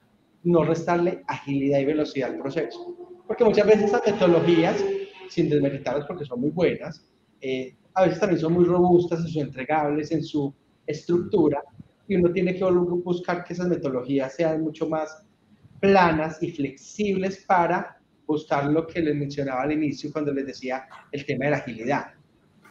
no 0.42 0.64
restarle 0.64 1.22
agilidad 1.28 1.78
y 1.78 1.84
velocidad 1.84 2.30
al 2.30 2.38
proceso. 2.38 2.96
Porque 3.26 3.44
muchas 3.44 3.66
veces 3.66 3.84
esas 3.84 4.02
metodologías, 4.04 4.84
sin 5.28 5.48
desmeritarlas 5.48 6.06
porque 6.06 6.24
son 6.24 6.40
muy 6.40 6.50
buenas, 6.50 7.06
eh, 7.40 7.76
a 7.94 8.04
veces 8.04 8.18
también 8.18 8.40
son 8.40 8.54
muy 8.54 8.64
robustas 8.64 9.20
en 9.20 9.26
sus 9.26 9.36
entregables, 9.36 10.10
en 10.10 10.24
su 10.24 10.52
estructura, 10.86 11.62
y 12.08 12.16
uno 12.16 12.32
tiene 12.32 12.56
que 12.56 12.64
buscar 12.64 13.44
que 13.44 13.52
esas 13.52 13.68
metodologías 13.68 14.34
sean 14.34 14.62
mucho 14.62 14.88
más 14.88 15.22
planas 15.80 16.42
y 16.42 16.50
flexibles 16.50 17.44
para 17.46 17.97
buscar 18.28 18.66
lo 18.66 18.86
que 18.86 19.00
les 19.00 19.16
mencionaba 19.16 19.62
al 19.62 19.72
inicio 19.72 20.12
cuando 20.12 20.32
les 20.32 20.46
decía 20.46 20.86
el 21.10 21.24
tema 21.24 21.46
de 21.46 21.50
la 21.52 21.56
agilidad, 21.56 22.12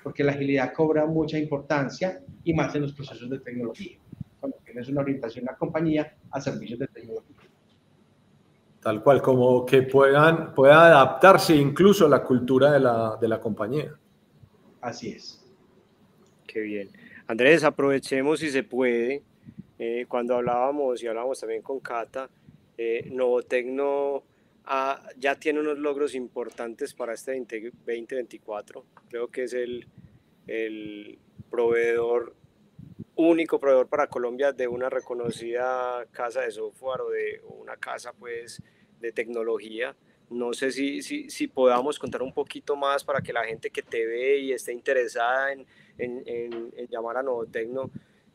porque 0.04 0.24
la 0.24 0.32
agilidad 0.34 0.72
cobra 0.72 1.08
mucha 1.08 1.38
importancia 1.40 2.22
y 2.44 2.54
más 2.54 2.74
en 2.76 2.84
los 2.84 2.94
procesos 2.94 3.28
de 3.28 3.40
tecnología, 3.40 3.98
cuando 4.40 4.60
tienes 4.64 4.88
una 4.88 5.02
orientación 5.02 5.50
a 5.50 5.54
la 5.54 5.58
compañía 5.58 6.16
a 6.30 6.40
servicios 6.40 6.78
de 6.78 6.88
tecnología. 6.88 7.36
Tal 8.84 9.02
cual, 9.02 9.20
como 9.20 9.66
que 9.66 9.82
puedan, 9.82 10.54
pueda 10.54 10.86
adaptarse 10.86 11.56
incluso 11.56 12.06
a 12.06 12.10
la 12.10 12.24
cultura 12.24 12.72
de 12.72 12.80
la, 12.80 13.18
de 13.20 13.28
la 13.28 13.40
compañía. 13.40 13.98
Así 14.80 15.10
es. 15.10 15.44
Qué 16.46 16.62
bien. 16.62 16.90
Andrés, 17.26 17.64
aprovechemos 17.64 18.40
si 18.40 18.52
se 18.52 18.62
puede. 18.62 19.24
Eh, 19.80 20.06
cuando 20.08 20.36
hablábamos 20.36 21.02
y 21.02 21.08
hablábamos 21.08 21.40
también 21.40 21.64
con 21.64 21.80
Cata, 21.80 22.30
eh, 22.78 23.10
Novotecno 23.12 24.24
Ah, 24.70 25.02
ya 25.18 25.36
tiene 25.36 25.62
unos 25.62 25.78
logros 25.80 26.14
importantes 26.14 26.94
para 26.94 27.14
este 27.14 27.34
2024. 27.40 28.86
Creo 29.10 29.30
que 29.30 29.44
es 29.44 29.54
el, 29.54 29.88
el 30.46 31.18
proveedor, 31.50 32.36
único 33.16 33.62
proveedor 33.62 33.88
para 33.88 34.08
Colombia 34.08 34.52
de 34.52 34.68
una 34.68 34.90
reconocida 34.90 36.06
casa 36.12 36.42
de 36.42 36.52
software 36.52 37.00
o 37.00 37.10
de 37.10 37.42
una 37.48 37.78
casa 37.78 38.12
pues 38.12 38.62
de 39.00 39.14
tecnología. 39.14 39.96
No 40.30 40.52
sé 40.52 40.72
si, 40.72 41.02
si, 41.02 41.30
si, 41.30 41.48
podamos 41.48 41.98
contar 41.98 42.22
un 42.22 42.34
poquito 42.34 42.76
más 42.76 43.06
para 43.06 43.22
que 43.22 43.32
la 43.32 43.46
gente 43.46 43.70
que 43.70 43.84
te 43.84 44.06
ve 44.06 44.40
y 44.40 44.52
esté 44.52 44.74
interesada 44.74 45.54
en, 45.54 45.66
en, 45.98 46.24
en, 46.76 46.88
llamar 46.90 47.16
a 47.16 47.24
Novotecno, 47.24 47.90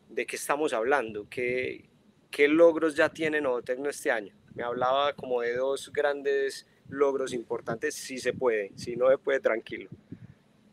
de 0.08 0.24
qué 0.24 0.36
estamos 0.36 0.72
hablando, 0.72 1.26
qué, 1.28 1.90
qué 2.30 2.48
logros 2.48 2.96
ya 2.96 3.10
tiene 3.10 3.42
Novotecno 3.42 3.90
este 3.90 4.10
año 4.10 4.34
me 4.54 4.62
hablaba 4.62 5.12
como 5.14 5.40
de 5.40 5.56
dos 5.56 5.90
grandes 5.92 6.66
logros 6.88 7.32
importantes, 7.32 7.94
si 7.94 8.18
se 8.18 8.32
puede, 8.32 8.72
si 8.76 8.96
no 8.96 9.08
se 9.08 9.18
puede, 9.18 9.40
tranquilo. 9.40 9.88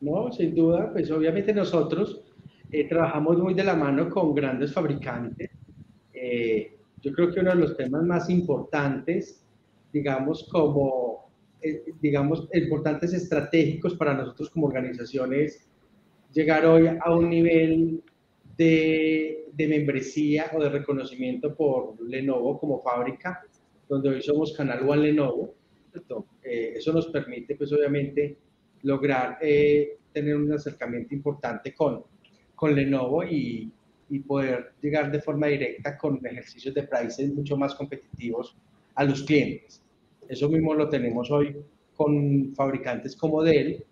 No, 0.02 0.32
sin 0.32 0.56
duda, 0.56 0.92
pues 0.92 1.10
obviamente 1.12 1.54
nosotros 1.54 2.22
eh, 2.72 2.88
trabajamos 2.88 3.38
muy 3.38 3.54
de 3.54 3.64
la 3.64 3.76
mano 3.76 4.10
con 4.10 4.34
grandes 4.34 4.74
fabricantes. 4.74 5.50
Eh, 6.14 6.78
yo 7.02 7.14
creo 7.14 7.32
que 7.32 7.40
uno 7.40 7.52
de 7.52 7.56
los 7.58 7.78
temas 7.78 8.04
más 8.04 8.30
importantes, 8.30 9.46
digamos, 9.92 10.48
como, 10.50 11.30
eh, 11.62 11.84
digamos, 12.02 12.48
importantes 12.54 13.14
estratégicos 13.14 13.96
para 13.96 14.14
nosotros 14.14 14.50
como 14.50 14.68
organizaciones, 14.68 15.68
llegar 16.34 16.66
hoy 16.66 16.88
a 16.88 17.14
un 17.14 17.30
nivel 17.30 18.04
de 18.56 19.46
membresía 19.58 20.52
o 20.54 20.62
de 20.62 20.70
reconocimiento 20.70 21.56
por 21.56 22.00
Lenovo 22.02 22.60
como 22.60 22.82
fábrica 22.82 23.42
donde 23.90 24.10
hoy 24.10 24.22
somos 24.22 24.54
Canal 24.56 24.88
One 24.88 25.02
Lenovo. 25.02 25.56
Eh, 26.44 26.74
eso 26.76 26.94
nos 26.94 27.08
permite, 27.08 27.56
pues 27.56 27.74
obviamente, 27.74 28.38
lograr 28.84 29.40
eh, 29.42 29.98
tener 30.14 30.36
un 30.36 30.54
acercamiento 30.54 31.14
importante 31.16 31.74
con, 31.74 32.04
con 32.56 32.76
Lenovo 32.76 33.24
y, 33.24 33.70
y 34.10 34.20
poder 34.20 34.74
llegar 34.82 35.12
de 35.12 35.20
forma 35.20 35.48
directa 35.48 35.98
con 35.98 36.24
ejercicios 36.26 36.74
de 36.76 36.84
pricing 36.84 37.36
mucho 37.36 37.58
más 37.58 37.76
competitivos 37.76 38.56
a 38.96 39.04
los 39.04 39.24
clientes. 39.24 39.82
Eso 40.28 40.48
mismo 40.48 40.76
lo 40.76 40.88
tenemos 40.88 41.32
hoy 41.32 41.58
con 41.96 42.54
fabricantes 42.56 43.16
como 43.16 43.44
Dell 43.44 43.84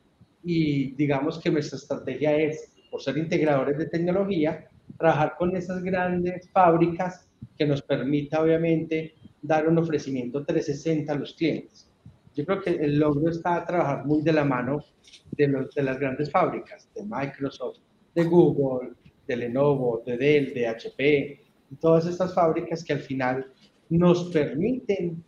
y 0.43 0.91
digamos 0.91 1.39
que 1.39 1.49
nuestra 1.49 1.77
estrategia 1.77 2.37
es, 2.37 2.71
por 2.91 3.01
ser 3.01 3.17
integradores 3.17 3.77
de 3.77 3.87
tecnología, 3.87 4.69
trabajar 4.97 5.35
con 5.37 5.55
esas 5.55 5.83
grandes 5.83 6.49
fábricas 6.51 7.27
que 7.57 7.65
nos 7.65 7.81
permita 7.81 8.41
obviamente 8.41 9.15
dar 9.47 9.67
un 9.67 9.77
ofrecimiento 9.77 10.45
360 10.45 11.11
a 11.11 11.15
los 11.15 11.33
clientes. 11.33 11.89
Yo 12.35 12.45
creo 12.45 12.61
que 12.61 12.69
el 12.69 12.99
logro 12.99 13.31
está 13.31 13.55
a 13.55 13.65
trabajar 13.65 14.05
muy 14.05 14.21
de 14.21 14.33
la 14.33 14.43
mano 14.43 14.83
de, 15.31 15.47
los, 15.47 15.73
de 15.73 15.83
las 15.83 15.97
grandes 15.99 16.29
fábricas, 16.29 16.89
de 16.93 17.03
Microsoft, 17.03 17.79
de 18.13 18.23
Google, 18.23 18.93
de 19.25 19.35
Lenovo, 19.35 20.03
de 20.05 20.17
Dell, 20.17 20.53
de 20.53 20.67
HP, 20.67 21.41
y 21.71 21.75
todas 21.77 22.05
estas 22.05 22.33
fábricas 22.33 22.83
que 22.83 22.93
al 22.93 22.99
final 22.99 23.51
nos 23.89 24.29
permiten 24.31 25.23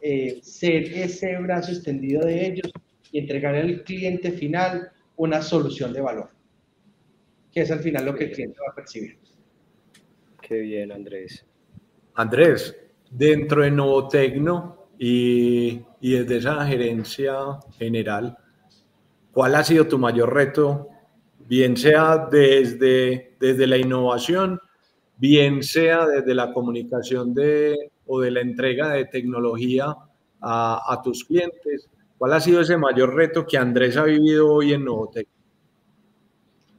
eh, 0.00 0.38
ser 0.42 0.84
ese 0.84 1.36
brazo 1.38 1.72
extendido 1.72 2.24
de 2.26 2.46
ellos 2.46 2.70
y 3.10 3.18
entregar 3.18 3.54
al 3.54 3.82
cliente 3.84 4.32
final 4.32 4.90
una 5.16 5.40
solución 5.40 5.92
de 5.92 6.00
valor, 6.00 6.30
que 7.52 7.62
es 7.62 7.70
al 7.70 7.80
final 7.80 8.04
lo 8.04 8.14
que 8.14 8.24
el 8.24 8.32
cliente 8.32 8.58
va 8.66 8.72
a 8.72 8.74
percibir. 8.74 9.18
Qué 10.40 10.58
bien, 10.58 10.92
Andrés. 10.92 11.46
Andrés, 12.14 12.76
dentro 13.10 13.62
de 13.62 13.70
Novotecno 13.70 14.88
y, 14.98 15.82
y 16.00 16.12
desde 16.12 16.36
esa 16.38 16.66
gerencia 16.66 17.36
general, 17.78 18.36
¿cuál 19.32 19.54
ha 19.54 19.64
sido 19.64 19.86
tu 19.86 19.98
mayor 19.98 20.32
reto 20.32 20.88
bien 21.46 21.76
sea 21.76 22.28
desde, 22.30 23.36
desde 23.38 23.66
la 23.66 23.76
innovación, 23.76 24.60
bien 25.16 25.62
sea 25.62 26.06
desde 26.06 26.34
la 26.34 26.52
comunicación 26.52 27.34
de, 27.34 27.92
o 28.06 28.20
de 28.20 28.30
la 28.30 28.40
entrega 28.40 28.90
de 28.90 29.06
tecnología 29.06 29.94
a, 30.40 31.00
tus 31.02 31.24
clientes. 31.24 31.88
¿Cuál 32.18 32.34
ha 32.34 32.40
sido 32.40 32.60
ese 32.60 32.76
mayor 32.76 33.14
reto 33.14 33.46
que 33.46 33.56
Andrés 33.56 33.96
ha 33.96 34.04
vivido 34.04 34.52
hoy 34.52 34.74
en 34.74 34.84
Novotec? 34.84 35.26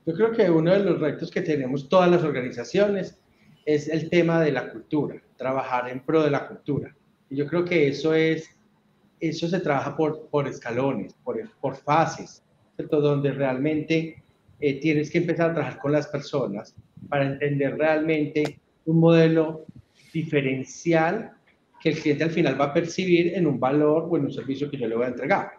Yo 0.06 0.14
creo 0.14 0.32
que 0.32 0.50
uno 0.50 0.72
de 0.72 0.84
los 0.84 1.00
retos 1.00 1.32
que 1.32 1.42
tenemos 1.42 1.90
todas 1.90 2.12
las 2.12 2.24
organizaciones 2.24 3.20
es 3.66 3.88
el 3.88 4.10
tema 4.10 4.40
de 4.42 4.52
la 4.52 4.72
cultura, 4.72 5.16
trabajar 5.38 5.90
en 5.90 6.00
pro 6.00 6.24
de 6.24 6.32
la 6.32 6.48
cultura. 6.48 6.96
Y 7.30 7.36
yo 7.36 7.48
creo 7.48 7.66
que 7.66 7.88
eso 7.88 8.14
es, 8.14 8.50
eso 9.20 9.48
se 9.48 9.60
trabaja 9.60 9.96
por, 9.96 10.28
por 10.28 10.48
escalones, 10.48 11.14
por, 11.24 11.38
por 11.60 11.76
fases, 11.76 12.44
¿cierto? 12.76 13.02
donde 13.02 13.32
realmente 13.32 14.24
eh, 14.60 14.80
tienes 14.80 15.12
que 15.12 15.20
empezar 15.20 15.52
a 15.52 15.54
trabajar 15.54 15.80
con 15.80 15.92
las 15.92 16.08
personas 16.08 16.76
para 17.10 17.26
entender 17.26 17.78
realmente 17.78 18.60
un 18.86 19.00
modelo 19.00 19.66
diferencial 20.14 21.34
que 21.82 21.90
el 21.90 22.00
cliente 22.00 22.24
al 22.24 22.32
final 22.32 22.60
va 22.60 22.66
a 22.66 22.74
percibir 22.74 23.34
en 23.36 23.48
un 23.48 23.60
valor 23.60 24.08
o 24.10 24.18
en 24.18 24.26
un 24.26 24.32
servicio 24.32 24.70
que 24.70 24.78
yo 24.78 24.88
le 24.88 24.96
voy 24.96 25.06
a 25.06 25.10
entregar. 25.10 25.52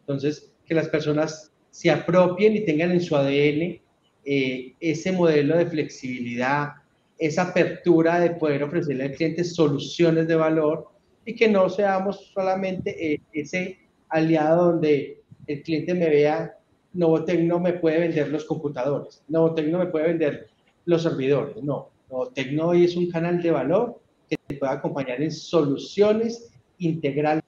Entonces, 0.00 0.52
que 0.64 0.74
las 0.74 0.88
personas 0.88 1.52
se 1.70 1.90
apropien 1.90 2.54
y 2.54 2.64
tengan 2.64 2.92
en 2.92 3.00
su 3.00 3.16
ADN 3.16 3.80
eh, 4.24 4.74
ese 4.80 5.12
modelo 5.12 5.56
de 5.58 5.66
flexibilidad, 5.66 6.74
esa 7.18 7.42
apertura 7.42 8.20
de 8.20 8.30
poder 8.30 8.62
ofrecerle 8.62 9.04
al 9.04 9.12
cliente 9.12 9.44
soluciones 9.44 10.26
de 10.26 10.34
valor 10.34 10.88
y 11.24 11.34
que 11.34 11.48
no 11.48 11.68
seamos 11.68 12.30
solamente 12.32 13.14
eh, 13.14 13.20
ese 13.32 13.78
aliado 14.08 14.72
donde 14.72 15.22
el 15.46 15.62
cliente 15.62 15.94
me 15.94 16.08
vea 16.08 16.56
Novotecno 16.92 17.58
me 17.58 17.72
puede 17.74 18.00
vender 18.00 18.28
los 18.28 18.44
computadores, 18.44 19.22
Novotecno 19.28 19.78
me 19.78 19.86
puede 19.86 20.08
vender 20.08 20.48
los 20.84 21.02
servidores. 21.02 21.56
No, 21.62 21.90
Novotecno 22.10 22.68
hoy 22.68 22.84
es 22.84 22.96
un 22.96 23.10
canal 23.10 23.42
de 23.42 23.50
valor 23.50 24.00
que 24.28 24.36
te 24.46 24.54
puede 24.56 24.72
acompañar 24.72 25.20
en 25.20 25.32
soluciones 25.32 26.50
integrales 26.78 27.42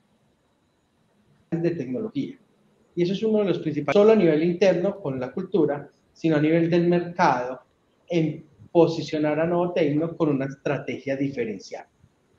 de 1.50 1.70
tecnología. 1.70 2.38
Y 2.94 3.02
eso 3.02 3.12
es 3.12 3.22
uno 3.22 3.40
de 3.40 3.44
los 3.44 3.58
principales, 3.58 3.94
solo 3.94 4.12
a 4.12 4.16
nivel 4.16 4.42
interno 4.42 4.98
con 5.00 5.20
la 5.20 5.30
cultura, 5.30 5.88
sino 6.12 6.36
a 6.36 6.40
nivel 6.40 6.70
del 6.70 6.88
mercado, 6.88 7.60
en 8.08 8.45
posicionar 8.76 9.40
a 9.40 9.46
Novotecno 9.46 10.14
con 10.18 10.28
una 10.28 10.44
estrategia 10.44 11.16
diferencial. 11.16 11.86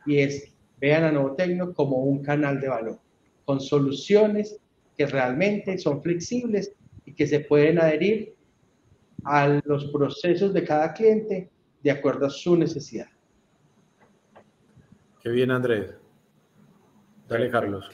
Y 0.05 0.19
es, 0.19 0.53
vean 0.79 1.03
a 1.03 1.11
Novotecno 1.11 1.73
como 1.73 2.03
un 2.03 2.21
canal 2.21 2.61
de 2.61 2.67
valor, 2.67 2.99
con 3.43 3.59
soluciones 3.59 4.59
que 4.95 5.07
realmente 5.07 5.79
son 5.79 6.03
flexibles 6.03 6.75
y 7.05 7.13
que 7.15 7.25
se 7.25 7.39
pueden 7.39 7.79
adherir 7.79 8.35
a 9.23 9.59
los 9.65 9.85
procesos 9.85 10.53
de 10.53 10.63
cada 10.63 10.93
cliente 10.93 11.49
de 11.81 11.89
acuerdo 11.89 12.27
a 12.27 12.29
su 12.29 12.55
necesidad. 12.55 13.07
Qué 15.23 15.29
bien, 15.31 15.49
Andrés. 15.49 15.95
Dale, 17.27 17.49
Carlos. 17.49 17.89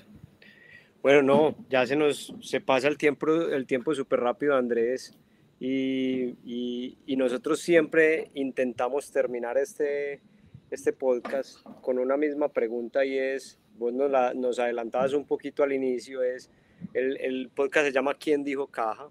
Bueno, 1.02 1.22
no, 1.22 1.56
ya 1.70 1.86
se 1.86 1.96
nos 1.96 2.34
se 2.42 2.60
pasa 2.60 2.90
el 2.90 2.98
tiempo, 2.98 3.28
el 3.32 3.66
tiempo 3.66 3.96
súper 3.96 4.20
rápido, 4.20 4.58
Andrés, 4.58 5.18
y, 5.66 6.36
y, 6.44 6.98
y, 7.06 7.16
nosotros 7.16 7.62
siempre 7.62 8.30
intentamos 8.34 9.10
terminar 9.14 9.58
este, 9.58 10.22
este 10.70 10.92
podcast 10.92 11.62
con 11.80 12.00
una 12.00 12.18
misma 12.18 12.50
pregunta 12.50 13.06
y 13.06 13.18
es, 13.18 13.62
vos 13.78 13.94
nos, 13.94 14.12
la, 14.12 14.34
nos 14.34 14.60
adelantabas 14.60 15.14
un 15.14 15.26
poquito 15.26 15.64
al 15.64 15.72
inicio, 15.72 16.22
es 16.22 16.52
el, 16.94 17.16
el 17.22 17.50
podcast 17.50 17.86
se 17.88 17.94
llama 17.94 18.16
¿Quién 18.16 18.44
dijo 18.44 18.68
caja? 18.68 19.10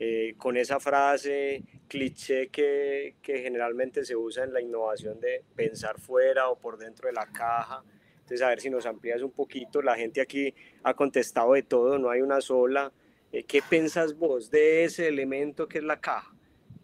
Eh, 0.00 0.34
con 0.38 0.56
esa 0.56 0.80
frase 0.80 1.62
cliché 1.86 2.48
que, 2.48 3.14
que, 3.22 3.38
generalmente 3.38 4.04
se 4.04 4.16
usa 4.16 4.42
en 4.42 4.52
la 4.52 4.60
innovación 4.60 5.20
de 5.20 5.44
pensar 5.54 6.00
fuera 6.00 6.48
o 6.48 6.58
por 6.58 6.78
dentro 6.78 7.06
de 7.06 7.12
la 7.12 7.26
caja. 7.26 7.84
Entonces, 8.14 8.42
a 8.42 8.48
ver 8.48 8.60
si 8.60 8.70
nos 8.70 8.86
amplías 8.86 9.22
un 9.22 9.30
poquito. 9.30 9.82
La 9.82 9.94
gente 9.94 10.20
aquí 10.20 10.52
ha 10.82 10.94
contestado 10.94 11.52
de 11.52 11.62
todo, 11.62 11.96
no 11.96 12.10
hay 12.10 12.22
una 12.22 12.40
sola. 12.40 12.92
Eh, 13.32 13.44
¿Qué 13.44 13.60
pensás 13.68 14.16
vos 14.16 14.50
de 14.50 14.84
ese 14.84 15.06
elemento 15.06 15.68
que 15.68 15.78
es 15.78 15.84
la 15.84 16.00
caja? 16.00 16.34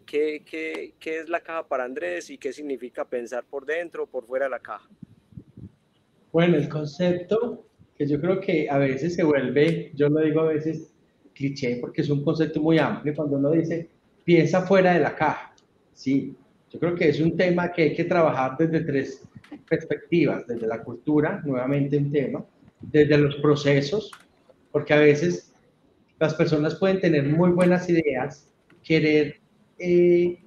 ¿Qué, 0.05 0.43
qué, 0.45 0.93
¿Qué 0.99 1.19
es 1.19 1.29
la 1.29 1.41
caja 1.41 1.67
para 1.67 1.83
Andrés 1.83 2.29
y 2.29 2.37
qué 2.37 2.53
significa 2.53 3.03
pensar 3.03 3.43
por 3.43 3.65
dentro 3.65 4.03
o 4.03 4.07
por 4.07 4.25
fuera 4.25 4.45
de 4.45 4.51
la 4.51 4.59
caja? 4.59 4.87
Bueno, 6.31 6.55
el 6.55 6.69
concepto 6.69 7.65
que 7.97 8.07
yo 8.07 8.21
creo 8.21 8.39
que 8.39 8.69
a 8.69 8.77
veces 8.77 9.15
se 9.15 9.23
vuelve, 9.23 9.91
yo 9.95 10.07
lo 10.07 10.21
digo 10.21 10.41
a 10.41 10.53
veces 10.53 10.93
cliché 11.33 11.77
porque 11.81 12.01
es 12.01 12.09
un 12.09 12.23
concepto 12.23 12.61
muy 12.61 12.79
amplio 12.79 13.13
cuando 13.15 13.37
uno 13.37 13.51
dice 13.51 13.89
piensa 14.23 14.65
fuera 14.65 14.93
de 14.93 14.99
la 14.99 15.15
caja. 15.15 15.53
Sí, 15.93 16.35
yo 16.69 16.79
creo 16.79 16.95
que 16.95 17.09
es 17.09 17.19
un 17.19 17.35
tema 17.35 17.71
que 17.71 17.83
hay 17.83 17.95
que 17.95 18.03
trabajar 18.03 18.57
desde 18.57 18.81
tres 18.81 19.23
perspectivas, 19.69 20.45
desde 20.47 20.67
la 20.67 20.83
cultura, 20.83 21.41
nuevamente 21.45 21.97
un 21.97 22.11
tema, 22.11 22.45
desde 22.81 23.17
los 23.17 23.35
procesos, 23.37 24.11
porque 24.71 24.93
a 24.93 24.99
veces 24.99 25.46
las 26.19 26.33
personas 26.33 26.75
pueden 26.75 26.99
tener 26.99 27.23
muy 27.25 27.51
buenas 27.51 27.89
ideas, 27.89 28.49
querer 28.83 29.39
eh, 29.79 30.39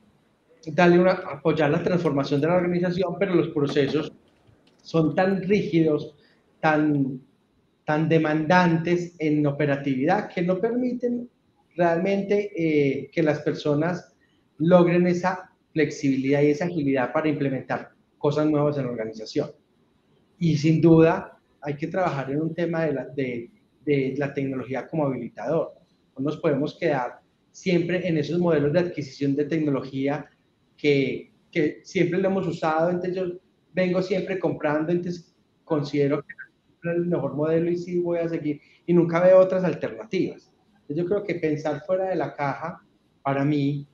darle 0.67 0.99
una, 0.99 1.13
apoyar 1.13 1.71
la 1.71 1.83
transformación 1.83 2.41
de 2.41 2.49
la 2.49 2.57
organización, 2.57 3.17
pero 3.19 3.35
los 3.35 3.49
procesos 3.49 4.13
son 4.83 5.15
tan 5.15 5.43
rígidos, 5.43 6.15
tan 6.61 7.21
tan 7.91 8.09
demandantes 8.09 9.17
en 9.19 9.45
operatividad 9.49 10.29
que 10.33 10.43
no 10.43 10.61
permiten 10.61 11.29
realmente 11.75 12.53
eh, 12.55 13.11
que 13.11 13.21
las 13.21 13.41
personas 13.41 14.15
logren 14.59 15.09
esa 15.09 15.51
flexibilidad 15.73 16.41
y 16.41 16.51
esa 16.51 16.67
agilidad 16.67 17.13
para 17.13 17.29
implementar 17.29 17.91
cosas 18.17 18.47
nuevas 18.47 18.79
en 18.79 18.85
la 18.85 18.93
organización. 18.93 19.51
Y 20.39 20.57
sin 20.57 20.81
duda 20.81 21.37
hay 21.61 21.75
que 21.77 21.89
trabajar 21.89 22.31
en 22.31 22.43
un 22.43 22.55
tema 22.55 22.85
de 22.85 22.93
la, 22.93 23.07
de, 23.07 23.51
de 23.85 24.15
la 24.17 24.33
tecnología 24.35 24.87
como 24.87 25.07
habilitador. 25.07 25.75
No 26.17 26.25
nos 26.25 26.37
podemos 26.37 26.77
quedar 26.79 27.21
siempre 27.51 28.07
en 28.07 28.19
esos 28.19 28.39
modelos 28.39 28.73
de 28.73 28.81
adquisición 28.81 29.35
de 29.35 29.45
tecnología 29.45 30.29
que, 30.77 31.33
que 31.51 31.81
siempre 31.83 32.21
lo 32.21 32.29
hemos 32.29 32.47
usado, 32.47 32.91
entonces 32.91 33.17
yo 33.17 33.41
vengo 33.73 34.03
siempre 34.03 34.39
comprando, 34.39 34.93
entonces 34.93 35.35
considero 35.65 36.23
que 36.23 36.35
el 36.91 37.07
mejor 37.07 37.35
modelo 37.35 37.71
y 37.71 37.77
sí 37.77 37.99
voy 38.01 38.19
a 38.19 38.29
seguir. 38.29 38.61
Y 38.87 38.95
nunca 38.95 39.21
veo 39.21 39.39
otras 39.39 39.65
alternativas. 39.65 40.53
Yo 40.89 41.05
creo 41.05 41.23
que 41.23 41.37
pensar 41.37 41.83
fuera 41.87 42.09
de 42.09 42.17
la 42.17 42.35
caja, 42.35 42.83
para 43.23 43.45
mí, 43.45 43.87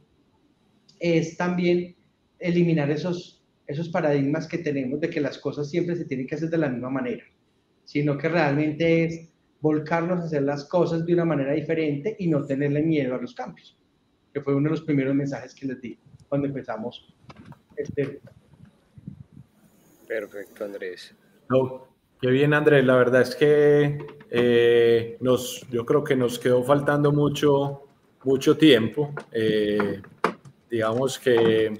es 0.99 1.37
también 1.37 1.95
eliminar 2.39 2.91
esos, 2.91 3.45
esos 3.67 3.89
paradigmas 3.89 4.47
que 4.47 4.59
tenemos 4.59 5.01
de 5.01 5.11
que 5.11 5.21
las 5.21 5.39
cosas 5.39 5.69
siempre 5.69 5.97
se 5.97 6.05
tienen 6.05 6.27
que 6.27 6.37
hacer 6.37 6.49
de 6.49 6.59
la 6.59 6.69
misma 6.69 6.91
manera, 6.91 7.25
sino 7.85 8.17
que 8.17 8.29
realmente 8.29 9.05
es 9.05 9.29
volcarnos 9.61 10.21
a 10.21 10.25
hacer 10.25 10.43
las 10.43 10.65
cosas 10.65 11.05
de 11.05 11.15
una 11.15 11.25
manera 11.25 11.53
diferente 11.53 12.17
y 12.19 12.29
no 12.29 12.45
tenerle 12.45 12.83
miedo 12.83 13.15
a 13.15 13.19
los 13.19 13.35
cambios, 13.35 13.77
que 14.33 14.41
fue 14.41 14.55
uno 14.55 14.65
de 14.65 14.71
los 14.71 14.83
primeros 14.83 15.15
mensajes 15.15 15.55
que 15.55 15.67
les 15.67 15.81
di 15.81 15.99
cuando 16.29 16.47
empezamos 16.47 17.15
este. 17.77 18.21
Perfecto, 20.07 20.65
Andrés. 20.65 21.15
No, 21.49 21.89
Qué 22.21 22.29
bien, 22.29 22.55
Andrés. 22.55 22.85
La 22.85 22.97
verdad 22.97 23.23
es 23.23 23.37
que 23.37 23.99
eh, 24.31 25.19
nos, 25.21 25.67
yo 25.71 25.85
creo 25.85 26.03
que 26.03 26.17
nos 26.17 26.39
quedó 26.39 26.63
faltando 26.63 27.13
mucho 27.13 27.87
mucho 28.27 28.57
tiempo. 28.57 29.15
Eh, 29.33 30.03
digamos 30.69 31.19
que, 31.19 31.79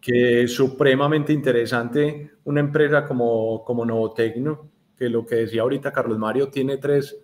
que 0.00 0.42
es 0.42 0.52
supremamente 0.52 1.32
interesante 1.32 2.32
una 2.44 2.60
empresa 2.60 3.04
como, 3.04 3.62
como 3.64 3.84
Novotecno, 3.84 4.70
que 4.96 5.08
lo 5.08 5.24
que 5.24 5.36
decía 5.36 5.62
ahorita 5.62 5.92
Carlos 5.92 6.18
Mario, 6.18 6.48
tiene 6.48 6.76
tres, 6.78 7.16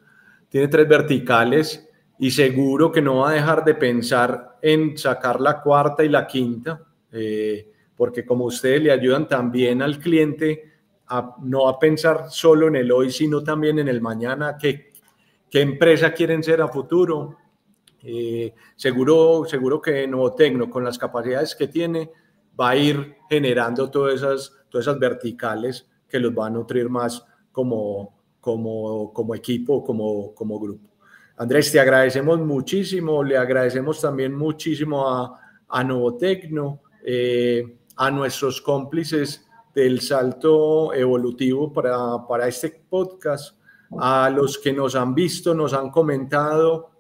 tiene 0.49 0.68
tres 0.68 0.89
verticales 0.89 1.89
y 2.18 2.31
seguro 2.31 2.93
que 2.93 3.01
no 3.01 3.18
va 3.18 3.31
a 3.31 3.35
dejar 3.35 3.64
de 3.64 3.75
pensar 3.75 4.59
en 4.61 4.99
sacar 4.99 5.41
la 5.41 5.61
cuarta 5.61 6.05
y 6.05 6.09
la 6.09 6.27
quinta, 6.27 6.83
eh, 7.12 7.71
porque 7.97 8.27
como 8.27 8.45
ustedes 8.45 8.83
le 8.83 8.93
ayudan 8.93 9.27
también 9.27 9.81
al 9.83 9.99
cliente 9.99 10.71
a, 11.07 11.37
no 11.43 11.68
a 11.68 11.79
pensar 11.79 12.31
solo 12.31 12.68
en 12.68 12.77
el 12.77 12.93
hoy, 12.93 13.11
sino 13.11 13.43
también 13.43 13.79
en 13.79 13.89
el 13.89 14.01
mañana, 14.01 14.57
qué, 14.59 14.93
qué 15.51 15.61
empresa 15.61 16.12
quieren 16.12 16.43
ser 16.43 16.61
a 16.61 16.68
futuro. 16.68 17.37
Eh, 18.03 18.55
seguro, 18.77 19.45
seguro 19.47 19.81
que 19.81 20.07
Novotecno, 20.07 20.71
con 20.71 20.85
las 20.85 20.99
capacidades 20.99 21.55
que 21.55 21.68
tiene, 21.68 22.11
va 22.59 22.71
a 22.71 22.77
ir 22.77 23.16
generando 23.29 23.91
todas 23.91 24.16
esas, 24.16 24.53
todas 24.68 24.87
esas 24.87 24.99
verticales 24.99 25.89
que 26.09 26.18
los 26.18 26.33
va 26.33 26.47
a 26.47 26.51
nutrir 26.51 26.89
más 26.89 27.25
como, 27.53 28.14
como, 28.40 29.12
como 29.12 29.34
equipo, 29.34 29.84
como, 29.84 30.34
como 30.34 30.59
grupo. 30.59 30.88
Andrés, 31.36 31.72
te 31.72 31.80
agradecemos 31.80 32.38
muchísimo, 32.40 33.24
le 33.24 33.36
agradecemos 33.36 34.01
también 34.01 34.34
muchísimo 34.34 35.09
a, 35.09 35.40
a 35.68 35.84
Novotecno, 35.84 36.80
eh, 37.05 37.78
a 37.96 38.11
nuestros 38.11 38.61
cómplices 38.61 39.46
del 39.74 40.01
salto 40.01 40.92
evolutivo 40.92 41.72
para, 41.72 42.26
para 42.26 42.48
este 42.48 42.82
podcast, 42.88 43.57
a 43.98 44.30
los 44.30 44.59
que 44.59 44.72
nos 44.72 44.94
han 44.94 45.14
visto, 45.14 45.55
nos 45.55 45.72
han 45.72 45.90
comentado, 45.90 46.90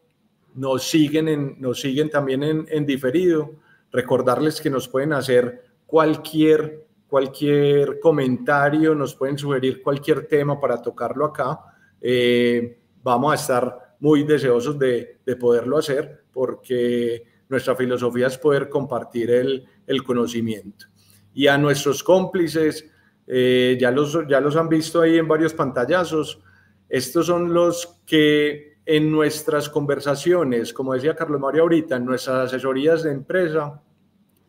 nos 0.54 0.88
siguen, 0.88 1.28
en, 1.28 1.60
nos 1.60 1.80
siguen 1.80 2.10
también 2.10 2.42
en, 2.42 2.66
en 2.68 2.86
diferido. 2.86 3.52
Recordarles 3.92 4.60
que 4.60 4.70
nos 4.70 4.88
pueden 4.88 5.12
hacer 5.12 5.64
cualquier 5.86 6.86
cualquier 7.10 7.98
comentario, 7.98 8.94
nos 8.94 9.16
pueden 9.16 9.36
sugerir 9.36 9.82
cualquier 9.82 10.26
tema 10.28 10.60
para 10.60 10.80
tocarlo 10.80 11.26
acá. 11.26 11.58
Eh, 12.00 12.78
vamos 13.02 13.32
a 13.32 13.34
estar 13.34 13.96
muy 13.98 14.22
deseosos 14.22 14.78
de, 14.78 15.18
de, 15.26 15.36
poderlo 15.36 15.78
hacer 15.78 16.22
porque 16.32 17.24
nuestra 17.48 17.74
filosofía 17.74 18.28
es 18.28 18.38
poder 18.38 18.68
compartir 18.68 19.30
el, 19.32 19.66
el 19.86 20.04
conocimiento. 20.04 20.86
Y 21.34 21.48
a 21.48 21.58
nuestros 21.58 22.04
cómplices, 22.04 22.88
eh, 23.26 23.76
ya, 23.78 23.90
los, 23.90 24.16
ya 24.28 24.40
los 24.40 24.54
han 24.54 24.68
visto 24.68 25.00
ahí 25.00 25.18
en 25.18 25.26
varios 25.26 25.52
pantallazos, 25.52 26.40
estos 26.88 27.26
son 27.26 27.52
los 27.52 28.00
que 28.06 28.78
en 28.86 29.10
nuestras 29.10 29.68
conversaciones, 29.68 30.72
como 30.72 30.94
decía 30.94 31.16
Carlos 31.16 31.40
Mario 31.40 31.62
ahorita, 31.62 31.96
en 31.96 32.04
nuestras 32.04 32.46
asesorías 32.46 33.02
de 33.02 33.10
empresa, 33.10 33.82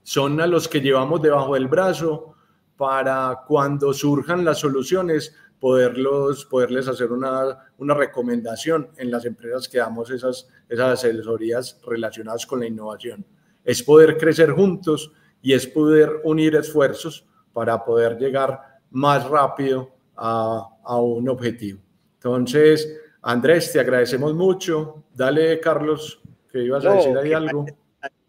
son 0.03 0.39
a 0.39 0.47
los 0.47 0.67
que 0.67 0.81
llevamos 0.81 1.21
debajo 1.21 1.55
del 1.55 1.67
brazo 1.67 2.35
para 2.81 3.43
cuando 3.47 3.93
surjan 3.93 4.43
las 4.43 4.57
soluciones 4.57 5.35
poderlos, 5.59 6.45
poderles 6.45 6.87
hacer 6.87 7.11
una, 7.11 7.71
una 7.77 7.93
recomendación 7.93 8.89
en 8.97 9.11
las 9.11 9.23
empresas 9.23 9.69
que 9.69 9.77
damos 9.77 10.09
esas, 10.09 10.49
esas 10.67 10.93
asesorías 10.93 11.79
relacionadas 11.85 12.47
con 12.47 12.61
la 12.61 12.65
innovación. 12.65 13.23
Es 13.63 13.83
poder 13.83 14.17
crecer 14.17 14.49
juntos 14.49 15.11
y 15.43 15.53
es 15.53 15.67
poder 15.67 16.21
unir 16.23 16.55
esfuerzos 16.55 17.27
para 17.53 17.85
poder 17.85 18.17
llegar 18.17 18.59
más 18.89 19.29
rápido 19.29 19.91
a, 20.15 20.67
a 20.83 20.99
un 20.99 21.29
objetivo. 21.29 21.81
Entonces, 22.15 22.97
Andrés, 23.21 23.71
te 23.71 23.79
agradecemos 23.79 24.33
mucho. 24.33 25.03
Dale, 25.13 25.59
Carlos, 25.59 26.19
que 26.51 26.63
ibas 26.63 26.83
a 26.83 26.95
decir 26.95 27.15
ahí 27.15 27.31
algo. 27.31 27.63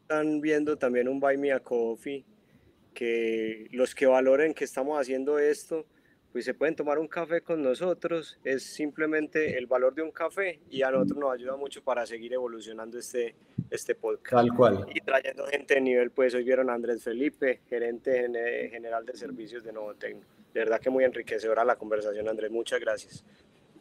Están 0.03 0.43
viendo 0.43 0.77
también 0.77 1.09
un 1.09 1.19
Buy 1.19 1.39
Me 1.39 1.53
a 1.53 1.61
Coffee 1.61 2.23
que 2.95 3.69
los 3.73 3.95
que 3.95 4.07
valoren 4.07 4.55
que 4.55 4.65
estamos 4.65 5.01
haciendo 5.01 5.39
esto, 5.39 5.87
pues 6.33 6.47
se 6.47 6.55
pueden 6.55 6.75
tomar 6.75 6.99
un 6.99 7.09
café 7.09 7.43
con 7.43 7.63
nosotros, 7.63 8.39
es 8.43 8.63
simplemente 8.63 9.59
el 9.59 9.67
valor 9.67 9.95
de 9.95 10.03
un 10.03 10.11
café 10.11 10.61
y 10.71 10.83
a 10.83 10.91
nosotros 10.91 11.19
nos 11.19 11.35
ayuda 11.35 11.57
mucho 11.57 11.83
para 11.85 12.07
seguir 12.07 12.33
evolucionando 12.33 12.99
este, 12.99 13.35
este 13.71 13.95
podcast. 13.95 14.33
Tal 14.33 14.57
cual. 14.57 14.87
Y 14.95 15.01
trayendo 15.01 15.47
gente 15.47 15.75
de 15.75 15.81
nivel, 15.83 16.11
pues 16.11 16.35
hoy 16.35 16.43
vieron 16.43 16.71
a 16.71 16.75
Andrés 16.75 17.03
Felipe, 17.03 17.61
gerente 17.69 18.71
general 18.71 19.05
de 19.05 19.15
servicios 19.15 19.63
de 19.63 19.73
Novotecno. 19.73 20.23
De 20.55 20.61
verdad 20.61 20.81
que 20.81 20.89
muy 20.89 21.05
enriquecedora 21.05 21.65
la 21.65 21.77
conversación, 21.77 22.29
Andrés, 22.29 22.51
muchas 22.51 22.81
gracias. 22.81 23.25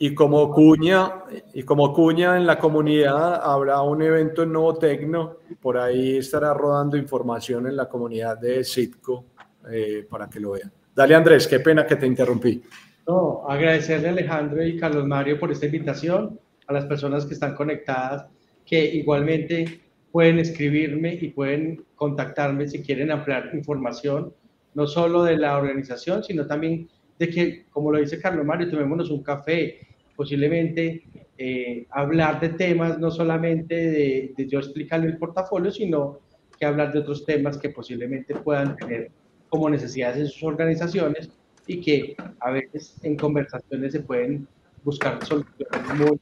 Y 0.03 0.15
como 0.15 0.49
cuña, 0.49 1.25
y 1.53 1.61
como 1.61 1.93
cuña 1.93 2.35
en 2.35 2.47
la 2.47 2.57
comunidad 2.57 3.39
habrá 3.43 3.83
un 3.83 4.01
evento 4.01 4.41
en 4.41 4.51
Nuevo 4.51 4.73
Tecno, 4.73 5.37
por 5.61 5.77
ahí 5.77 6.17
estará 6.17 6.55
rodando 6.55 6.97
información 6.97 7.67
en 7.67 7.75
la 7.75 7.87
comunidad 7.87 8.39
de 8.39 8.63
Citco 8.63 9.25
eh, 9.71 10.07
para 10.09 10.27
que 10.27 10.39
lo 10.39 10.53
vean. 10.53 10.71
Dale 10.95 11.13
Andrés, 11.13 11.47
qué 11.47 11.59
pena 11.59 11.85
que 11.85 11.97
te 11.97 12.07
interrumpí. 12.07 12.63
No, 13.07 13.43
agradecerle 13.47 14.07
a 14.07 14.11
Alejandro 14.13 14.65
y 14.65 14.75
Carlos 14.75 15.05
Mario 15.05 15.39
por 15.39 15.51
esta 15.51 15.67
invitación, 15.67 16.39
a 16.65 16.73
las 16.73 16.85
personas 16.85 17.27
que 17.27 17.35
están 17.35 17.53
conectadas, 17.53 18.25
que 18.65 18.83
igualmente 18.83 19.81
pueden 20.11 20.39
escribirme 20.39 21.13
y 21.13 21.27
pueden 21.27 21.85
contactarme 21.93 22.67
si 22.67 22.81
quieren 22.81 23.11
ampliar 23.11 23.51
información, 23.53 24.33
no 24.73 24.87
solo 24.87 25.21
de 25.25 25.37
la 25.37 25.59
organización, 25.59 26.23
sino 26.23 26.47
también 26.47 26.89
de 27.19 27.29
que, 27.29 27.65
como 27.69 27.91
lo 27.91 27.99
dice 27.99 28.19
Carlos 28.19 28.43
Mario, 28.43 28.67
tomémonos 28.67 29.11
un 29.11 29.21
café, 29.21 29.90
posiblemente 30.21 31.01
eh, 31.35 31.87
hablar 31.89 32.39
de 32.39 32.49
temas, 32.49 32.99
no 32.99 33.09
solamente 33.09 33.73
de, 33.73 34.33
de 34.37 34.47
yo 34.47 34.59
explicarle 34.59 35.07
el 35.07 35.17
portafolio, 35.17 35.71
sino 35.71 36.19
que 36.59 36.63
hablar 36.63 36.93
de 36.93 36.99
otros 36.99 37.25
temas 37.25 37.57
que 37.57 37.69
posiblemente 37.69 38.35
puedan 38.35 38.75
tener 38.75 39.09
como 39.49 39.67
necesidades 39.67 40.17
en 40.17 40.27
sus 40.27 40.43
organizaciones 40.43 41.31
y 41.65 41.81
que 41.81 42.15
a 42.39 42.51
veces 42.51 42.99
en 43.01 43.17
conversaciones 43.17 43.93
se 43.93 44.01
pueden 44.01 44.47
buscar 44.83 45.25
soluciones 45.25 45.95
muy 45.97 46.19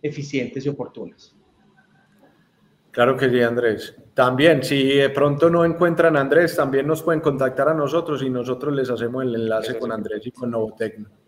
eficientes 0.00 0.64
y 0.64 0.70
oportunas. 0.70 1.36
Claro 2.90 3.18
que 3.18 3.28
sí, 3.28 3.42
Andrés. 3.42 3.94
También, 4.14 4.62
si 4.62 4.96
de 4.96 5.10
pronto 5.10 5.50
no 5.50 5.62
encuentran 5.66 6.16
a 6.16 6.22
Andrés, 6.22 6.56
también 6.56 6.86
nos 6.86 7.02
pueden 7.02 7.20
contactar 7.20 7.68
a 7.68 7.74
nosotros 7.74 8.22
y 8.22 8.30
nosotros 8.30 8.72
les 8.74 8.88
hacemos 8.88 9.24
el 9.24 9.34
enlace 9.34 9.78
con 9.78 9.92
Andrés 9.92 10.26
y 10.26 10.30
con 10.30 10.50
Novotecno. 10.50 11.21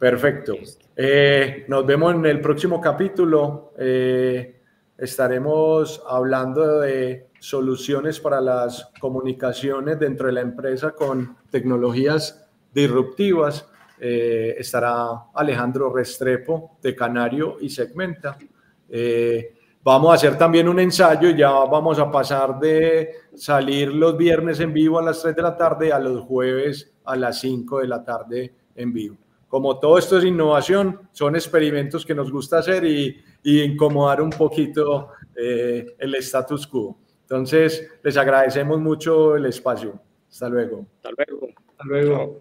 Perfecto. 0.00 0.54
Eh, 0.96 1.66
nos 1.68 1.84
vemos 1.84 2.14
en 2.14 2.24
el 2.24 2.40
próximo 2.40 2.80
capítulo. 2.80 3.74
Eh, 3.78 4.62
estaremos 4.96 6.02
hablando 6.08 6.80
de 6.80 7.28
soluciones 7.38 8.18
para 8.18 8.40
las 8.40 8.90
comunicaciones 8.98 9.98
dentro 9.98 10.28
de 10.28 10.32
la 10.32 10.40
empresa 10.40 10.92
con 10.92 11.36
tecnologías 11.50 12.48
disruptivas. 12.72 13.68
Eh, 13.98 14.56
estará 14.58 15.26
Alejandro 15.34 15.92
Restrepo 15.94 16.78
de 16.80 16.96
Canario 16.96 17.58
y 17.60 17.68
Segmenta. 17.68 18.38
vamos 19.82 20.12
a 20.12 20.14
hacer 20.14 20.38
también 20.38 20.66
un 20.66 20.80
ensayo, 20.80 21.28
ya 21.28 21.50
vamos 21.50 21.98
a 21.98 22.10
pasar 22.10 22.58
de 22.58 23.16
salir 23.34 23.92
los 23.92 24.16
viernes 24.16 24.60
en 24.60 24.72
vivo 24.72 24.98
a 24.98 25.02
las 25.02 25.20
3 25.20 25.36
de 25.36 25.42
la 25.42 25.54
tarde 25.58 25.92
a 25.92 25.98
los 25.98 26.22
jueves 26.22 26.90
a 27.04 27.16
las 27.16 27.38
5 27.40 27.80
de 27.80 27.86
la 27.86 28.02
tarde 28.02 28.54
en 28.74 28.92
vivo 28.94 29.29
como 29.50 29.80
todo 29.80 29.98
esto 29.98 30.16
es 30.16 30.24
innovación, 30.24 31.08
son 31.10 31.34
experimentos 31.34 32.06
que 32.06 32.14
nos 32.14 32.30
gusta 32.30 32.58
hacer 32.58 32.84
y, 32.84 33.20
incomodar 33.42 34.22
un 34.22 34.30
poquito 34.30 35.08
eh, 35.34 35.96
el 35.98 36.14
status 36.14 36.66
quo. 36.68 36.96
Entonces, 37.22 37.90
les 38.02 38.16
agradecemos 38.16 38.80
mucho 38.80 39.34
el 39.34 39.46
espacio. 39.46 40.00
Hasta 40.30 40.48
luego. 40.48 40.86
Hasta 40.96 41.10
luego. 41.10 41.48
Hasta 41.68 41.84
luego. 41.84 42.40